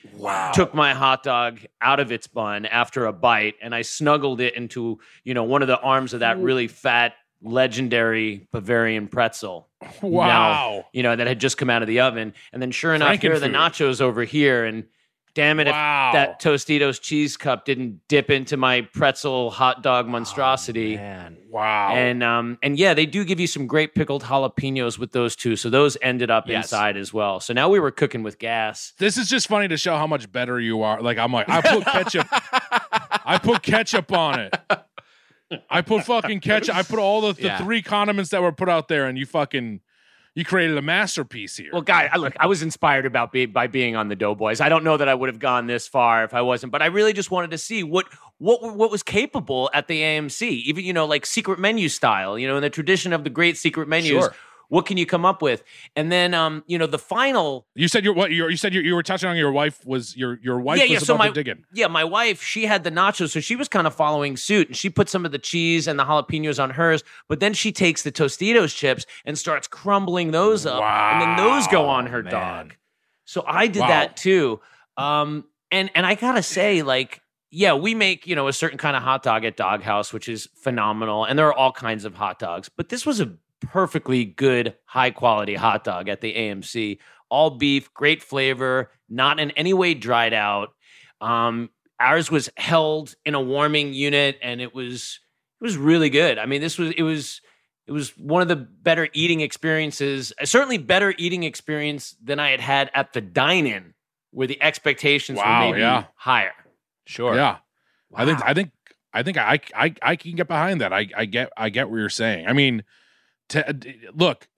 [0.55, 4.55] took my hot dog out of its bun after a bite and I snuggled it
[4.55, 7.13] into, you know, one of the arms of that really fat
[7.47, 9.69] legendary Bavarian pretzel.
[10.03, 10.85] wow.
[10.93, 12.35] You know, that had just come out of the oven.
[12.53, 14.85] And then sure enough, here are the nachos over here and
[15.35, 16.09] damn it Wow.
[16.09, 20.97] if that Tostitos cheese cup didn't dip into my pretzel hot dog monstrosity.
[20.97, 21.37] Man.
[21.51, 21.93] wow.
[21.95, 25.55] And um and yeah, they do give you some great pickled jalapenos with those too.
[25.57, 26.65] So those ended up Yes.
[26.65, 27.41] inside as well.
[27.41, 28.95] So now we were cooking with gas.
[28.99, 31.03] this is just funny to show how much better you are.
[31.03, 32.27] Like I'm like I put ketchup.
[33.29, 34.55] I put ketchup on it.
[35.71, 36.75] I put fucking ketchup.
[36.77, 37.59] I put all the, the Yeah.
[37.59, 39.81] three condiments that were put out there, and you fucking
[40.35, 41.71] you created a masterpiece here.
[41.73, 44.61] Well, guy, I- look, I was inspired about be, by being on the Doughboys.
[44.61, 46.87] I don't know that I would have gone this far if I wasn't, but I
[46.87, 48.07] really just wanted to see what
[48.39, 52.47] what what was capable at the AMC, even you know, like secret menu style, you
[52.47, 54.09] know, in the tradition of the great secret menus.
[54.25, 54.35] Sure.
[54.69, 55.63] What can you come up with?
[55.95, 58.31] And then, um, you know, the final you said your what?
[58.33, 60.91] You said you, you were touching on your wife was your your wife Yeah, was
[60.93, 61.33] yeah, so my-.
[61.73, 64.77] Yeah, my wife, she had the nachos, so she was kind of following suit, and
[64.77, 67.05] she put some of the cheese and the jalapenos on hers.
[67.29, 71.67] But then she takes the Tostitos chips and starts crumbling those up, and then those
[71.69, 72.33] go on her man.
[72.33, 72.75] dog.
[73.25, 73.89] So I did Wow.
[73.89, 74.61] that too.
[74.97, 77.21] Um, and and I gotta say, like,
[77.51, 80.29] yeah, we make you know a certain kind of hot dog at Dog Haus, which
[80.29, 82.69] is phenomenal, and there are all kinds of hot dogs.
[82.69, 86.99] But this was a perfectly good, high quality hot dog at the AMC.
[87.29, 90.71] All beef, great flavor, not in any way dried out.
[91.21, 95.21] Um, ours was held in a warming unit, and it was
[95.61, 96.39] it was really good.
[96.39, 97.41] I mean, this was it was
[97.87, 102.61] it was one of the better eating experiences, certainly better eating experience than I had
[102.61, 103.95] had at the dine-in,
[104.33, 106.05] where the expectations Wow, were maybe yeah.
[106.17, 106.53] higher.
[107.07, 107.35] Sure.
[107.35, 107.59] Yeah,
[108.15, 108.71] I think I think
[109.13, 110.93] I think I I I can get behind that.
[110.93, 112.47] I I get I get what you're saying.
[112.47, 112.85] I mean,
[113.51, 113.75] to,
[114.15, 114.49] look,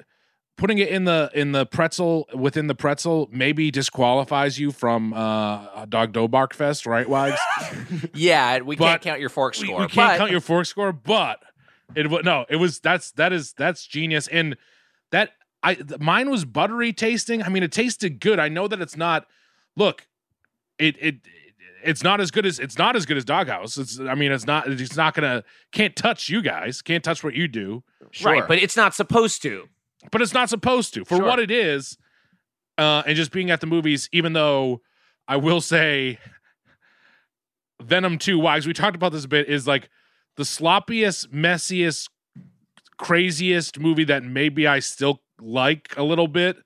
[0.56, 5.84] putting it in the in the pretzel within the pretzel maybe disqualifies you from uh
[5.86, 7.38] Dog Dough Bark Fest, right, Wags?
[8.14, 9.80] Yeah, we can't count your fork score.
[9.80, 11.40] we can't but- count your fork score, but
[11.94, 14.56] it no, it was that's that is that's genius and
[15.10, 15.30] that
[15.62, 17.42] I mine was buttery tasting.
[17.42, 18.38] I mean, it tasted good.
[18.38, 19.26] I know that it's not
[19.76, 20.06] look,
[20.78, 21.16] it it
[21.84, 23.76] it's not as good as it's not as good as Dog Haus.
[23.78, 27.34] It's I mean, it's not it's not gonna can't touch you guys, can't touch what
[27.34, 27.82] you do,
[28.22, 29.68] Right, but it's not supposed to.
[30.12, 31.26] but it's not supposed to for Sure.
[31.26, 31.96] what it is.
[32.76, 34.80] Uh, and just being at the movies, even though
[35.26, 36.18] I will say,
[37.82, 38.60] Venom Two, why?
[38.64, 39.88] we talked about this a bit, is like
[40.36, 42.08] the sloppiest, messiest,
[42.96, 46.56] craziest movie that maybe I still like a little bit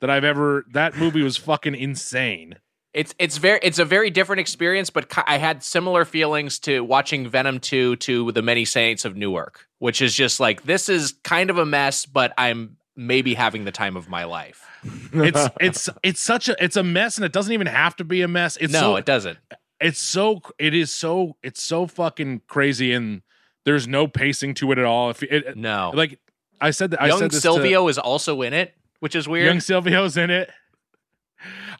[0.00, 0.64] that I've ever.
[0.72, 2.56] That movie was fucking insane.
[2.94, 7.28] It's it's very it's a very different experience, but I had similar feelings to watching
[7.28, 11.50] Venom 2 to The Many Saints of Newark, which is just like this is kind
[11.50, 14.64] of a mess, but I'm maybe having the time of my life.
[15.12, 18.22] It's it's it's such a it's a mess, and it doesn't even have to be
[18.22, 18.56] a mess.
[18.58, 19.38] It's no, so, it doesn't.
[19.80, 23.22] it's so it is so it's so fucking crazy, and
[23.64, 25.10] there's no pacing to it at all.
[25.10, 25.92] If it, No.
[25.94, 26.20] like
[26.60, 29.28] I said that I Young said this to- Silvio is also in it, which is
[29.28, 29.46] weird.
[29.46, 30.50] Young Silvio's in it.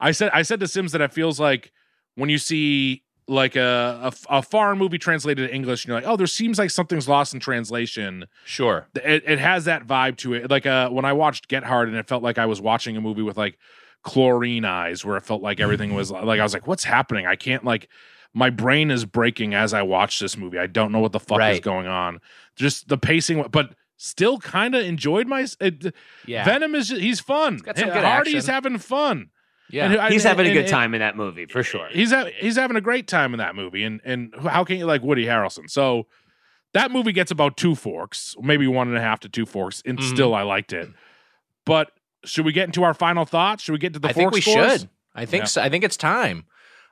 [0.00, 1.72] I said I said to Sims that it feels like
[2.14, 6.08] when you see like a, a a foreign movie translated to English, and you're like,
[6.08, 8.26] oh, there seems like something's lost in translation.
[8.44, 8.88] sure.
[8.94, 10.50] It, it has that vibe to it.
[10.50, 13.00] Like uh, when I watched Get Hard, and it felt like I was watching a
[13.00, 13.58] movie with like
[14.02, 17.26] chlorine eyes, where it felt like everything was like I was like, what's happening?
[17.26, 17.88] I can't like.
[18.34, 20.58] My brain is breaking as I watch this movie.
[20.58, 22.20] I don't know what the fuck is going on.
[22.56, 25.46] Just the pacing, but still kind of enjoyed my.
[25.60, 25.94] It,
[26.26, 26.44] Yeah.
[26.44, 27.56] Venom is just, he's fun.
[27.56, 29.30] got some good Hardy's having fun.
[29.70, 29.84] Yeah.
[30.04, 31.88] And He's and- having a good and- time in that movie for sure.
[31.90, 34.86] He's ha- he's having a great time in that movie, and and how can you
[34.86, 35.68] like Woody Harrelson?
[35.70, 36.06] So
[36.74, 39.98] that movie gets about two forks, maybe one and a half to two forks, and
[39.98, 40.10] Mhm.
[40.14, 40.88] still I liked it.
[41.64, 41.90] But
[42.24, 43.62] should we get into our final thoughts?
[43.62, 44.80] Should we get to the I fork think we scores?
[44.80, 44.90] should.
[45.14, 45.46] I think Yeah.
[45.46, 45.62] so.
[45.62, 46.44] I think it's time.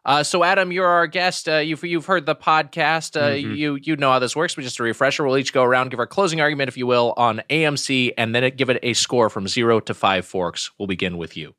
[0.04, 1.48] Uh, so, Adam, you're our guest.
[1.48, 3.20] Uh, you've you've heard the podcast.
[3.20, 3.54] Uh, Mm-hmm.
[3.54, 4.54] You you know how this works.
[4.54, 7.12] But just a refresher, we'll each go around, give our closing argument, if you will,
[7.16, 10.70] on AMC, and then it, give it a score from zero to five forks.
[10.78, 11.54] We'll begin with you.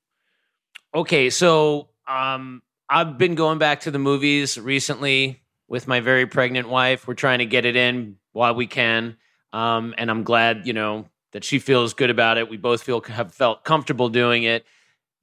[0.98, 6.70] Okay, so um, I've been going back to the movies recently with my very pregnant
[6.70, 7.08] wife.
[7.08, 9.16] We're trying to get it in while we can,
[9.54, 12.50] um, and I'm glad you know that she feels good about it.
[12.50, 14.66] We both feel have felt comfortable doing it.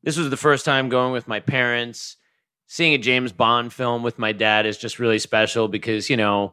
[0.05, 2.19] This was the first time going with my parents.
[2.69, 6.53] Seeing a James Bond film with my dad is just really special because you know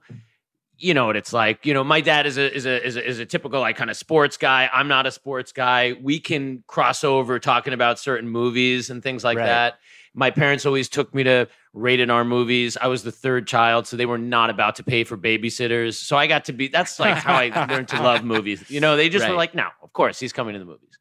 [0.81, 1.65] you know what it's like.
[1.65, 3.89] You know, my dad is a is a is a, is a typical like kind
[3.89, 4.69] of sports guy.
[4.73, 5.93] I'm not a sports guy.
[6.01, 9.45] We can cross over talking about certain movies and things like Right.
[9.45, 9.79] that.
[10.13, 12.75] My parents always took me to rated R movies.
[12.75, 15.93] I was the third child, so they were not about to pay for babysitters.
[15.93, 16.67] So I got to be.
[16.67, 18.69] That's like how I learned to love movies.
[18.69, 20.97] You know, they just were like, no, of course he's coming to the movies.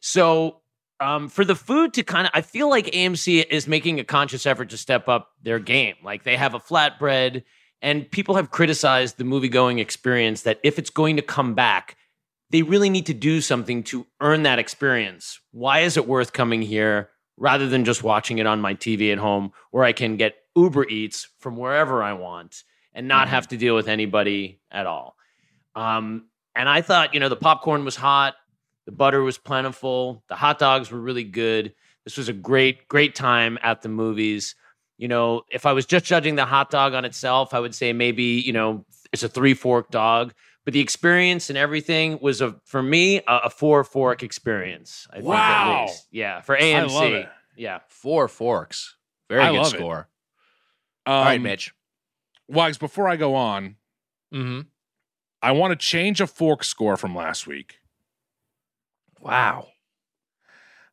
[0.00, 0.60] So
[1.00, 4.46] um, for the food to kind of, I feel like AMC is making a conscious
[4.46, 5.96] effort to step up their game.
[6.02, 7.42] Like they have a flatbread,
[7.82, 11.96] and people have criticized the movie going experience that if it's going to come back,
[12.50, 15.40] they really need to do something to earn that experience.
[15.52, 19.18] Why is it worth coming here rather than just watching it on my TV at
[19.18, 23.56] home where I can get Uber Eats from wherever I want and not have to
[23.56, 25.16] deal with anybody at all?
[25.74, 26.26] Um,
[26.56, 28.34] and I thought, you know, the popcorn was hot.
[28.86, 30.24] The butter was plentiful.
[30.28, 31.72] The hot dogs were really good.
[32.04, 34.56] This was a great, great time at the movies.
[35.00, 37.94] You know, if I was just judging the hot dog on itself, I would say
[37.94, 40.34] maybe, you know, it's a three fork dog.
[40.66, 45.06] But the experience and everything was a for me a, a four fork experience.
[45.10, 45.84] I think at Wow.
[45.86, 46.06] least.
[46.10, 46.92] Yeah, for AMC.
[46.94, 47.28] love it.
[47.56, 47.78] Yeah.
[47.88, 48.94] Four forks.
[49.30, 50.08] Very I good score.
[51.06, 51.72] Um, All right, Mitch.
[52.46, 53.76] Wags, before I go on,
[54.34, 54.60] Mm-hmm.
[55.42, 57.76] I want to change a fork score from last week.
[59.18, 59.68] Wow.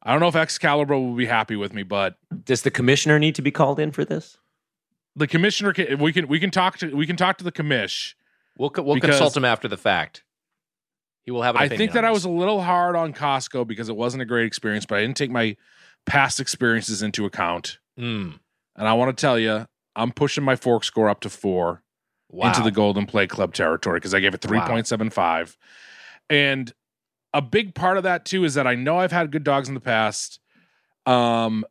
[0.01, 2.15] I don't know if Excalibur will be happy with me, but
[2.47, 4.37] Does the commissioner need to be called in for this?
[5.15, 8.13] the commissioner can, we can we can talk to we can talk to the commish.
[8.57, 10.23] We'll co- we'll consult him after the fact.
[11.23, 11.55] He will have.
[11.55, 14.21] An I think that on I was a little hard on Costco because it wasn't
[14.21, 15.57] a great experience, but I didn't take my
[16.05, 17.79] past experiences into account.
[17.99, 18.39] Mm.
[18.75, 19.65] And I want to tell you,
[19.95, 21.81] I'm pushing my fork score up to four
[22.29, 22.49] Wow.
[22.49, 24.67] into the Golden Plate Club territory because I gave it Wow.
[24.67, 25.55] 3.75.
[26.29, 26.73] And
[27.33, 29.73] a big part of that too is that I know I've had good dogs in
[29.73, 30.39] the past.
[31.05, 31.65] Um,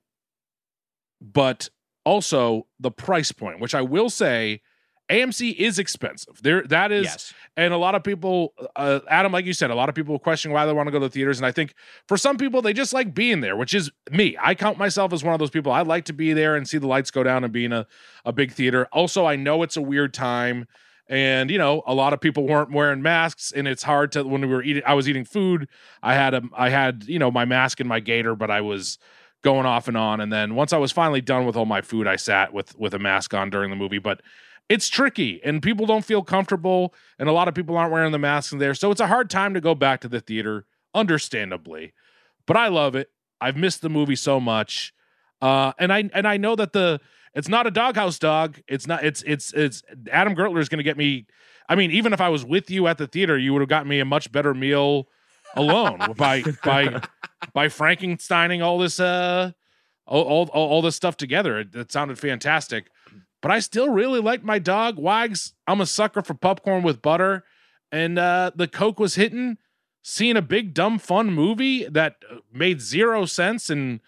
[1.21, 1.69] but
[2.05, 4.61] also the price point, which I will say
[5.11, 6.43] AMC is expensive.
[6.43, 7.35] There that is yes.
[7.57, 10.51] and a lot of people uh, adam like you said a lot of people question
[10.51, 11.75] why they want to go to the theaters and i think
[12.09, 15.23] for some people they just like being there which is me i count myself as
[15.23, 17.45] one of those people i like to be there and see the lights go down
[17.45, 17.87] and be in a,
[18.25, 20.67] a big theater also i know it's a weird time
[21.09, 24.41] and you know a lot of people weren't wearing masks and it's hard to when
[24.41, 25.69] we were eating i was eating food
[26.03, 28.99] i had a i had you know my mask and my gator but i was
[29.47, 32.07] going off and on and then once i was finally done with all my food
[32.07, 34.21] i sat with with a mask on during the movie but
[34.69, 38.19] it's tricky and people don't feel comfortable and a lot of people aren't wearing the
[38.19, 41.93] masks in there so it's a hard time to go back to the theater understandably
[42.47, 43.11] but i love it
[43.41, 44.93] i've missed the movie so much
[45.43, 46.99] Uh, and I and I know that the
[47.35, 48.59] it's not a Dog Haus dog.
[48.67, 49.05] It's not.
[49.05, 51.27] It's it's it's Adam Gertler is going to get me.
[51.69, 53.89] I mean, even if I was with you at the theater, you would have gotten
[53.89, 55.09] me a much better meal
[55.57, 57.03] alone by by
[57.53, 59.53] by Frankensteining all this uh
[60.07, 61.59] all all, all, all this stuff together.
[61.61, 62.87] It, it sounded fantastic.
[63.43, 65.53] But I still really like my dog Wags.
[65.67, 67.45] I'm a sucker for popcorn with butter,
[67.93, 69.59] and uh, the Coke was hitting.
[70.03, 72.17] Seeing a big dumb fun movie that
[72.53, 73.99] made zero sense and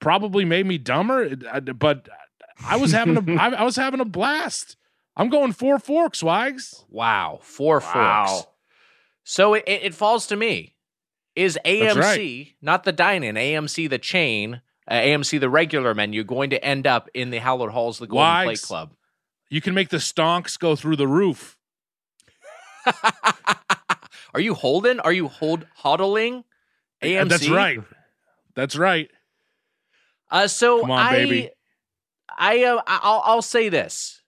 [0.00, 2.10] probably made me dumber, uh, but
[2.62, 4.76] I was having a I, I was having a blast.
[5.16, 6.84] I'm going four forks, Wags.
[6.90, 8.26] Wow, four Wow.
[8.26, 8.46] forks.
[9.24, 10.74] So it, it falls to me.
[11.36, 12.54] Is AMC, right.
[12.62, 17.10] not the dine-in, AMC the chain, uh, AMC the regular menu, going to end up
[17.12, 18.94] in the Hallowed Halls, the Golden Plate Club?
[19.50, 21.58] You can make the stonks go through the roof.
[24.34, 24.98] Are you holding?
[25.00, 26.44] Are you hold hodling?
[27.02, 27.28] Yeah, AMC.
[27.28, 27.80] That's right.
[28.54, 29.10] That's right.
[30.30, 31.50] Uh, so Come on, I, baby.
[32.36, 34.22] I, uh, I'll, I'll say this.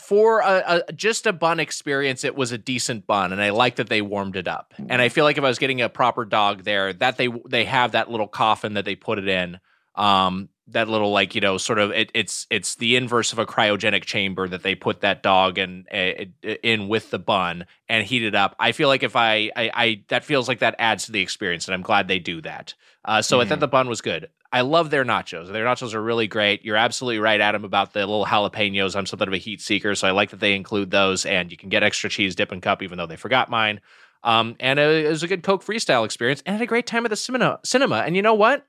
[0.00, 3.76] For a, a just a bun experience, it was a decent bun, and I like
[3.76, 4.74] that they warmed it up.
[4.88, 7.64] And I feel like if I was getting a proper dog there, that they they
[7.64, 9.60] have that little coffin that they put it in,
[9.94, 13.46] um, that little like you know sort of it, it's it's the inverse of a
[13.46, 16.24] cryogenic chamber that they put that dog in uh,
[16.62, 18.54] in with the bun and heat it up.
[18.58, 21.66] I feel like if I I, I that feels like that adds to the experience,
[21.66, 22.74] and I'm glad they do that.
[23.04, 24.28] Uh, so I thought the bun was good.
[24.50, 25.52] I love their nachos.
[25.52, 26.64] Their nachos are really great.
[26.64, 28.96] You're absolutely right, Adam, about the little jalapenos.
[28.96, 31.26] I'm something of a heat seeker, so I like that they include those.
[31.26, 33.80] And you can get extra cheese dip and cup, even though they forgot mine.
[34.24, 37.04] Um, and it was a good Coke freestyle experience, and I had a great time
[37.04, 37.60] at the cinema.
[37.64, 38.66] Cinema, and you know what?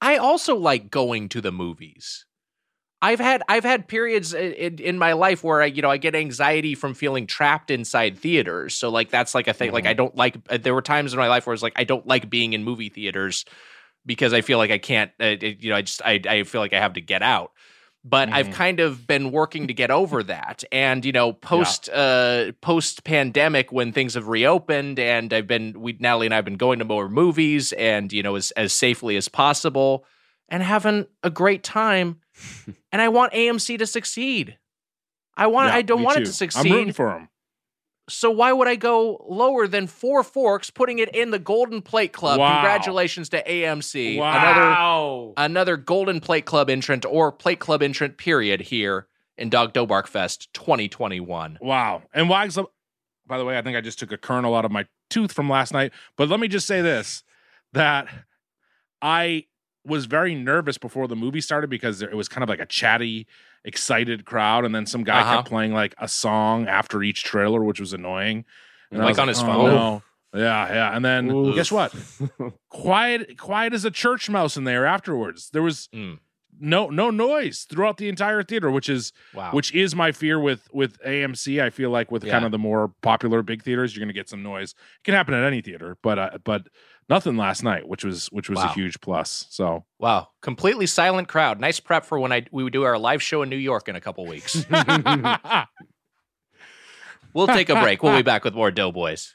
[0.00, 2.26] I also like going to the movies.
[3.00, 6.16] I've had I've had periods in, in, my life where I you know I get
[6.16, 8.74] anxiety from feeling trapped inside theaters.
[8.74, 9.72] So like that's like a thing.
[9.72, 10.36] Like I don't like.
[10.50, 12.64] uh, There were times in my life where it's like I don't like being in
[12.64, 13.44] movie theaters
[14.06, 15.10] because I feel like I can't.
[15.20, 17.52] Uh, it- you know, I just I I feel like I have to get out.
[18.04, 18.52] But I've Mhm.
[18.52, 23.72] kind of been working to get over that, and you know, post uh post pandemic
[23.72, 27.08] when things have reopened, and I've been we Natalie and I've been going to more
[27.08, 30.04] movies, and you know, as as safely as possible,
[30.48, 32.20] and having a great time.
[32.92, 34.58] and I want AMC to succeed.
[35.36, 35.68] I want.
[35.68, 36.70] Yeah, I don't want it to succeed.
[36.70, 37.28] I'm rooting for him.
[38.08, 42.12] So why would I go lower than four forks, putting it in the Golden Plate
[42.12, 42.38] Club?
[42.38, 42.56] Wow.
[42.56, 44.18] Congratulations to AMC.
[44.18, 45.32] Wow.
[45.36, 49.06] Another another Golden Plate Club entrant or Plate Club entrant period here
[49.36, 51.58] in Dog Doughbark Fest 2021.
[51.60, 52.02] Wow.
[52.12, 52.58] And Wags,
[53.26, 55.48] by the way, I think I just took a kernel out of my tooth from
[55.48, 55.92] last night.
[56.16, 57.22] But let me just say this
[57.72, 58.08] that
[59.02, 59.44] I
[59.84, 63.26] was very nervous before the movie started because it was kind of like a chatty,
[63.64, 64.64] excited crowd.
[64.64, 65.36] And then some guy Uh-huh.
[65.36, 68.44] kept playing like a song after each trailer, which was annoying.
[68.90, 70.02] And Like was on his "Oh, phone?" no."
[70.34, 70.96] Yeah, yeah.
[70.96, 71.54] And then Oof.
[71.54, 71.94] guess what?
[72.68, 75.50] quiet, quiet as a church mouse in there afterwards.
[75.50, 76.18] There was Mm.
[76.60, 79.50] no no noise throughout the entire theater, which is Wow.
[79.52, 81.62] which is my fear with with AMC.
[81.62, 84.28] I feel like with kind of the more popular big theaters, you're going to get
[84.28, 84.72] some noise.
[84.72, 86.66] It can happen at any theater, but uh, but
[87.08, 88.66] nothing last night, which was which was Wow.
[88.70, 89.46] a huge plus.
[89.50, 90.28] So wow.
[90.42, 91.60] Completely silent crowd.
[91.60, 93.96] Nice prep for when I we would do our live show in New York in
[93.96, 94.66] a couple weeks.
[97.34, 98.02] we'll take a break.
[98.02, 99.34] We'll be back with more Doughboys.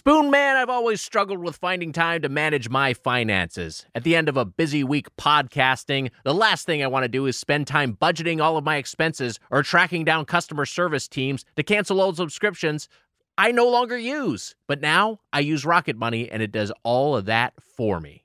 [0.00, 3.84] Spoon Man, I've always struggled with finding time to manage my finances.
[3.94, 7.26] At the end of a busy week podcasting, the last thing I want to do
[7.26, 11.62] is spend time budgeting all of my expenses or tracking down customer service teams to
[11.62, 12.88] cancel old subscriptions
[13.36, 14.54] I no longer use.
[14.66, 18.24] But now I use Rocket Money and it does all of that for me.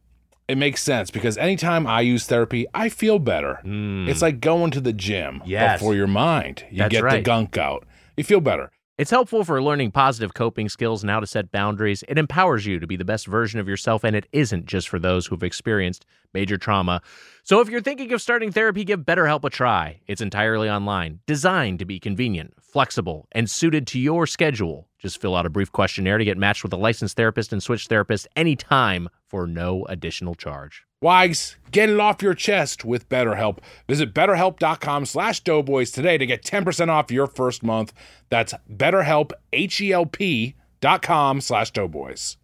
[0.51, 3.61] It makes sense because anytime I use therapy, I feel better.
[3.63, 4.09] Mm.
[4.09, 5.79] It's like going to the gym Yes.
[5.79, 6.65] for your mind.
[6.69, 7.85] You That's get the gunk out.
[8.17, 8.69] You feel better.
[8.97, 12.03] It's helpful for learning positive coping skills and how to set boundaries.
[12.09, 14.99] It empowers you to be the best version of yourself, and it isn't just for
[14.99, 17.01] those who've experienced major trauma.
[17.43, 20.01] So if you're thinking of starting therapy, give BetterHelp a try.
[20.05, 24.89] It's entirely online, designed to be convenient, flexible, and suited to your schedule.
[24.99, 27.87] Just fill out a brief questionnaire to get matched with a licensed therapist and switch
[27.87, 30.83] therapists anytime for no additional charge.
[31.01, 33.59] Wags, get it off your chest with BetterHelp.
[33.87, 37.93] Visit betterhelp.com slash doughboys today to get 10% off your first month.
[38.29, 42.37] That's betterhelp, H-E-L-P dot com slash doughboys.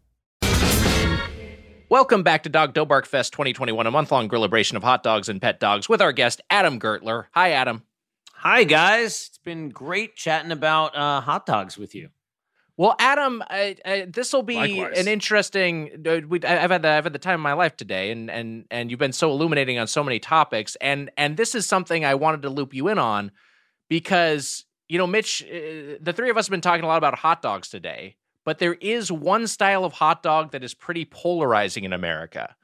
[1.90, 5.30] Welcome back to Dog Dough Bark Fest 2021, a month long grillabration of hot dogs
[5.30, 7.26] and pet dogs with our guest, Adam Gertler.
[7.34, 7.84] Hi, Adam.
[8.34, 9.28] Hi, guys.
[9.30, 12.10] It's been great chatting about uh, hot dogs with you.
[12.78, 13.44] Well, Adam,
[14.08, 14.99] this will be Likewise.
[14.99, 16.06] an interesting.
[16.08, 18.66] Uh, we, I've had the I've had the time of my life today, and and
[18.70, 22.14] and you've been so illuminating on so many topics, and and this is something I
[22.14, 23.32] wanted to loop you in on
[23.90, 27.16] because you know, Mitch, uh, the three of us have been talking a lot about
[27.16, 31.84] hot dogs today, but there is one style of hot dog that is pretty polarizing
[31.84, 32.56] in America,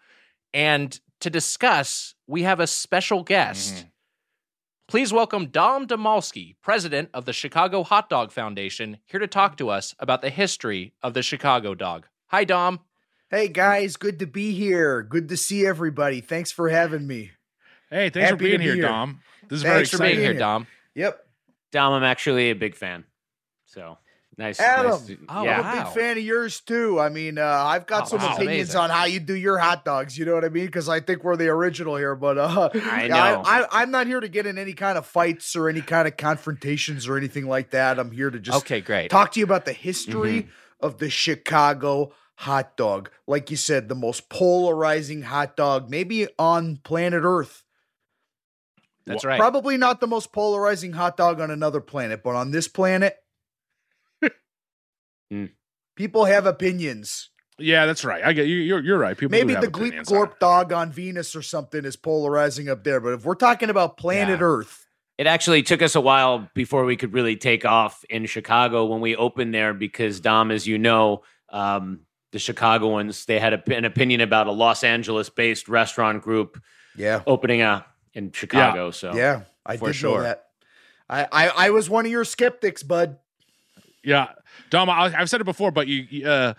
[0.54, 3.86] and to discuss, we have a special guest.
[4.88, 9.70] Please welcome Dom Damalski, president of the Chicago Hot Dog Foundation, here to talk to
[9.70, 12.06] us about the history of the Chicago dog.
[12.28, 12.82] Hi, Dom.
[13.30, 15.02] Hey guys, good to be here.
[15.02, 16.20] Good to see everybody.
[16.22, 17.32] Thanks for having me.
[17.90, 18.84] Hey, thanks for Happy to being here, here.
[18.84, 19.22] Dom.
[19.48, 20.16] This is Thanks very for exciting.
[20.16, 20.40] being here, here.
[20.40, 20.68] Dom.
[20.96, 21.26] Yep.
[21.72, 23.06] Dom, I'm actually a big fan.
[23.66, 23.98] So
[24.38, 24.60] nice.
[24.60, 24.92] Adam.
[24.92, 25.62] nice to- Oh, yeah.
[25.62, 27.00] I'm a big fan of yours too.
[27.00, 28.34] I mean, uh, I've got Oh, some wow.
[28.36, 28.82] opinions Amazing.
[28.82, 30.18] on how you do your hot dogs.
[30.18, 30.66] You know what I mean?
[30.66, 32.16] Because I think we're the original here.
[32.16, 33.42] But uh, I yeah, know.
[33.46, 36.08] I, I, am not here to get in any kind of fights or any kind
[36.08, 38.00] of confrontations or anything like that.
[38.00, 39.10] I'm here to just Okay, great.
[39.12, 40.86] talk to you about the history Mm-hmm.
[40.86, 43.10] of the Chicago hot dog.
[43.28, 47.64] Like you said, the most polarizing hot dog maybe on planet Earth.
[49.06, 49.38] That's right.
[49.40, 53.18] Probably not the most polarizing hot dog on another planet, but on this planet,
[55.32, 55.46] Hmm.
[55.96, 57.30] people have opinions.
[57.60, 58.24] Yeah, that's right.
[58.24, 58.56] I get you.
[58.56, 59.16] You're, you're right.
[59.16, 62.84] People Maybe the Gleep opinions on Glorp dog on Venus or something is polarizing up
[62.84, 64.46] there, but if we're talking about planet Yeah.
[64.46, 64.88] Earth,
[65.20, 69.02] It actually took us a while before we could really take off in Chicago when
[69.02, 72.02] we opened there because Dom, as you know, um,
[72.32, 76.60] the Chicagoans they had a, an opinion about a Los Angeles-based restaurant group
[76.98, 77.86] yeah, opening a
[78.16, 78.90] in Chicago.
[78.90, 80.18] So yeah, I for did sure.
[80.18, 80.46] know that.
[81.08, 83.20] I, I I was one of your skeptics, bud.
[84.04, 84.30] Yeah,
[84.70, 86.54] Dom, I, I've said it before, but you, uh,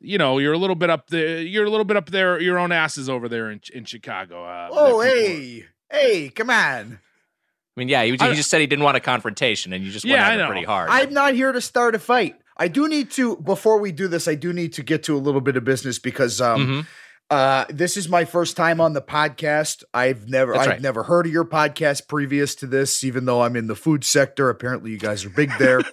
[0.00, 1.40] you know, you're a little bit up there.
[1.40, 2.40] You're a little bit up there.
[2.40, 4.44] Your own asses over there in in Chicago.
[4.44, 6.98] Uh, Oh, that people- hey, hey, come on!
[6.98, 9.90] I mean, yeah, he, he I- just said he didn't want a confrontation, and you
[9.90, 10.90] just went Yeah, at I it pretty hard.
[10.90, 12.36] I'm not here to start a fight.
[12.56, 14.26] I do need to before we do this.
[14.28, 16.86] I do need to get to a little bit of business because um, Mhm.
[17.28, 19.82] Uh, this is my first time on the podcast.
[19.92, 20.80] I've never, That's I've right.
[20.80, 24.48] never heard of your podcast previous to this, even though I'm in the food sector.
[24.48, 25.80] Apparently, you guys are big there.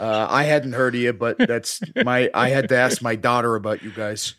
[0.00, 2.30] uh, I hadn't heard of you, but that's my.
[2.34, 4.34] I had to ask my daughter about you guys.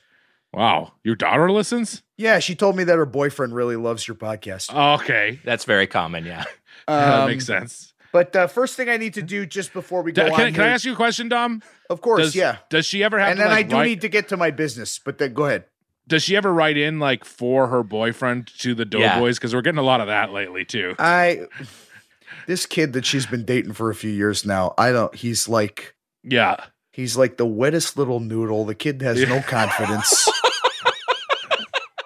[0.53, 2.03] Wow, your daughter listens.
[2.17, 4.73] Yeah, she told me that her boyfriend really loves your podcast.
[4.99, 6.45] Okay, That's very common, yeah.
[6.87, 7.93] that Um, makes sense.
[8.13, 10.53] But uh, first thing I need to do just before we go Da- on, can,
[10.53, 11.61] can I here- ask you a question, Dom?
[11.89, 12.57] Of course, Does, yeah.
[12.69, 14.37] Does she ever have And to then like, I do write- need to get to
[14.37, 14.97] my business.
[14.97, 15.65] But then go ahead.
[16.07, 19.15] Does she ever write in like for her boyfriend to the Yeah.
[19.15, 19.37] Doughboys?
[19.37, 20.95] Because we're getting a lot of that lately too.
[20.97, 21.41] I
[22.47, 24.73] this kid that she's been dating for a few years now.
[24.77, 25.13] I don't.
[25.13, 26.63] He's like Yeah.
[26.91, 28.65] He's like the wettest little noodle.
[28.65, 30.27] The kid has no confidence.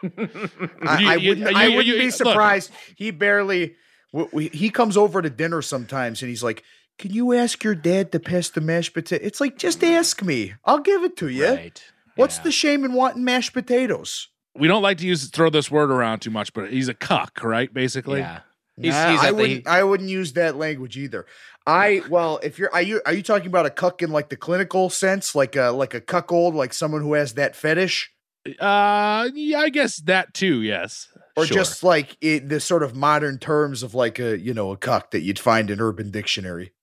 [0.04, 2.14] I, I wouldn't, you- I wouldn't you- be look.
[2.16, 2.72] surprised.
[2.96, 3.76] He barely.
[4.12, 6.64] w- w- He comes over to dinner sometimes, and he's like,
[6.98, 10.56] "Can you ask your dad to pass the mashed potato?" It's like, just ask me.
[10.66, 11.48] I'll give it to you.
[11.48, 11.82] Right.
[12.16, 12.44] What's Yeah.
[12.44, 14.28] the shame in wanting mashed potatoes?
[14.56, 17.40] We don't like to use throw this word around too much, but he's a cuck,
[17.44, 17.74] right?
[17.74, 18.20] Basically.
[18.20, 18.40] Yeah.
[18.78, 19.68] He's, Nah, he's I wouldn't.
[19.68, 21.26] I wouldn't use that language either.
[21.68, 24.38] I well, if you're are you are you talking about a cuck in like the
[24.38, 28.12] clinical sense, like a like a cuckold, like someone who has that fetish,
[28.60, 30.62] Uh, yeah, I guess that too.
[30.62, 31.08] Yes.
[31.38, 31.56] or Sure.
[31.58, 35.12] just like it, the sort of modern terms of like a you know a cuck
[35.12, 36.74] that you'd find in Urban Dictionary?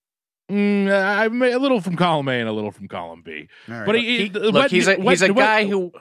[0.50, 3.48] Mm, I'm a little from column A and a little from column B.
[3.66, 3.84] Right.
[3.84, 5.92] But he, He- look, wet- he's a wet- he's a wet- guy who,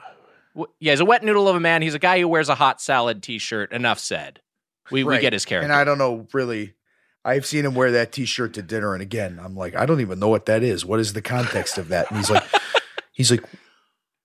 [0.80, 1.82] yeah, he's a wet noodle of a man.
[1.82, 3.72] He's a guy who wears a hot salad T-shirt.
[3.72, 4.40] Enough said.
[4.90, 5.64] We we get his character.
[5.64, 6.74] And I don't know really.
[7.24, 10.18] I've seen him wear that T-shirt to dinner, and again, I'm like, I don't even
[10.18, 10.84] know what that is.
[10.86, 12.08] What is the context of that?
[12.10, 12.44] And he's like,
[13.12, 13.44] he's like,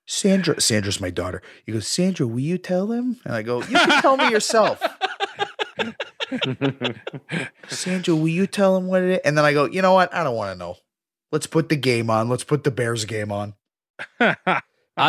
[0.06, 0.61] Sandra.
[0.61, 1.41] Sandra's my daughter.
[1.65, 3.19] He goes, Sandra, will you tell him?
[3.26, 4.81] And I go, you can tell me yourself.
[7.68, 9.19] Sandra, will you tell him what it is?
[9.26, 10.14] And then I go, you know what?
[10.14, 10.76] I don't want to know.
[11.31, 12.30] Let's put the game on.
[12.30, 13.56] Let's put the Bears game on.
[14.19, 14.34] uh,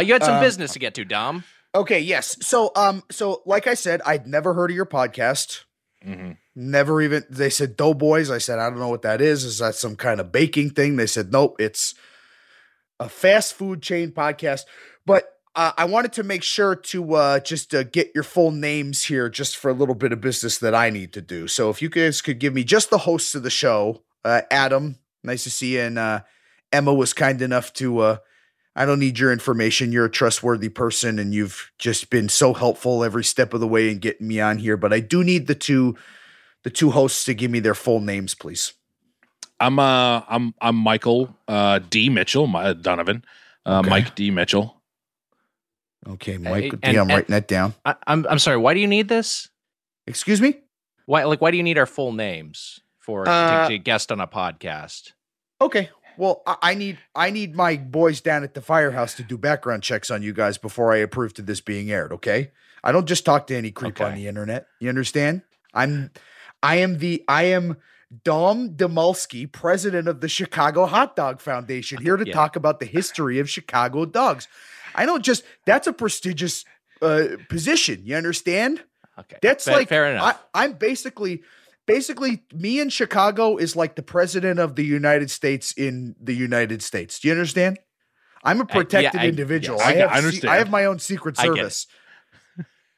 [0.02, 1.44] you had some Um, business to get to, Dom.
[1.75, 2.37] Okay, yes.
[2.41, 5.63] So, um, so like I said, I'd never heard of your podcast.
[6.07, 6.37] Mhm.
[6.55, 8.31] Never even they said Doughboys.
[8.31, 9.43] I said, I don't know what that is.
[9.45, 10.97] Is that some kind of baking thing?
[10.97, 11.95] They said, nope, it's
[13.01, 14.63] a fast food chain podcast.
[15.05, 15.25] But
[15.57, 19.29] uh, I wanted to make sure to uh, just uh, get your full names here,
[19.29, 21.49] just for a little bit of business that I need to do.
[21.49, 24.99] So if you guys could give me just the hosts of the show, uh, Adam,
[25.25, 26.21] nice to see you, and uh,
[26.73, 28.19] Emma was kind enough to.
[28.77, 29.93] Uh, I don't need your information.
[29.93, 33.91] You're a trustworthy person, and you've just been so helpful every step of the way
[33.91, 34.77] in getting me on here.
[34.77, 35.97] But I do need the two,
[36.63, 38.73] the two hosts to give me their full names, please.
[39.61, 43.25] I'm uh I'm I'm Michael uh D Mitchell, my Donovan.
[43.65, 43.89] Uh, Okay.
[43.91, 44.83] Mike D Mitchell.
[46.07, 46.75] Okay, Mike.
[46.83, 47.73] and- yeah, I'm and- writing that down.
[47.85, 48.57] I, I'm I'm sorry.
[48.59, 49.49] Why do you need this?
[50.07, 50.59] Excuse me.
[51.07, 54.21] Why like why do you need our full names for Uh, to, to guest on
[54.21, 55.13] a podcast?
[55.61, 55.89] Okay.
[56.16, 60.11] Well, I, need I need my boys down at the firehouse to do background checks
[60.11, 62.12] on you guys before I approve to this being aired.
[62.12, 62.51] Okay.
[62.82, 64.66] I don't just talk to any creep on the internet.
[64.78, 65.43] You understand?
[65.73, 66.11] I'm
[66.62, 67.78] I am the I am
[68.23, 72.32] Dom Demulski, president of the Chicago Hot Dog Foundation, here to Yeah.
[72.35, 74.47] talk about the history of Chicago dogs.
[74.95, 76.65] I don't just that's a prestigious
[77.03, 78.03] uh, position.
[78.05, 78.82] You understand?
[79.19, 80.41] Okay, That's Fa- like fair enough.
[80.55, 81.43] I, I'm basically
[81.86, 86.82] basically me in Chicago is like the president of the United States in the United
[86.82, 87.19] States.
[87.20, 87.78] Do you understand?
[88.43, 89.78] I'm a protected I- individual.
[89.78, 90.52] yes, I, I- have I understand.
[90.52, 91.56] I have my own secret I get it.
[91.56, 91.86] service.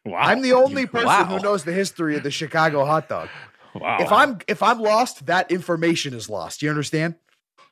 [0.05, 0.19] Wow.
[0.21, 1.25] I'm the only person wow.
[1.25, 3.29] who knows the history of the Chicago hot dog.
[3.75, 3.97] wow.
[3.99, 6.61] If I'm if I'm lost, that information is lost.
[6.61, 7.17] Do you understand?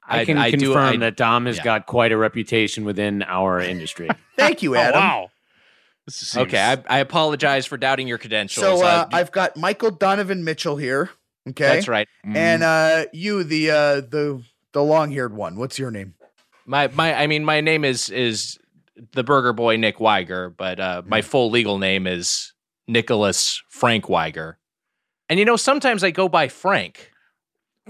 [0.04, 1.62] I can I do- confirm I- that Dom has yeah.
[1.62, 4.08] got quite a reputation within our industry.
[4.36, 5.00] Thank you, oh, Adam.
[5.00, 5.30] wow.
[6.06, 8.64] This seems- okay, I, I apologize for doubting your credentials.
[8.80, 11.10] So uh, Uh, I've got Michael Donovan Mitchell here.
[11.48, 11.64] Okay.
[11.64, 12.08] that's right.
[12.26, 12.36] Mhm.
[12.36, 15.56] And uh you, the uh the the long haired one.
[15.56, 16.14] What's your name?
[16.66, 18.58] My my I mean my name is is
[19.12, 22.52] the Burger Boy Nick Wiger, but uh, my full legal name is
[22.88, 24.58] Nicholas Frank Wiger.
[25.28, 27.10] And you know, sometimes I go by Frank,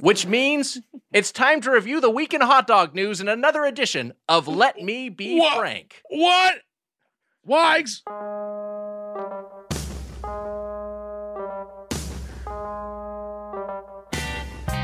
[0.00, 0.80] which means
[1.12, 4.78] it's time to review the week in hot dog news in another edition of Let
[4.80, 5.58] Me Be What?
[5.58, 6.00] Frank.
[6.10, 6.56] what?
[7.46, 8.02] Wags?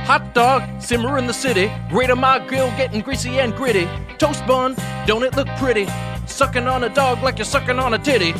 [0.04, 1.72] Hot dog, simmer in the city.
[1.88, 3.88] Grate on my grill, getting greasy and gritty.
[4.18, 4.76] Toast bun,
[5.06, 5.86] don't it look pretty?
[6.26, 8.34] Sucking on a dog like you're sucking on a titty.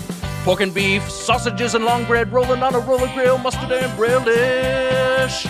[0.45, 5.47] Pork and beef, sausages and long bread, rolling on a roller grill, mustard and relish.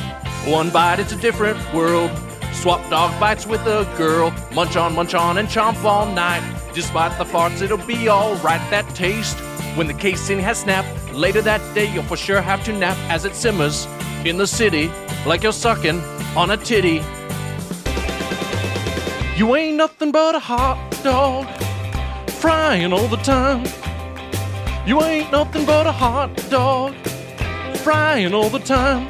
[0.47, 2.13] One bite, it's a different world.
[2.53, 4.33] Swap dog bites with a girl.
[4.53, 6.43] Munch on, munch on, and chomp all night.
[6.75, 8.61] Despite the farts, it'll be alright.
[8.71, 9.39] That taste,
[9.77, 10.89] when the casing has snapped.
[11.13, 13.87] Later that day, you'll for sure have to nap as it simmers
[14.25, 14.91] in the city,
[15.27, 16.01] like you're sucking
[16.37, 17.03] on a titty.
[19.37, 21.47] You ain't nothing but a hot dog,
[22.31, 23.65] frying all the time.
[24.87, 26.95] You ain't nothing but a hot dog,
[27.79, 29.09] frying all the time.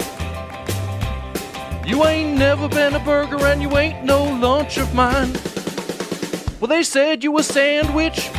[1.90, 5.32] You ain't never been a burger and you ain't no lunch of mine.
[6.60, 8.30] Well, they said you a sandwich.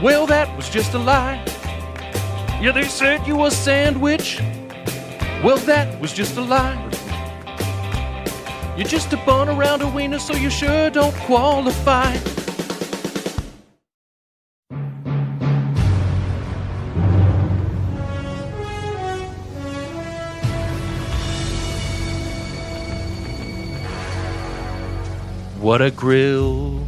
[0.00, 1.44] Well, that was just a lie.
[2.62, 4.38] Yeah, they said you a sandwich.
[5.42, 6.80] Well, that was just a lie.
[8.76, 12.14] You're just a bun around a wiener, so you sure don't qualify.
[25.66, 26.86] What a grill.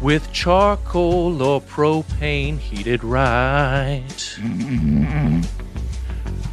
[0.00, 4.38] With charcoal or propane heated right.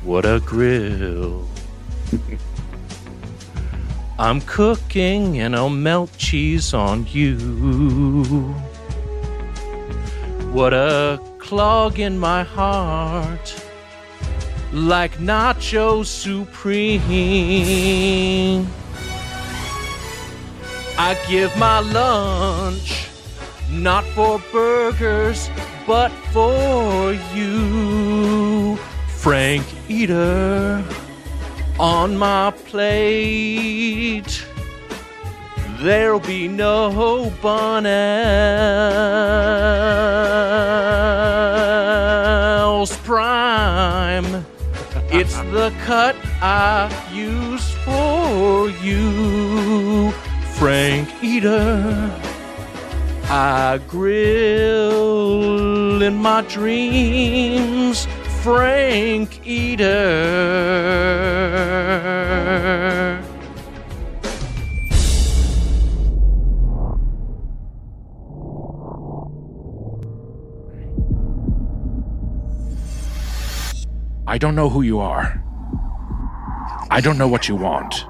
[0.04, 1.48] What a grill.
[4.20, 7.38] I'm cooking and I'll melt cheese on you.
[10.52, 13.56] What a clog in my heart.
[14.74, 16.98] Like Nacho Supreme.
[20.98, 23.08] I give my lunch
[23.70, 25.50] not for burgers,
[25.86, 30.84] but for you, Frank Eater.
[31.80, 34.46] on my plate.
[35.80, 37.88] There'll be no Bunnell's
[42.98, 44.46] Prime.
[45.12, 50.12] It's the cut I use for you,
[50.58, 52.12] Frank Eater.
[53.30, 55.32] I grill
[56.02, 58.08] in my dreams,
[58.42, 59.88] Frank Eater.
[74.26, 75.44] I don't know who you are.
[76.90, 78.06] I don't know what you want.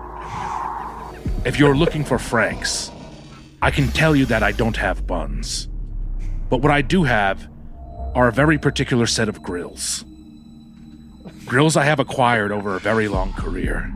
[1.47, 2.91] If you're looking for Franks,
[3.61, 5.69] I can tell you that I don't have buns.
[6.49, 7.47] But what I do have
[8.15, 10.03] are a very particular set of grills.
[11.45, 13.89] Grills I have acquired over a very long career.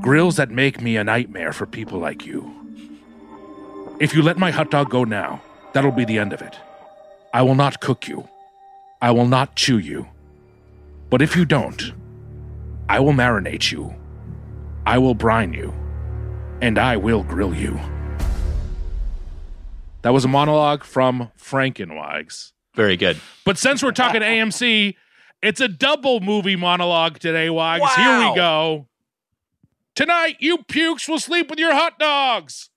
[0.00, 2.54] Grills that make me a nightmare for people like you.
[3.98, 5.42] If you let my hot dog go now,
[5.72, 6.56] that'll be the end of it.
[7.34, 8.28] I will not cook you.
[9.00, 10.06] I will not chew you.
[11.10, 11.82] But if you don't,
[12.88, 13.92] I will marinate you.
[14.86, 15.74] I will brine you.
[16.62, 17.80] And I will grill you.
[20.02, 22.52] That was a monologue from Frankenwags.
[22.76, 23.20] Very good.
[23.44, 24.94] But since we're talking AMC,
[25.42, 27.92] it's a double movie monologue today, Wags.
[27.96, 28.86] Here we go.
[29.96, 32.70] Tonight, you pukes will sleep with your hot dogs.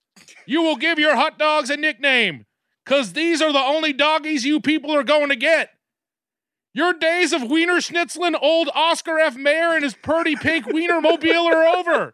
[0.48, 2.48] You will give your hot dogs a nickname,
[2.84, 5.70] because these are the only doggies you people are going to get.
[6.74, 9.36] Your days of Wiener Schnitzelin' old Oscar F.
[9.36, 12.14] Mayer and his purdy pink Wiener mobile are over.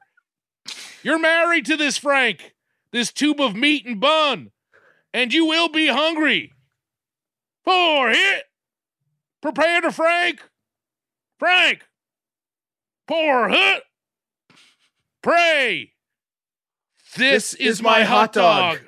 [1.04, 2.54] You're married to this Frank,
[2.92, 4.52] this tube of meat and bun,
[5.14, 6.54] and you will be hungry.
[7.64, 8.44] For hit.
[9.42, 10.42] Prepare to Frank.
[11.40, 11.84] Frank.
[13.08, 13.84] Pour hut.
[15.22, 15.92] Pray.
[17.18, 18.80] This, is, my hot dog.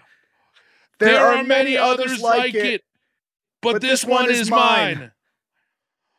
[0.99, 2.83] There, are many others like it,
[3.61, 5.11] but, this one is mine.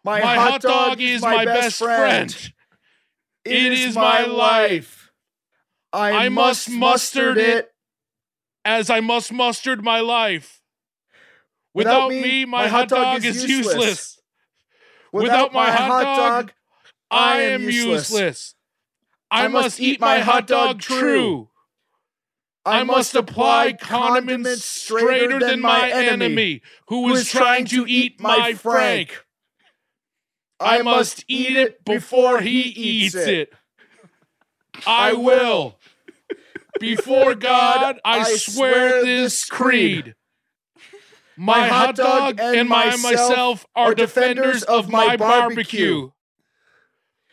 [0.05, 2.53] My, My hot dog is my best friend.
[3.45, 5.04] It is my life.
[5.95, 7.71] I, I must mustard it
[8.65, 10.61] as I must mustard my life.
[11.73, 14.21] Without, me, my, hot dog, is useless.
[15.13, 16.53] Without my hot dog,
[17.13, 18.57] I am useless.
[19.31, 21.51] I must eat my hot dog true.
[22.67, 29.25] I must apply condiments straighter than my enemy, who is trying to eat my Frank.
[30.59, 33.53] I must eat it before he eats it.
[34.87, 35.79] I will.
[36.81, 40.15] Before God, I swear this creed.
[41.37, 46.11] My hot dog and my myself are defenders of my barbecue.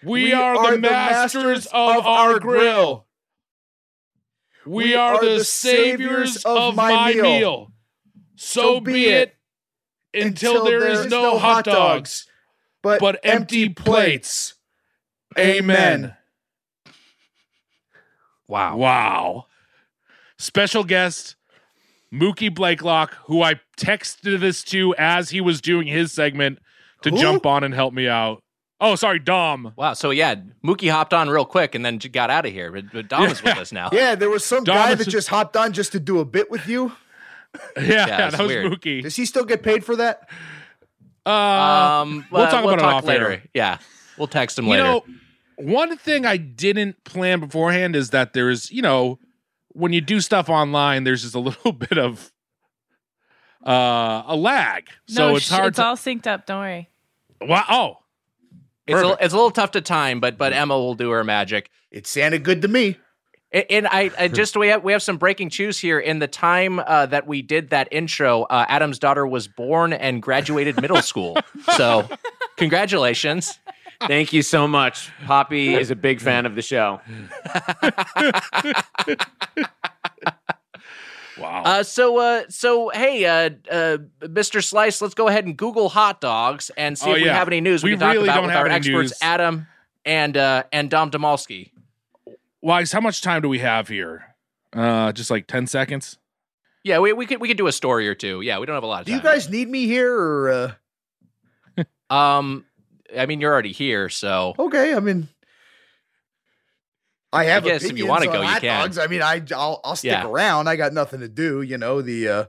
[0.03, 3.07] We are the masters of our grill.
[4.65, 7.71] We are the saviors of my meal.
[8.35, 9.35] So be it
[10.13, 12.27] until there is no hot dogs,
[12.81, 14.55] but empty plates.
[15.37, 16.15] Amen.
[18.51, 18.75] Wow.
[18.75, 19.45] Wow.
[20.37, 21.35] Special guest,
[22.13, 26.59] Mookie Blakelock, who I texted this to as he was doing his segment
[27.03, 27.17] to Who?
[27.17, 28.43] jump on and help me out.
[28.81, 29.73] Oh, sorry, Dom.
[29.77, 29.93] Wow.
[29.93, 32.71] So yeah, Mookie hopped on real quick and then j- got out of here.
[32.71, 33.89] But, but Dom is with us now.
[33.93, 36.19] Yeah, there was some Dom guy is that just- just hopped on just to do
[36.19, 36.91] a bit with you.
[37.77, 38.71] Yeah, yeah, it's that was weird.
[38.71, 39.03] Mookie.
[39.03, 40.27] Does he still get paid for that?
[41.25, 43.31] Uh, Um, we'll talk about it off later.
[43.31, 43.43] air.
[43.53, 43.77] Yeah,
[44.17, 44.83] we'll text him you later.
[44.83, 45.05] know,
[45.61, 49.19] one thing I didn't plan beforehand is that there's, you know,
[49.69, 52.31] when you do stuff online, there's just a little bit of
[53.65, 54.87] uh a lag.
[55.07, 56.45] So no, it's sh- hard It's to all synced up.
[56.45, 56.89] Don't worry.
[57.41, 57.65] wow.
[57.69, 57.97] Oh,
[58.87, 61.69] it's a, it's a little tough to time, but but Emma will do her magic.
[61.91, 62.97] It sounded good to me.
[63.51, 65.99] And, and I, I just we have we have some breaking news here.
[65.99, 70.21] In the time uh, that we did that intro, uh, Adam's daughter was born and
[70.21, 71.37] graduated middle school.
[71.75, 72.09] So,
[72.57, 73.59] congratulations.
[74.07, 75.11] Thank you so much.
[75.25, 77.01] Poppy is a big fan of the show.
[81.37, 81.63] wow.
[81.63, 84.63] Uh, so, uh, so hey, uh, uh, Mr.
[84.63, 87.61] Slice, let's go ahead and Google hot dogs and see Oh, if we have any
[87.61, 89.17] news we, We can talk really about don't with have our experts, news.
[89.21, 89.67] Adam
[90.05, 91.71] and uh, and Dom Damalski.
[92.61, 94.35] Wise, how much time do we have here?
[94.73, 96.17] Uh just like 10 seconds?
[96.83, 98.41] Yeah, we, we could we could do a story or two.
[98.41, 99.13] Yeah, we don't have a lot of time.
[99.13, 100.71] Do you guys need me here or uh
[102.13, 102.65] um,
[103.17, 105.27] I mean, you're already here, so okay, I mean
[107.33, 108.81] I have guess if you wanna go, you can.
[108.81, 108.97] dogs.
[108.97, 110.27] I mean, I I'll, I'll stick Yeah.
[110.27, 110.67] around.
[110.67, 112.45] I got nothing to do, you know, the uh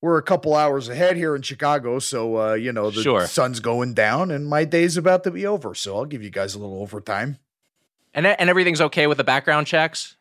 [0.00, 3.26] we're a couple hours ahead here in Chicago, so uh, you know, the Sure.
[3.26, 6.54] sun's going down and my day's about to be over, so I'll give you guys
[6.54, 7.38] a little overtime.
[8.14, 10.16] And and everything's okay with the background checks.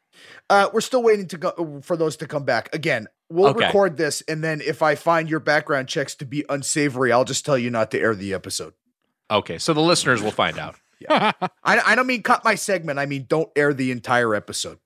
[0.49, 2.73] Uh, we're still waiting to go for those to come back.
[2.73, 3.65] Again, we'll Okay.
[3.65, 7.45] record this, and then if I find your background checks to be unsavory, I'll just
[7.45, 8.73] tell you not to air the episode.
[9.31, 10.75] Okay, so the listeners will find out.
[11.09, 11.33] I,
[11.63, 12.97] I don't mean cut my segment.
[12.99, 14.79] I mean don't air the entire episode.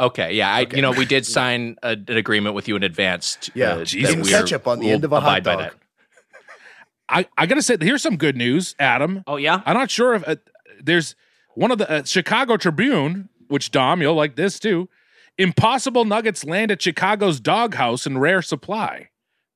[0.00, 0.76] Okay, yeah, I Okay.
[0.76, 3.36] you know we did sign a, an agreement with you in advance.
[3.40, 4.10] t- Yeah, uh, Jesus.
[4.10, 5.58] that In we are- ketchup on the we'll end of a hot dog.
[5.58, 5.74] that.
[7.08, 9.22] I, I gotta say, here's some good news, Adam.
[9.26, 9.60] Oh yeah.
[9.66, 10.36] I'm not sure if uh,
[10.82, 11.14] there's
[11.54, 14.88] one of the uh, Chicago Tribune, which Dom, you'll like this too.
[15.38, 19.10] Impossible Nuggets land at Chicago's Dog Haus in rare supply.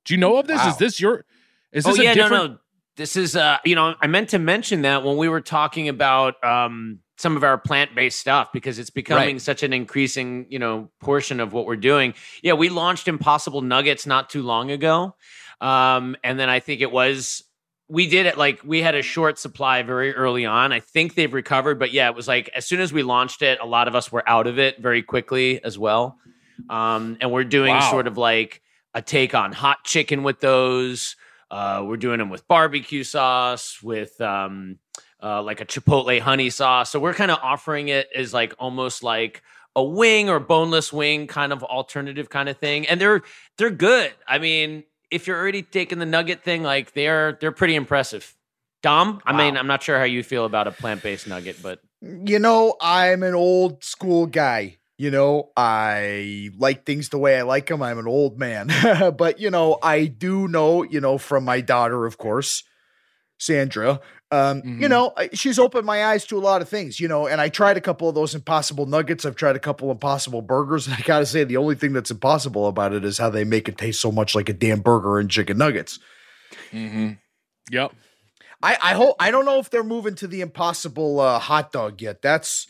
[0.04, 0.58] Do you know of this?
[0.58, 0.68] Wow.
[0.70, 1.24] Is this your?
[1.72, 2.32] Is oh this a yeah, different?
[2.32, 2.58] no, no.
[2.96, 6.42] This is uh, you know, I meant to mention that when we were talking about
[6.44, 9.40] um some of our plant-based stuff because it's becoming Right.
[9.40, 12.12] such an increasing, you know, portion of what we're doing.
[12.42, 15.14] Yeah, we launched Impossible Nuggets not too long ago.
[15.60, 17.44] Um, and then I think it was
[17.88, 20.72] we did it like we had a short supply very early on.
[20.72, 23.58] I think they've recovered, but yeah, it was like as soon as we launched it,
[23.60, 26.18] a lot of us were out of it very quickly as well.
[26.70, 27.90] Um, and we're doing Wow.
[27.90, 28.60] sort of like
[28.94, 31.14] a take on hot chicken with those.
[31.50, 34.78] Uh, we're doing them with barbecue sauce, with um,
[35.22, 36.90] uh, like a chipotle honey sauce.
[36.90, 39.42] So we're kind of offering it as like almost like
[39.76, 43.22] a wing or boneless wing kind of alternative kind of thing, and they're
[43.58, 44.12] they're good.
[44.26, 48.36] I mean, if you're already taking the nugget thing, like they're they're pretty impressive.
[48.82, 51.80] Dom, I mean, I'm not sure how you feel about a plant based nugget, but
[52.02, 54.76] You know, I'm an old school guy.
[54.96, 57.82] You know, I like things the way I like them.
[57.82, 58.68] I'm an old man.
[59.18, 62.62] but, you know, I do know, you know, from my daughter, of course,
[63.38, 64.00] Sandra,
[64.30, 64.90] um, you Mhm.
[64.90, 67.76] know, she's opened my eyes to a lot of things, you know, and I tried
[67.76, 69.24] a couple of those impossible nuggets.
[69.24, 70.86] I've tried a couple impossible burgers.
[70.86, 73.44] And I got to say, the only thing that's impossible about it is how they
[73.44, 75.98] make it taste so much like a damn burger and chicken nuggets.
[76.72, 77.12] Mm-hmm.
[77.70, 77.92] Yep.
[78.62, 82.00] I, I hope I don't know if they're moving to the impossible uh, hot dog
[82.00, 82.22] yet.
[82.22, 82.66] That's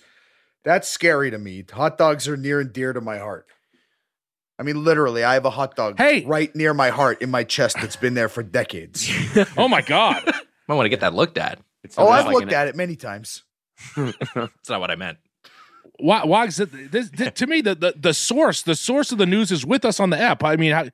[0.64, 1.64] that's scary to me.
[1.72, 3.46] Hot dogs are near and dear to my heart.
[4.58, 6.24] I mean, literally, I have a hot dog Hey!
[6.24, 9.08] right near my heart in my chest that's been there for decades.
[9.56, 10.22] Oh my God.
[10.68, 11.58] Might want to get that looked at.
[11.82, 13.42] it's oh, I've like looked an- at it many times.
[13.96, 15.18] That's not what I meant.
[15.98, 16.24] Why?
[16.24, 16.90] Why is it?
[16.90, 19.84] This, this, to me, the, the the source, the source of the news is with
[19.84, 20.42] us on the app.
[20.42, 20.86] I mean, how,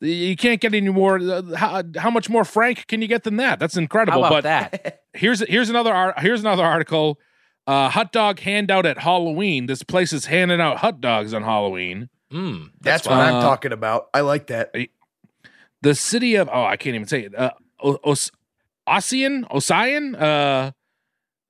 [0.00, 1.18] you can't get any more.
[1.18, 3.58] uh, How, how much more frank can you get than that?
[3.58, 4.22] That's incredible.
[4.22, 5.02] How about but that?
[5.12, 6.12] here's here's another.
[6.18, 7.18] Here's another article.
[7.66, 9.66] Uh, hot dog handout at Halloween.
[9.66, 12.10] This place is handing out hot dogs on Halloween.
[12.32, 13.16] Mm, That's, fine.
[13.16, 14.08] what I'm Uh, talking about.
[14.12, 14.74] I like that.
[15.82, 17.34] The city of oh, I can't even say it.
[17.34, 17.50] Uh,
[17.82, 18.30] O- Os-
[18.88, 20.72] Ossian, Ossian, uh,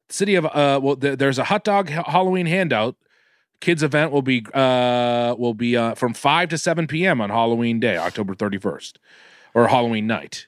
[0.09, 2.97] city of uh, well, th- there's a hot dog ha- Halloween handout.
[3.61, 7.21] Kids event will be uh will be uh from five to seven p.m.
[7.21, 8.99] on Halloween day, October thirty first,
[9.55, 10.47] or Halloween night.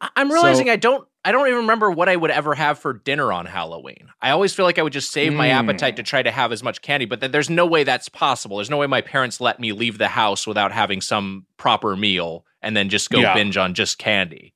[0.00, 1.08] I- I'm realizing So- I don't.
[1.24, 4.08] I don't even remember what I would ever have for dinner on Halloween.
[4.22, 5.52] I always feel like I would just save my Mm.
[5.52, 8.56] appetite to try to have as much candy, but then there's no way that's possible.
[8.56, 12.46] There's no way my parents let me leave the house without having some proper meal
[12.62, 13.34] and then just go Yeah.
[13.34, 14.54] binge on just candy.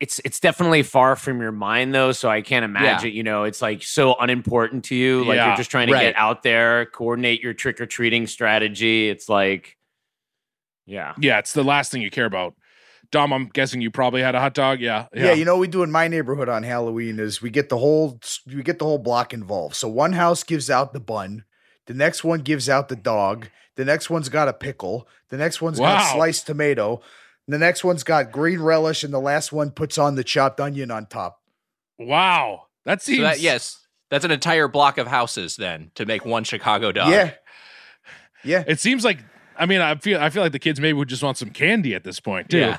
[0.00, 3.62] it's it's definitely far from your mind though so i can't imagine you know it's
[3.62, 6.02] like so unimportant to you like Yeah, you're just trying to right.
[6.06, 9.76] get out there coordinate your trick-or-treating strategy it's like
[10.84, 12.54] yeah Yeah, it's the last thing you care about.
[13.14, 14.80] Dom, I'm guessing you probably had a hot dog.
[14.80, 15.32] Yeah, Yeah.
[15.34, 18.18] you know what we do in my neighborhood on Halloween is we get the whole
[18.46, 19.76] we get the whole block involved.
[19.76, 21.44] So one house gives out the bun,
[21.86, 25.62] the next one gives out the dog, the next one's got a pickle, the next
[25.62, 27.00] one's got sliced tomato,
[27.46, 30.90] the next one's got green relish, and the last one puts on the chopped onion
[30.90, 31.40] on top.
[31.98, 36.24] Wow, that seems So that, yes, that's an entire block of houses then to make
[36.24, 37.10] one Chicago dog.
[37.10, 37.30] Yeah.
[38.42, 38.64] Yeah.
[38.66, 39.20] It seems like
[39.56, 41.94] I mean I feel I feel like the kids maybe would just want some candy
[41.94, 42.58] at this point too.
[42.58, 42.78] Yeah.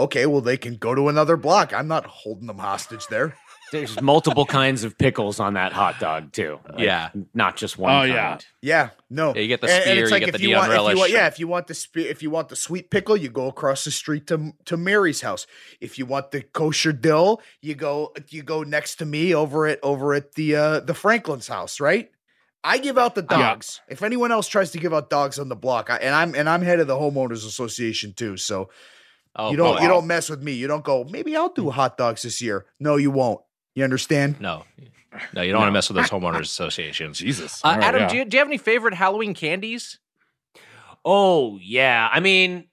[0.00, 1.72] Okay, well they can go to another block.
[1.72, 3.34] I'm not holding them hostage there.
[3.72, 7.10] there's multiple kinds of pickles on that hot dog too Like, Yeah.
[7.34, 8.12] not just one Oh, kind.
[8.12, 8.38] yeah.
[8.62, 9.32] Yeah, no.
[9.32, 10.68] Yeah, you get the And- and spear, it's you like get if the you neon
[10.68, 12.90] want, if you want, yeah, if you want the spear, if you want the sweet
[12.90, 15.46] pickle, you go across the street to to Mary's house.
[15.80, 19.78] If you want the kosher dill, you go you go next to me over at
[19.84, 22.10] over at the uh the Franklin's house, right?
[22.64, 23.38] I give out the Yeah.
[23.38, 23.80] dogs.
[23.88, 26.48] If anyone else tries to give out dogs on the block, I, and I'm and
[26.48, 28.68] I'm head of the homeowners association too, so
[29.36, 29.94] Oh, you don't oh, you wow.
[29.94, 30.52] don't mess with me.
[30.52, 31.04] You don't go.
[31.04, 32.66] Maybe I'll do hot dogs this year.
[32.78, 33.40] No, you won't.
[33.74, 34.40] You understand?
[34.40, 34.64] No.
[35.32, 37.18] No, you don't want to mess with those homeowners associations.
[37.18, 37.64] Jesus.
[37.64, 38.08] Uh, All right, Adam, yeah.
[38.08, 39.98] do, you, do you have any favorite Halloween candies?
[41.04, 42.66] oh yeah i mean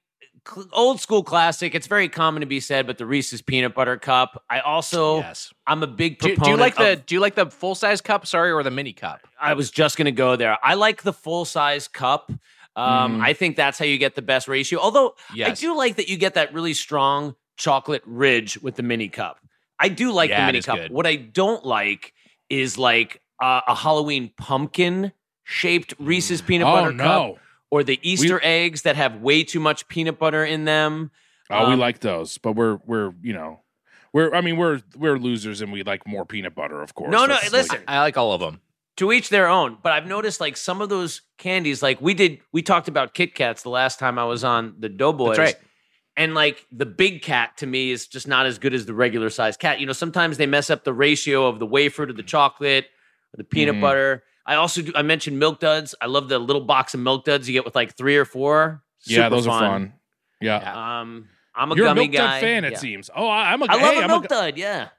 [0.48, 3.98] cl- old school classic it's very common to be said but the reese's peanut butter
[3.98, 5.54] cup i also yes.
[5.66, 8.02] i'm a big Do, proponent do you like the Do you like the full size
[8.02, 8.28] cup?
[8.28, 9.22] Sorry, or the mini cup?
[9.40, 10.58] I was just going to go there.
[10.64, 12.32] I like the full size cup.
[12.78, 13.24] Um, Mhm.
[13.26, 14.80] I think that's how you get the best ratio.
[14.80, 15.49] Although Yes.
[15.49, 19.40] I do like that you get that really strong chocolate ridge with the mini cup.
[19.80, 20.78] I do like Yeah, the mini cup.
[20.78, 20.91] good.
[20.91, 22.14] What I don't like
[22.49, 25.12] is like uh, a Halloween pumpkin
[25.44, 27.04] shaped Reese's peanut Oh, butter no.
[27.04, 27.36] cup,
[27.72, 31.12] or the Easter eggs that have way too much peanut butter in them.
[31.49, 33.62] Oh, we Um, like those, but we're we're you know,
[34.14, 37.12] we're I mean we're we're losers and we like more peanut butter, of course.
[37.12, 37.78] No, no, That's listen.
[37.78, 38.60] like- I like all of them.
[38.98, 39.78] To each their own.
[39.82, 43.34] But I've noticed like some of those candies, like we did, we talked about Kit
[43.36, 45.38] Kats the last time I was on the Doughboys.
[45.38, 45.64] That's right.
[46.15, 49.30] And like the big cat to me is just not as good as the regular
[49.30, 49.80] sized cat.
[49.80, 52.86] You know, sometimes they mess up the ratio of the wafer to the chocolate
[53.34, 53.82] or the peanut Mhm.
[53.82, 54.24] butter.
[54.45, 55.94] I also do, I mentioned milk duds.
[56.02, 58.82] I love the little box of milk duds you get with like three or four.
[59.06, 59.94] yeah, Super those are fun.
[60.41, 62.18] Yeah, Um, I'm a you're a milk guy.
[62.18, 62.78] dud fan, it Yeah.
[62.80, 63.10] seems.
[63.15, 64.57] Oh, I, I'm a I love hey, a milk a, dud.
[64.57, 64.90] Yeah.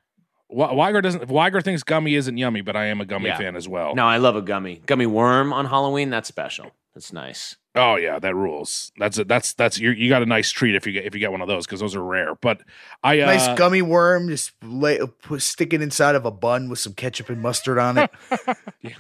[0.51, 1.29] Wa- Wiger doesn't.
[1.29, 3.37] Wiger thinks gummy isn't yummy, but I am a gummy Yeah.
[3.39, 3.95] fan as well.
[3.95, 4.81] No, I love a gummy.
[4.87, 6.11] Gummy worm on Halloween.
[6.11, 6.71] That's special.
[6.95, 7.57] That's nice.
[7.75, 8.91] Oh yeah, that rules.
[8.99, 9.29] That's it.
[9.29, 9.91] That's that's you.
[9.91, 11.81] You got a nice treat if you get if you get one of those because
[11.81, 12.35] those are rare.
[12.35, 12.63] But
[13.05, 16.79] I uh, nice gummy worm, just lay, put, stick it inside of a bun with
[16.81, 18.11] some ketchup and mustard on it.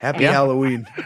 [0.00, 0.32] Happy Yeah.
[0.32, 0.86] Halloween.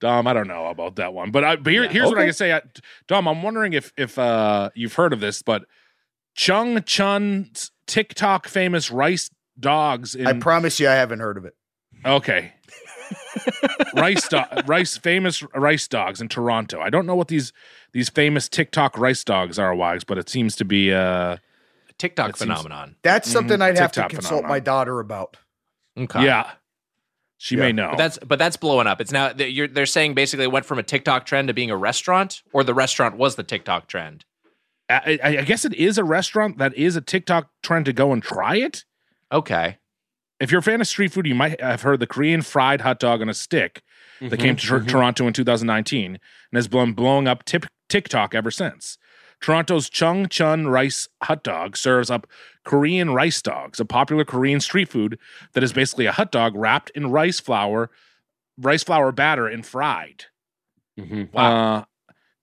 [0.00, 1.90] Dom, I don't know about that one, but I, but here, Yeah.
[1.90, 2.52] here's what I can say.
[2.52, 2.62] I,
[3.08, 5.64] Dom, I'm wondering if if uh, you've heard of this, but
[6.38, 9.28] Chung Chun's TikTok famous rice
[9.58, 10.14] dogs.
[10.14, 11.54] In, I promise you, I haven't heard of it.
[12.06, 12.52] okay,
[13.96, 16.80] rice do- rice famous rice dogs in Toronto.
[16.80, 17.52] I don't know what these
[17.92, 21.38] these famous TikTok rice dogs are, Wags, but it seems to be uh,
[21.98, 22.94] TikTok It seems- phenomenon.
[23.02, 24.48] That's Mhm, something I'd have to consult phenomenon.
[24.50, 25.36] my daughter about.
[25.98, 26.24] Okay.
[26.24, 26.52] yeah.
[27.38, 27.62] She Yeah.
[27.62, 27.88] may know.
[27.90, 29.00] But that's but that's blowing up.
[29.00, 31.76] It's now you're, they're saying basically it went from a TikTok trend to being a
[31.76, 34.24] restaurant, or the restaurant was the TikTok trend.
[34.90, 38.22] I, I guess it is a restaurant that is a TikTok trend to go and
[38.22, 38.84] try it.
[39.30, 39.78] Okay.
[40.40, 42.98] If you're a fan of street food, you might have heard the Korean fried hot
[42.98, 43.82] dog on a stick
[44.20, 44.40] that Mm-hmm.
[44.42, 46.20] came to Tor- Toronto in 2019 and
[46.54, 48.98] has been blowing up tip- TikTok ever since.
[49.40, 52.26] Toronto's Chung Chun Rice Hot Dog serves up
[52.64, 55.18] Korean rice dogs, a popular Korean street food
[55.52, 57.90] that is basically a hot dog wrapped in rice flour,
[58.56, 60.24] rice flour batter and fried.
[60.98, 61.84] Uh,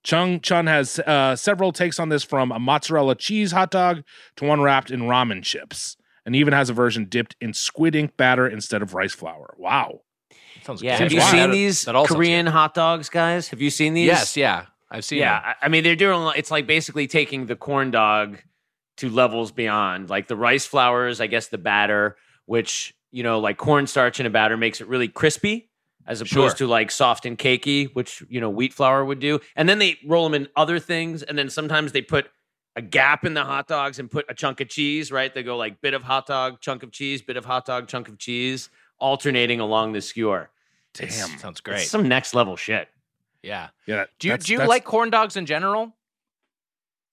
[0.06, 4.04] Chung Chun has uh, several takes on this from a mozzarella cheese hot dog
[4.36, 8.16] to one wrapped in ramen chips, and even has a version dipped in squid ink
[8.16, 9.54] batter instead of rice flour.
[9.58, 10.02] Wow.
[10.62, 10.92] Sounds Yeah.
[10.98, 11.02] good.
[11.02, 11.30] Have you wild.
[11.32, 13.48] seen these that all Korean hot dogs, guys?
[13.48, 14.06] Have you seen these?
[14.06, 14.36] Yes.
[14.36, 14.66] Yeah.
[14.92, 15.18] I've seen.
[15.18, 15.40] yeah.
[15.40, 15.54] them.
[15.60, 16.32] I I mean, they're doing.
[16.36, 18.38] It's like basically taking the corn dog
[18.98, 20.08] to levels beyond.
[20.08, 24.30] Like the rice flours, I guess the batter, which you know, like cornstarch in a
[24.30, 25.68] batter makes it really crispy,
[26.06, 26.66] as opposed Sure.
[26.66, 29.40] to like soft and cakey, which you know wheat flour would do.
[29.56, 32.28] And then they roll them in other things, and then sometimes they put
[32.76, 35.10] a gap in the hot dogs and put a chunk of cheese.
[35.10, 35.32] Right?
[35.32, 38.08] They go like bit of hot dog, chunk of cheese, bit of hot dog, chunk
[38.08, 38.68] of cheese,
[38.98, 40.50] alternating along the skewer.
[40.94, 41.04] Damn.
[41.08, 41.86] It's- Sounds It's great.
[41.86, 42.88] some next level shit.
[43.42, 43.68] yeah.
[43.86, 44.04] Yeah.
[44.18, 45.94] Do you do you like corn dogs in general?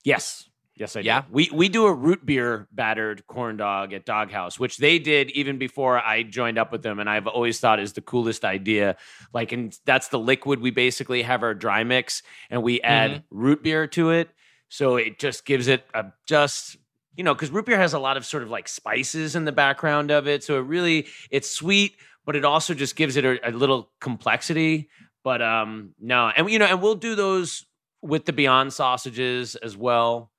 [0.03, 0.49] Yes.
[0.75, 1.05] Yes, I do.
[1.07, 1.23] Yeah?
[1.29, 5.29] We we do a root beer battered corn dog at Dog Haus, which they did
[5.31, 8.95] even before I joined up with them, and I've always thought is the coolest idea.
[9.33, 13.37] Like, and that's the liquid we basically have our dry mix, and we add Mm-hmm.
[13.37, 14.29] root beer to it,
[14.67, 16.77] so it just gives it a just
[17.15, 19.51] you know because root beer has a lot of sort of like spices in the
[19.51, 23.49] background of it, so it really it's sweet, but it also just gives it a,
[23.49, 24.89] a little complexity.
[25.23, 27.63] But um no, and you know, and we'll do those
[28.01, 30.31] with the Beyond sausages as well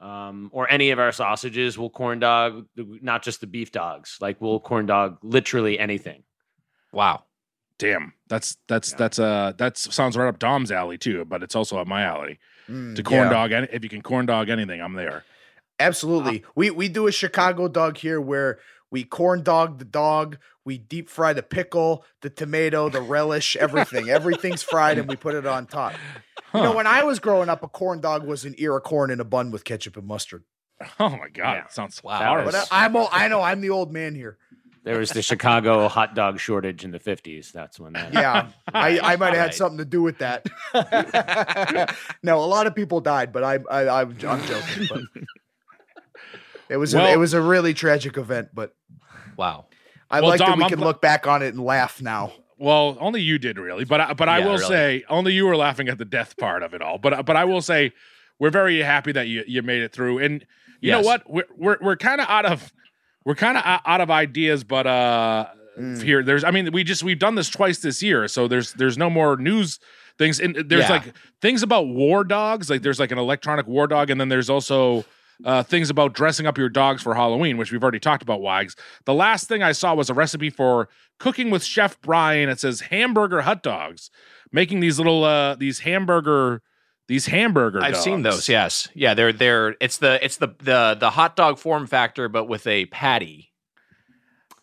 [0.00, 1.76] um, or any of our sausages.
[1.78, 4.16] We'll corn dog, not just the beef dogs.
[4.20, 6.22] Like we'll corn dog literally anything.
[6.92, 7.24] Wow.
[7.78, 8.12] Damn.
[8.28, 8.96] That's that's Yeah.
[8.98, 12.38] that's uh that sounds right up Dom's alley too, but it's also up my alley.
[12.68, 13.30] Mm, To corn yeah.
[13.30, 15.24] dog, any, if you can corn dog anything, I'm there.
[15.80, 16.44] Absolutely.
[16.56, 18.58] We we do a Chicago dog here where
[18.90, 24.08] we corn dog the dog, we deep fry the pickle, the tomato, the relish, everything.
[24.18, 25.94] Everything's fried and we put it on top.
[26.54, 29.10] You know, when I was growing up, a corn dog was an ear of corn
[29.10, 30.44] in a bun with ketchup and mustard.
[31.00, 31.64] Oh my god, Yeah.
[31.64, 32.42] it sounds Wow.
[32.44, 34.38] But I, I'm old, I know I'm the old man here.
[34.84, 37.52] There was the Chicago hot dog shortage in the 50s.
[37.52, 38.14] That's when that.
[38.14, 39.54] Yeah, I, I might have had Right.
[39.54, 40.46] something to do with that.
[42.22, 45.08] no, a lot of people died, but I, I I'm, I'm joking.
[46.70, 48.74] It was a, it was a really tragic event, but
[49.36, 49.66] Wow.
[50.10, 52.32] I Well, like that we I'm can gl- look back on it and laugh now.
[52.58, 54.66] Well, only you did really, but I, but I Yeah, will really.
[54.66, 56.98] say only you were laughing at the death part of it all.
[56.98, 57.92] But but I will say
[58.38, 60.18] we're very happy that you you made it through.
[60.18, 60.44] And
[60.80, 61.28] you know what?
[61.30, 62.72] We're we're we're kind of out of
[63.24, 64.64] we're kind of out of ideas.
[64.64, 65.46] But uh,
[65.78, 66.02] Mm.
[66.02, 68.98] here there's I mean we just we've done this twice this year, so there's there's
[68.98, 69.78] no more news
[70.18, 70.40] things.
[70.40, 70.90] And there's Yeah.
[70.94, 72.68] like things about war dogs.
[72.68, 75.04] Like there's like an electronic war dog, and then there's also.
[75.44, 78.74] Uh, things about dressing up your dogs for Halloween, which we've already talked about, Wags.
[79.04, 80.88] The last thing I saw was a recipe for
[81.20, 82.48] cooking with Chef Brian.
[82.48, 84.10] It says hamburger hot dogs,
[84.50, 86.60] making these little uh these hamburger
[87.06, 87.80] these hamburger.
[87.82, 88.48] I've seen those.
[88.48, 88.88] Yes.
[88.94, 89.14] Yeah.
[89.14, 92.86] They're they're it's the it's the the the hot dog form factor, but with a
[92.86, 93.52] patty.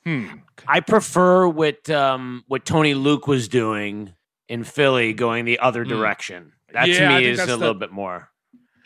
[0.04, 0.28] Hmm.
[0.68, 4.14] I prefer what um, what Tony Luke was doing
[4.48, 5.90] in Philly, going the other Mm.
[5.90, 6.52] direction.
[6.74, 8.30] That Yeah, to me is a the- little bit more.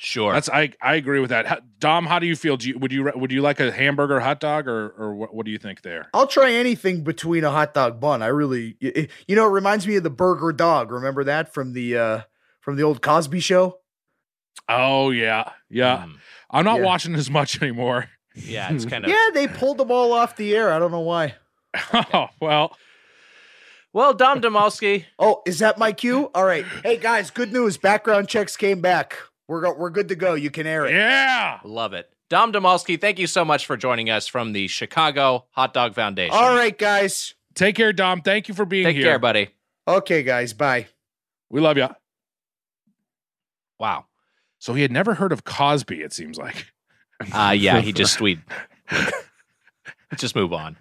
[0.02, 0.32] Sure.
[0.32, 1.46] That's I I agree with that.
[1.46, 2.56] How- Dom, how do you feel?
[2.56, 5.46] Do you, would you would you like a hamburger, hot dog, or or what, what
[5.46, 6.08] do you think there?
[6.14, 8.22] I'll try anything between a hot dog bun.
[8.22, 10.92] I really, y- y- you know, it reminds me of the burger dog.
[10.92, 12.22] Remember that from the uh
[12.62, 13.80] from the old Cosby Show?
[14.70, 16.06] Oh yeah, yeah.
[16.08, 16.16] Mm.
[16.52, 16.86] I'm not Yeah.
[16.86, 18.10] watching as much anymore.
[18.36, 19.12] yeah, it's kind of.
[19.12, 20.72] Yeah, they pulled them all off the air.
[20.72, 21.36] I don't know why.
[21.94, 22.78] oh well,
[23.92, 25.08] Well, Dom Domowski.
[25.18, 26.30] Oh, is that my cue?
[26.34, 26.66] All right.
[26.84, 27.78] Hey guys, good news.
[27.78, 29.18] Background checks came back.
[29.50, 30.36] We're go- we're good to go.
[30.36, 30.94] You can air it.
[30.94, 31.60] yeah.
[31.64, 32.08] Love it.
[32.30, 36.36] Dom Domowski, thank you so much for joining us from the Chicago Hot Dog Foundation.
[36.38, 37.34] All right, guys.
[37.56, 38.22] Take care, Dom.
[38.22, 39.06] Thank you for being Take here.
[39.06, 39.50] care, buddy.
[39.88, 40.54] Okay, guys.
[40.54, 40.86] Bye.
[41.50, 41.88] We love you.
[43.80, 44.06] Wow.
[44.60, 46.02] So he had never heard of Cosby.
[46.04, 46.68] It seems like.
[47.34, 48.38] Uh, yeah, he just we
[50.18, 50.78] just move on.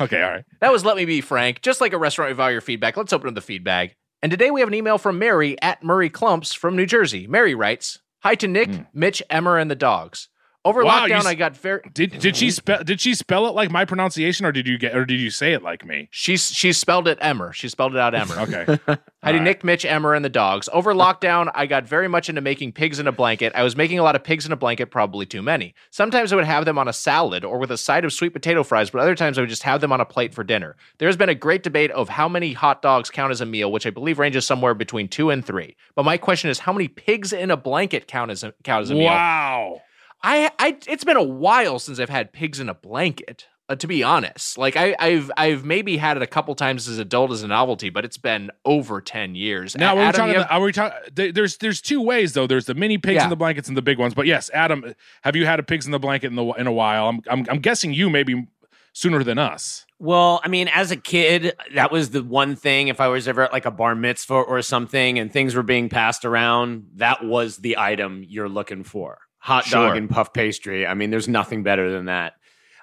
[0.00, 0.44] Okay, all right.
[0.62, 1.60] That was Let Me Be Frank.
[1.60, 2.96] Just like a restaurant, we value your feedback.
[2.96, 3.97] Let's open up the feedback.
[4.20, 7.28] And today we have an email from Mary at Murray Clumps from New Jersey.
[7.28, 8.82] Mary writes, Hi to Nick, hmm.
[8.92, 10.28] Mitch, Emmer, and the dogs.
[10.64, 11.80] Over Wow, lockdown, I got very.
[11.94, 14.94] Did did she spell did she spell it like my pronunciation, or did you get
[14.94, 16.08] or did you say it like me?
[16.10, 17.52] She she spelled it Emmer.
[17.52, 18.34] She spelled it out Emmer.
[18.48, 18.78] Okay.
[19.18, 19.42] To All right.
[19.42, 20.68] Nick, Mitch, Emmer, and the dogs.
[20.72, 23.52] Over lockdown, I got very much into making pigs in a blanket.
[23.52, 25.74] I was making a lot of pigs in a blanket, probably too many.
[25.90, 28.62] Sometimes I would have them on a salad or with a side of sweet potato
[28.62, 30.76] fries, but other times I would just have them on a plate for dinner.
[30.98, 33.88] There's been a great debate of how many hot dogs count as a meal, which
[33.88, 35.76] I believe ranges somewhere between two and three.
[35.96, 38.90] But my question is, how many pigs in a blanket count as a, count as
[38.90, 39.06] a meal?
[39.06, 39.82] Wow.
[40.22, 43.46] I, I, it's been a while since I've had pigs in a blanket.
[43.70, 46.98] Uh, to be honest, like I, I've, I've maybe had it a couple times as
[46.98, 49.76] adult as a novelty, but it's been over ten years.
[49.76, 50.32] Now, A- are we Adam, talking?
[50.34, 50.98] you have- Are we talking?
[51.34, 52.46] There's there's two ways though.
[52.46, 53.24] There's the mini pigs Yeah.
[53.24, 54.14] in the blankets and the big ones.
[54.14, 56.72] But yes, Adam, have you had a pigs in the blanket in the in a
[56.72, 57.08] while?
[57.10, 58.48] I'm I'm, I'm guessing you maybe
[58.94, 59.84] sooner than us.
[59.98, 62.88] Well, I mean, as a kid, that was the one thing.
[62.88, 65.90] If I was ever at like a bar mitzvah or something and things were being
[65.90, 69.18] passed around, that was the item you're looking for.
[69.38, 70.86] Hot dog and puff pastry.
[70.86, 72.34] I mean, there's nothing better than that.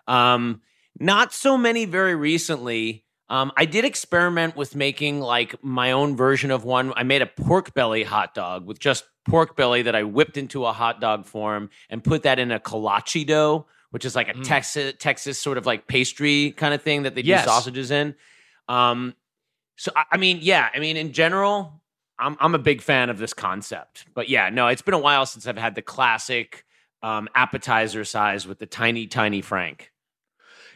[0.07, 0.61] Um,
[0.99, 3.03] not so many very recently.
[3.27, 6.93] Um, I did experiment with making like my own version of one.
[6.95, 10.65] I made a pork belly hot dog with just pork belly that I whipped into
[10.65, 14.33] a hot dog form and put that in a kolache dough, which is like a
[14.33, 14.43] Mm.
[14.45, 18.15] Texas Texas sort of like pastry kind of thing that they do sausages in.
[18.69, 19.15] Um,
[19.75, 21.81] so I, I mean, yeah, I mean, in general,
[22.17, 24.05] I'm I'm a big fan of this concept.
[24.13, 26.63] But yeah, no, it's been a while since I've had the classic
[27.03, 29.91] um, appetizer size with the tiny, tiny Frank.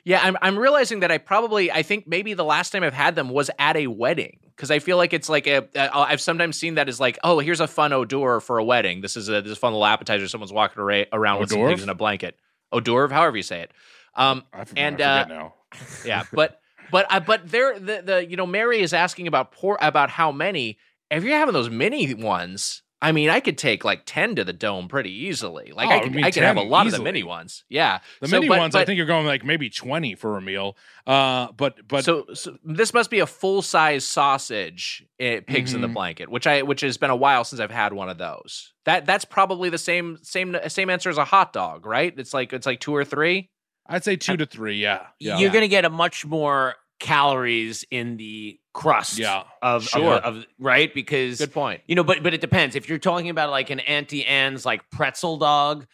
[0.04, 3.16] yeah, I'm, I'm realizing that I probably, I think maybe the last time I've had
[3.16, 5.68] them was at a wedding because I feel like it's like a.
[5.76, 9.02] uh, I've sometimes seen that as like, oh, here's a fun odor for a wedding.
[9.02, 10.28] This is a this is a fun little appetizer.
[10.28, 12.38] Someone's walking ara- around with some Hors pigs in a blanket.
[12.72, 13.72] Odor, d'oeuvre, however you say it.
[14.16, 15.54] Um, I, f- And, I uh, now.
[16.06, 16.60] yeah, but
[16.92, 20.32] but uh, but there the the you know Mary is asking about poor about how
[20.32, 20.78] many.
[21.12, 24.52] If you're having those mini ones, I mean, I could take like ten to the
[24.52, 25.72] dome pretty easily.
[25.74, 27.24] Like Oh, I I could mean, I could have a 10 lot of the mini
[27.24, 27.64] ones.
[27.70, 30.42] Yeah, The So, mini but- ones, I think you're going like maybe twenty for a
[30.42, 30.76] meal.
[31.08, 35.82] Uh, but but so, so this must be a full size sausage, eh, pigs in
[35.82, 35.94] the Mhm.
[35.94, 38.74] blanket, which I which has been a while since I've had one of those.
[38.86, 42.14] That that's probably the same same same answer as a hot dog, right?
[42.18, 43.50] It's like it's like two or three.
[43.88, 44.76] I'd say two to three.
[44.76, 49.44] Yeah, yeah, You're going to get a much more calories in the crust yeah.
[49.62, 50.14] of, Sure.
[50.16, 51.82] of, of right because Good point.
[51.88, 54.90] you know but but it depends if you're talking about like an auntie anne's like
[54.92, 55.88] pretzel dog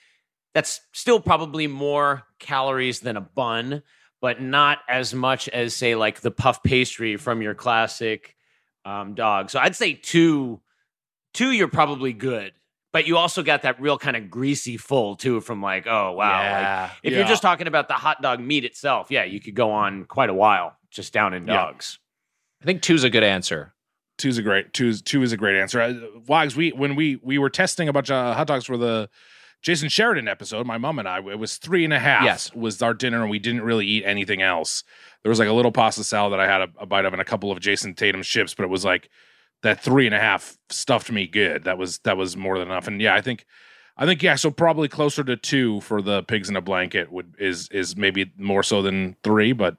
[0.53, 3.81] that's still probably more calories than a bun
[4.21, 8.35] but not as much as say like the puff pastry from your classic
[8.83, 10.59] um, dog so i'd say two
[11.33, 12.51] two you're probably good
[12.93, 16.37] but you also got that real kind of greasy full too from like oh wow
[16.37, 16.89] like, Yeah.
[17.03, 17.19] if Yeah.
[17.19, 20.29] you're just talking about the hot dog meat itself yeah you could go on quite
[20.29, 21.53] a while just down in Yeah.
[21.55, 21.99] dogs
[22.61, 23.73] I think two's a good answer.
[24.17, 24.93] Two's a great two.
[24.93, 25.81] Two is a great answer.
[25.81, 25.93] Uh,
[26.25, 29.09] Wags, we when we we were testing a bunch of hot dogs for the
[29.61, 32.23] Jason Sheridan episode, my mom and I, it was three and a half.
[32.23, 32.53] Yes.
[32.53, 34.83] was our dinner, and we didn't really eat anything else.
[35.21, 37.21] There was like a little pasta salad that I had a, a bite of, and
[37.21, 39.09] a couple of Jason Tatum chips, but it was like
[39.63, 41.65] that three and a half stuffed me good.
[41.65, 42.87] That was that was more than enough.
[42.87, 43.45] And yeah, I think.
[43.97, 47.35] I think yeah, so probably closer to two for the pigs in a blanket would
[47.39, 49.77] is is maybe more so than three, but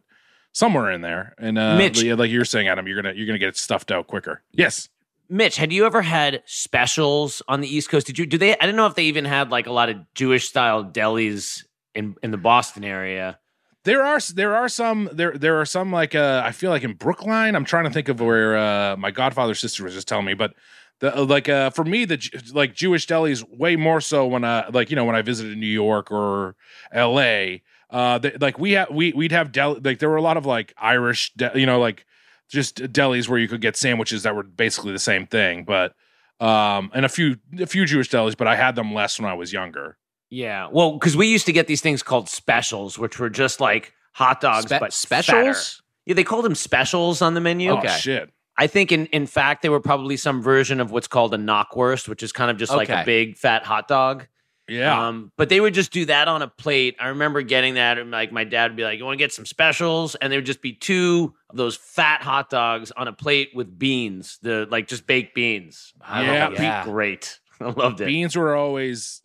[0.57, 1.35] somewhere in there.
[1.39, 4.07] And uh, Mitch- like you're saying, Adam, you're gonna you're gonna get it stuffed out
[4.07, 4.43] quicker.
[4.53, 4.89] Yes,
[5.28, 8.07] Mitch, had you ever had specials on the East Coast?
[8.07, 8.59] Did you do they?
[8.59, 11.65] I don't know if they even had like a lot of Jewish style delis
[11.95, 13.39] in in the Boston area.
[13.85, 16.95] there are there are some there there are some like uh I feel like in
[16.95, 17.55] Brookline.
[17.55, 20.55] I'm trying to think of where uh my godfather's sister was just telling me, but
[21.01, 22.19] the uh, like uh for me the
[22.55, 25.66] like Jewish delis way more so when I like you know when I visited New
[25.66, 26.57] York or
[26.93, 27.62] L.A.
[27.91, 30.45] Uh, they, like we had we we'd have deli like there were a lot of
[30.45, 32.05] like Irish, de- you know, like
[32.49, 35.95] just delis where you could get sandwiches that were basically the same thing, but
[36.41, 39.35] um, and a few a few Jewish delis, but I had them less when I
[39.35, 39.97] was younger.
[40.29, 40.69] Yeah.
[40.71, 44.41] Well, because we used to get these things called specials, which were just like hot
[44.41, 45.77] dogs, Spe- but specials?
[45.77, 45.83] fatter.
[46.07, 47.71] Yeah, they called them specials on the menu.
[47.71, 48.31] Oh shit!
[48.57, 52.09] I think in, in fact they were probably some version of what's called a knockwurst,
[52.09, 54.27] which is kind of just like a big fat hot dog.
[54.68, 55.09] Yeah.
[55.09, 56.97] Um, but they would just do that on a plate.
[56.98, 59.32] I remember getting that, and like my dad would be like, "You want to get
[59.32, 63.12] some specials?" And there would just be two of those fat hot dogs on a
[63.12, 65.93] plate with beans, the like just baked beans.
[66.01, 66.26] I Yeah.
[66.40, 66.84] thought that'd Yeah.
[66.84, 67.38] great.
[67.60, 68.06] I loved it.
[68.06, 69.22] beans were always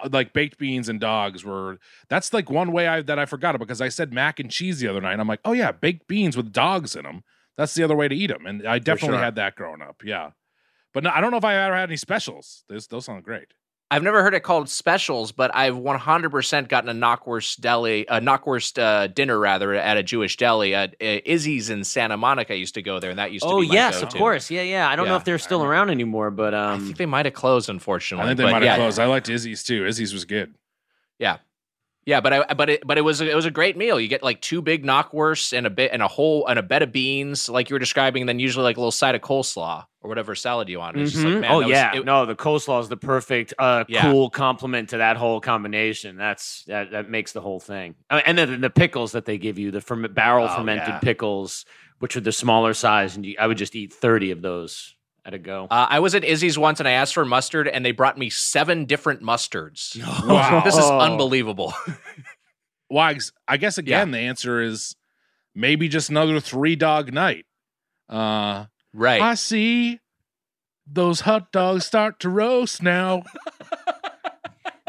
[0.00, 3.54] uh, like baked beans and dogs were that's like one way I that I forgot
[3.54, 5.12] it because I said mac and cheese the other night.
[5.12, 7.24] And I'm like, oh yeah, baked beans with dogs in them.
[7.56, 9.24] That's the other way to eat them, and I definitely sure.
[9.24, 10.02] had that growing up.
[10.04, 10.30] Yeah,
[10.92, 12.64] but no, I don't know if I ever had any specials.
[12.68, 13.48] Those those sound great.
[13.88, 18.82] I've never heard it called specials, but I've 100% gotten a knockwurst deli, a knockwurst
[18.82, 22.52] uh, dinner rather at a Jewish deli at uh, Izzy's in Santa Monica.
[22.52, 24.18] I used to go there, and that used to Oh be my yes, of go-to.
[24.18, 24.50] course.
[24.50, 24.88] Yeah, yeah.
[24.88, 27.34] I don't know if they're still around anymore, but I um, think they might have
[27.34, 28.24] closed, unfortunately.
[28.24, 28.98] I think they might have yeah, closed.
[28.98, 29.86] I liked Izzy's too.
[29.86, 30.54] Izzy's was good.
[31.20, 31.38] Yeah,
[32.06, 34.00] yeah, but I but it but it was it was a great meal.
[34.00, 36.82] You get like two big knockwursts and a bit and a whole and a bed
[36.82, 39.84] of beans, like you were describing, and then usually like a little side of coleslaw
[40.00, 40.96] or whatever salad you want.
[40.96, 41.40] It's just like, mhm.
[41.40, 44.02] man, oh that was- yeah, it- no, the coleslaw is the perfect, uh, Yeah.
[44.02, 46.16] cool complement to that whole combination.
[46.16, 47.96] That's that that makes the whole thing.
[48.08, 50.98] Uh, and then the pickles that they give you, the ferm- barrel Oh, fermented yeah.
[51.00, 51.64] pickles,
[51.98, 54.94] which are the smaller size, and you, I would just eat thirty of those
[55.26, 55.66] at a go.
[55.70, 58.30] Uh, I was at Izzy's once and I asked for mustard, and they brought me
[58.30, 59.94] seven different mustards.
[60.26, 60.60] Wow.
[60.64, 61.74] this is unbelievable.
[62.90, 64.94] Wags, I guess again the answer is
[65.54, 67.44] maybe just another three dog night.
[68.08, 69.20] Uh, right.
[69.20, 69.98] I see
[70.86, 73.24] those hot dogs start to roast now.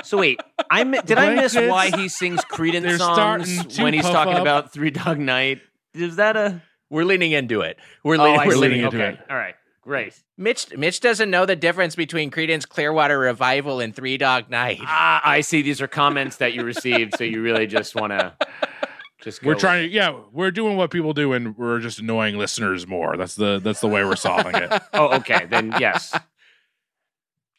[0.04, 0.40] So wait,
[0.70, 3.94] I mi- did I miss Blankets, why he sings Creedence they're songs starting to when
[3.96, 4.42] he's puff talking up.
[4.42, 5.60] about Three Dog Night?
[5.96, 6.62] Is that a?
[6.90, 7.78] We're leaning into it.
[8.04, 9.18] We're, Oh, leaning, I we're leaning into okay.
[9.18, 9.26] it.
[9.30, 9.56] All right,
[9.88, 10.22] great.
[10.38, 14.80] Mitch Mitch doesn't know the difference between Creedence Clearwater Revival and Three Dog Night.
[14.84, 15.62] Ah, I see.
[15.62, 18.34] These are comments that you received, so you really just want to
[19.22, 19.42] just.
[19.44, 23.18] We're trying to, yeah, we're doing what people do, and we're just annoying listeners more.
[23.18, 24.72] That's the that's the way we're solving it.
[24.94, 25.46] Oh, okay.
[25.50, 26.18] Then yes.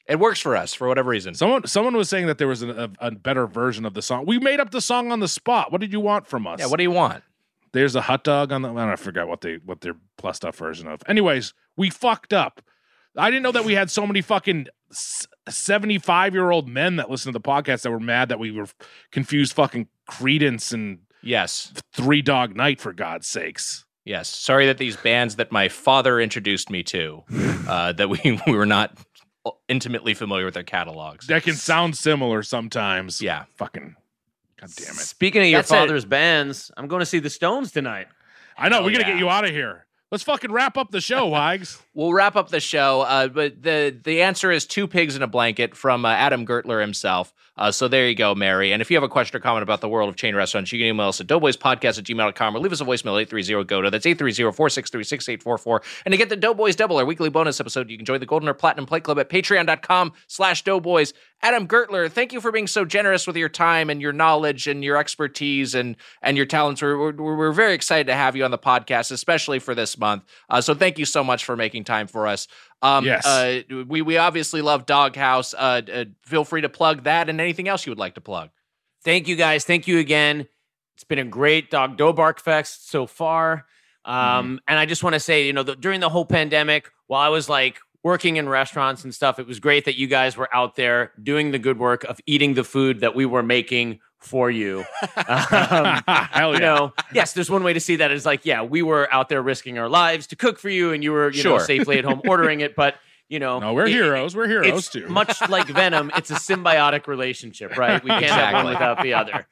[0.07, 1.35] It works for us for whatever reason.
[1.35, 4.25] Someone someone was saying that there was a, a, a better version of the song.
[4.27, 5.71] We made up the song on the spot.
[5.73, 6.61] What did you want from us?
[6.61, 7.23] yeah, what do you want?
[7.73, 8.71] There's a hot dog on the.
[8.71, 11.03] I, don't, I forgot what they what their plus up version of.
[11.07, 12.63] Anyways, we fucked up.
[13.17, 14.69] I didn't know that we had so many fucking
[15.49, 18.51] seventy five year old men that listen to the podcast that were mad that we
[18.51, 18.67] were
[19.11, 21.73] confused fucking Creedence and Yes.
[21.93, 23.85] Three Dog Night for God's sakes.
[24.05, 24.29] Yes.
[24.29, 27.25] Sorry that these bands that my father introduced me to,
[27.69, 28.97] uh, that we, we were not
[29.69, 31.27] intimately familiar with their catalogs.
[31.27, 33.21] That can sound similar sometimes.
[33.21, 33.45] Yeah.
[33.57, 33.97] Fucking.
[34.61, 34.99] God damn it.
[34.99, 35.75] Speaking of your That's it.
[35.75, 38.09] father's bands, I'm going to see the Stones tonight.
[38.57, 38.81] I know.
[38.81, 39.13] Oh, we got to yeah.
[39.13, 39.87] get you out of here.
[40.11, 41.81] Let's fucking wrap up the show, Wags.
[41.99, 45.27] We'll wrap up the show, uh, but the the answer is two pigs in a
[45.27, 47.35] blanket from uh, Adam Gertler himself.
[47.57, 48.73] Uh, so there you go, Mary.
[48.73, 50.79] And if you have a question or comment about the world of chain restaurants, you
[50.79, 53.91] can email us at doughboyspodcast at gmail.com or leave us a voicemail 830-GOTA.
[53.91, 55.83] That's 830-463-6844.
[56.07, 58.49] And to get the Doughboys Double, our weekly bonus episode, you can join the Golden
[58.49, 61.13] or Platinum Plate Club at patreon.com slash doughboys.
[61.41, 64.83] Adam Gertler, thank you for being so generous with your time and your knowledge and
[64.83, 66.83] your expertise and and your talents.
[66.83, 70.25] We're, we're, we're very excited to have you on the podcast, especially for this month.
[70.51, 72.47] Uh, so thank you so much for making time for us.
[72.83, 73.27] Um, Yes.
[73.27, 75.55] Uh, we, we obviously love Dog Haus.
[75.55, 78.51] Uh, uh, feel free to plug that and anything else you would like to plug.
[79.03, 79.65] Thank you guys.
[79.65, 80.47] Thank you again.
[80.95, 83.67] It's been a great Dog Dough Bark Fest so far.
[84.05, 87.21] Um, And I just want to say, you know, the, during the whole pandemic, while
[87.21, 90.49] I was like working in restaurants and stuff, it was great that you guys were
[90.55, 94.51] out there doing the good work of eating the food that we were making for
[94.51, 94.85] you.
[95.29, 96.59] Um, Hell you yeah.
[96.61, 99.43] know, yes, there's one way to see that is like, yeah, we were out there
[99.43, 102.21] risking our lives to cook for you, and you were, you know, safely at home
[102.27, 102.75] ordering it.
[102.75, 102.95] But
[103.29, 104.35] you know, No, we're it- heroes.
[104.35, 105.07] We're heroes it's too.
[105.09, 106.11] much like Venom.
[106.17, 108.03] It's a symbiotic relationship, right?
[108.03, 108.73] We can't have one Exactly.
[108.73, 109.47] without the other.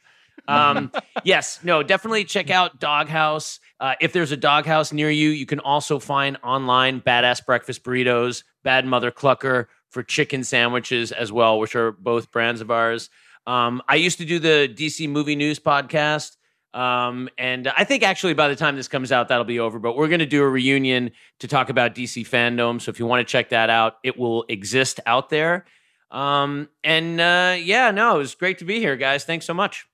[0.48, 0.92] Um,
[1.24, 3.58] yes, no, definitely check out Dog Haus.
[3.80, 7.82] Uh, if there's a Dog Haus near you, you can also find online Badass Breakfast
[7.84, 13.10] Burritos, Bad Mother Clucker for chicken sandwiches as well, which are both brands of ours.
[13.46, 16.36] Um, I used to do the DC Movie News podcast.
[16.74, 19.78] Um, and I think actually by the time this comes out, that'll be over.
[19.78, 22.80] But we're going to do a reunion to talk about DC fandom.
[22.82, 25.64] So if you want to check that out, it will exist out there.
[26.10, 29.24] Um, and uh, yeah, no, it was great to be here, guys.
[29.24, 29.86] Thanks so much.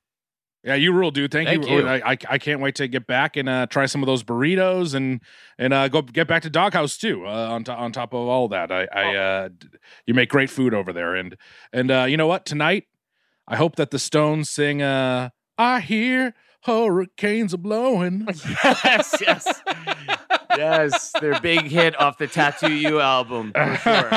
[0.65, 1.33] Yeah, you rule, dude.
[1.33, 1.79] Thank, Thank you.
[1.79, 1.89] you.
[1.89, 4.95] I, I I can't wait to get back and uh, try some of those burritos
[4.95, 5.21] and
[5.59, 7.27] and uh, go get back to Dog Haus too.
[7.27, 9.49] Uh, on to, on top of all that, I, I uh,
[10.07, 11.37] you make great food over there, and
[11.73, 12.47] and uh, you know what?
[12.47, 12.85] Tonight,
[13.49, 18.27] I hope that the Stones sing uh, I hear hurricanes are blowing.
[18.65, 19.63] yes, yes.
[20.57, 23.53] Yes, their big hit off the Tattoo You album.
[23.53, 24.09] For sure.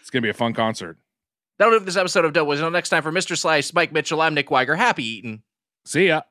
[0.00, 0.98] it's gonna be a fun concert.
[1.58, 2.58] That'll do for this episode of Doughboys.
[2.58, 3.36] Until next time, for Mr.
[3.36, 4.76] Slice, Mike Mitchell, I'm Nick Wiger.
[4.76, 5.42] Happy eating.
[5.84, 6.22] See ya.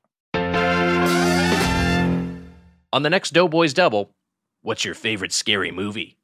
[2.94, 4.16] On the next Doughboys Double,
[4.62, 6.18] what's your favorite scary movie?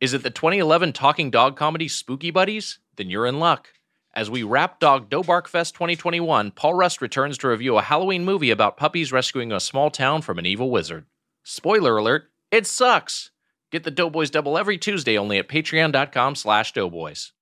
[0.00, 2.78] Is it the 2011 talking dog comedy Spooky Buddies?
[2.96, 3.68] Then you're in luck.
[4.14, 8.26] As we wrap Dog Dough Bark Fest 2021, Paul Rust returns to review a Halloween
[8.26, 11.06] movie about puppies rescuing a small town from an evil wizard.
[11.44, 13.30] Spoiler alert, it sucks!
[13.70, 17.32] Get the Doughboys Double every Tuesday only at patreon.com slash doughboys.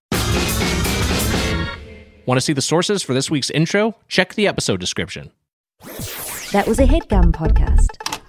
[2.24, 3.96] Want to see the sources for this week's intro?
[4.06, 5.32] Check the episode description.
[6.52, 8.19] That was a headgum podcast.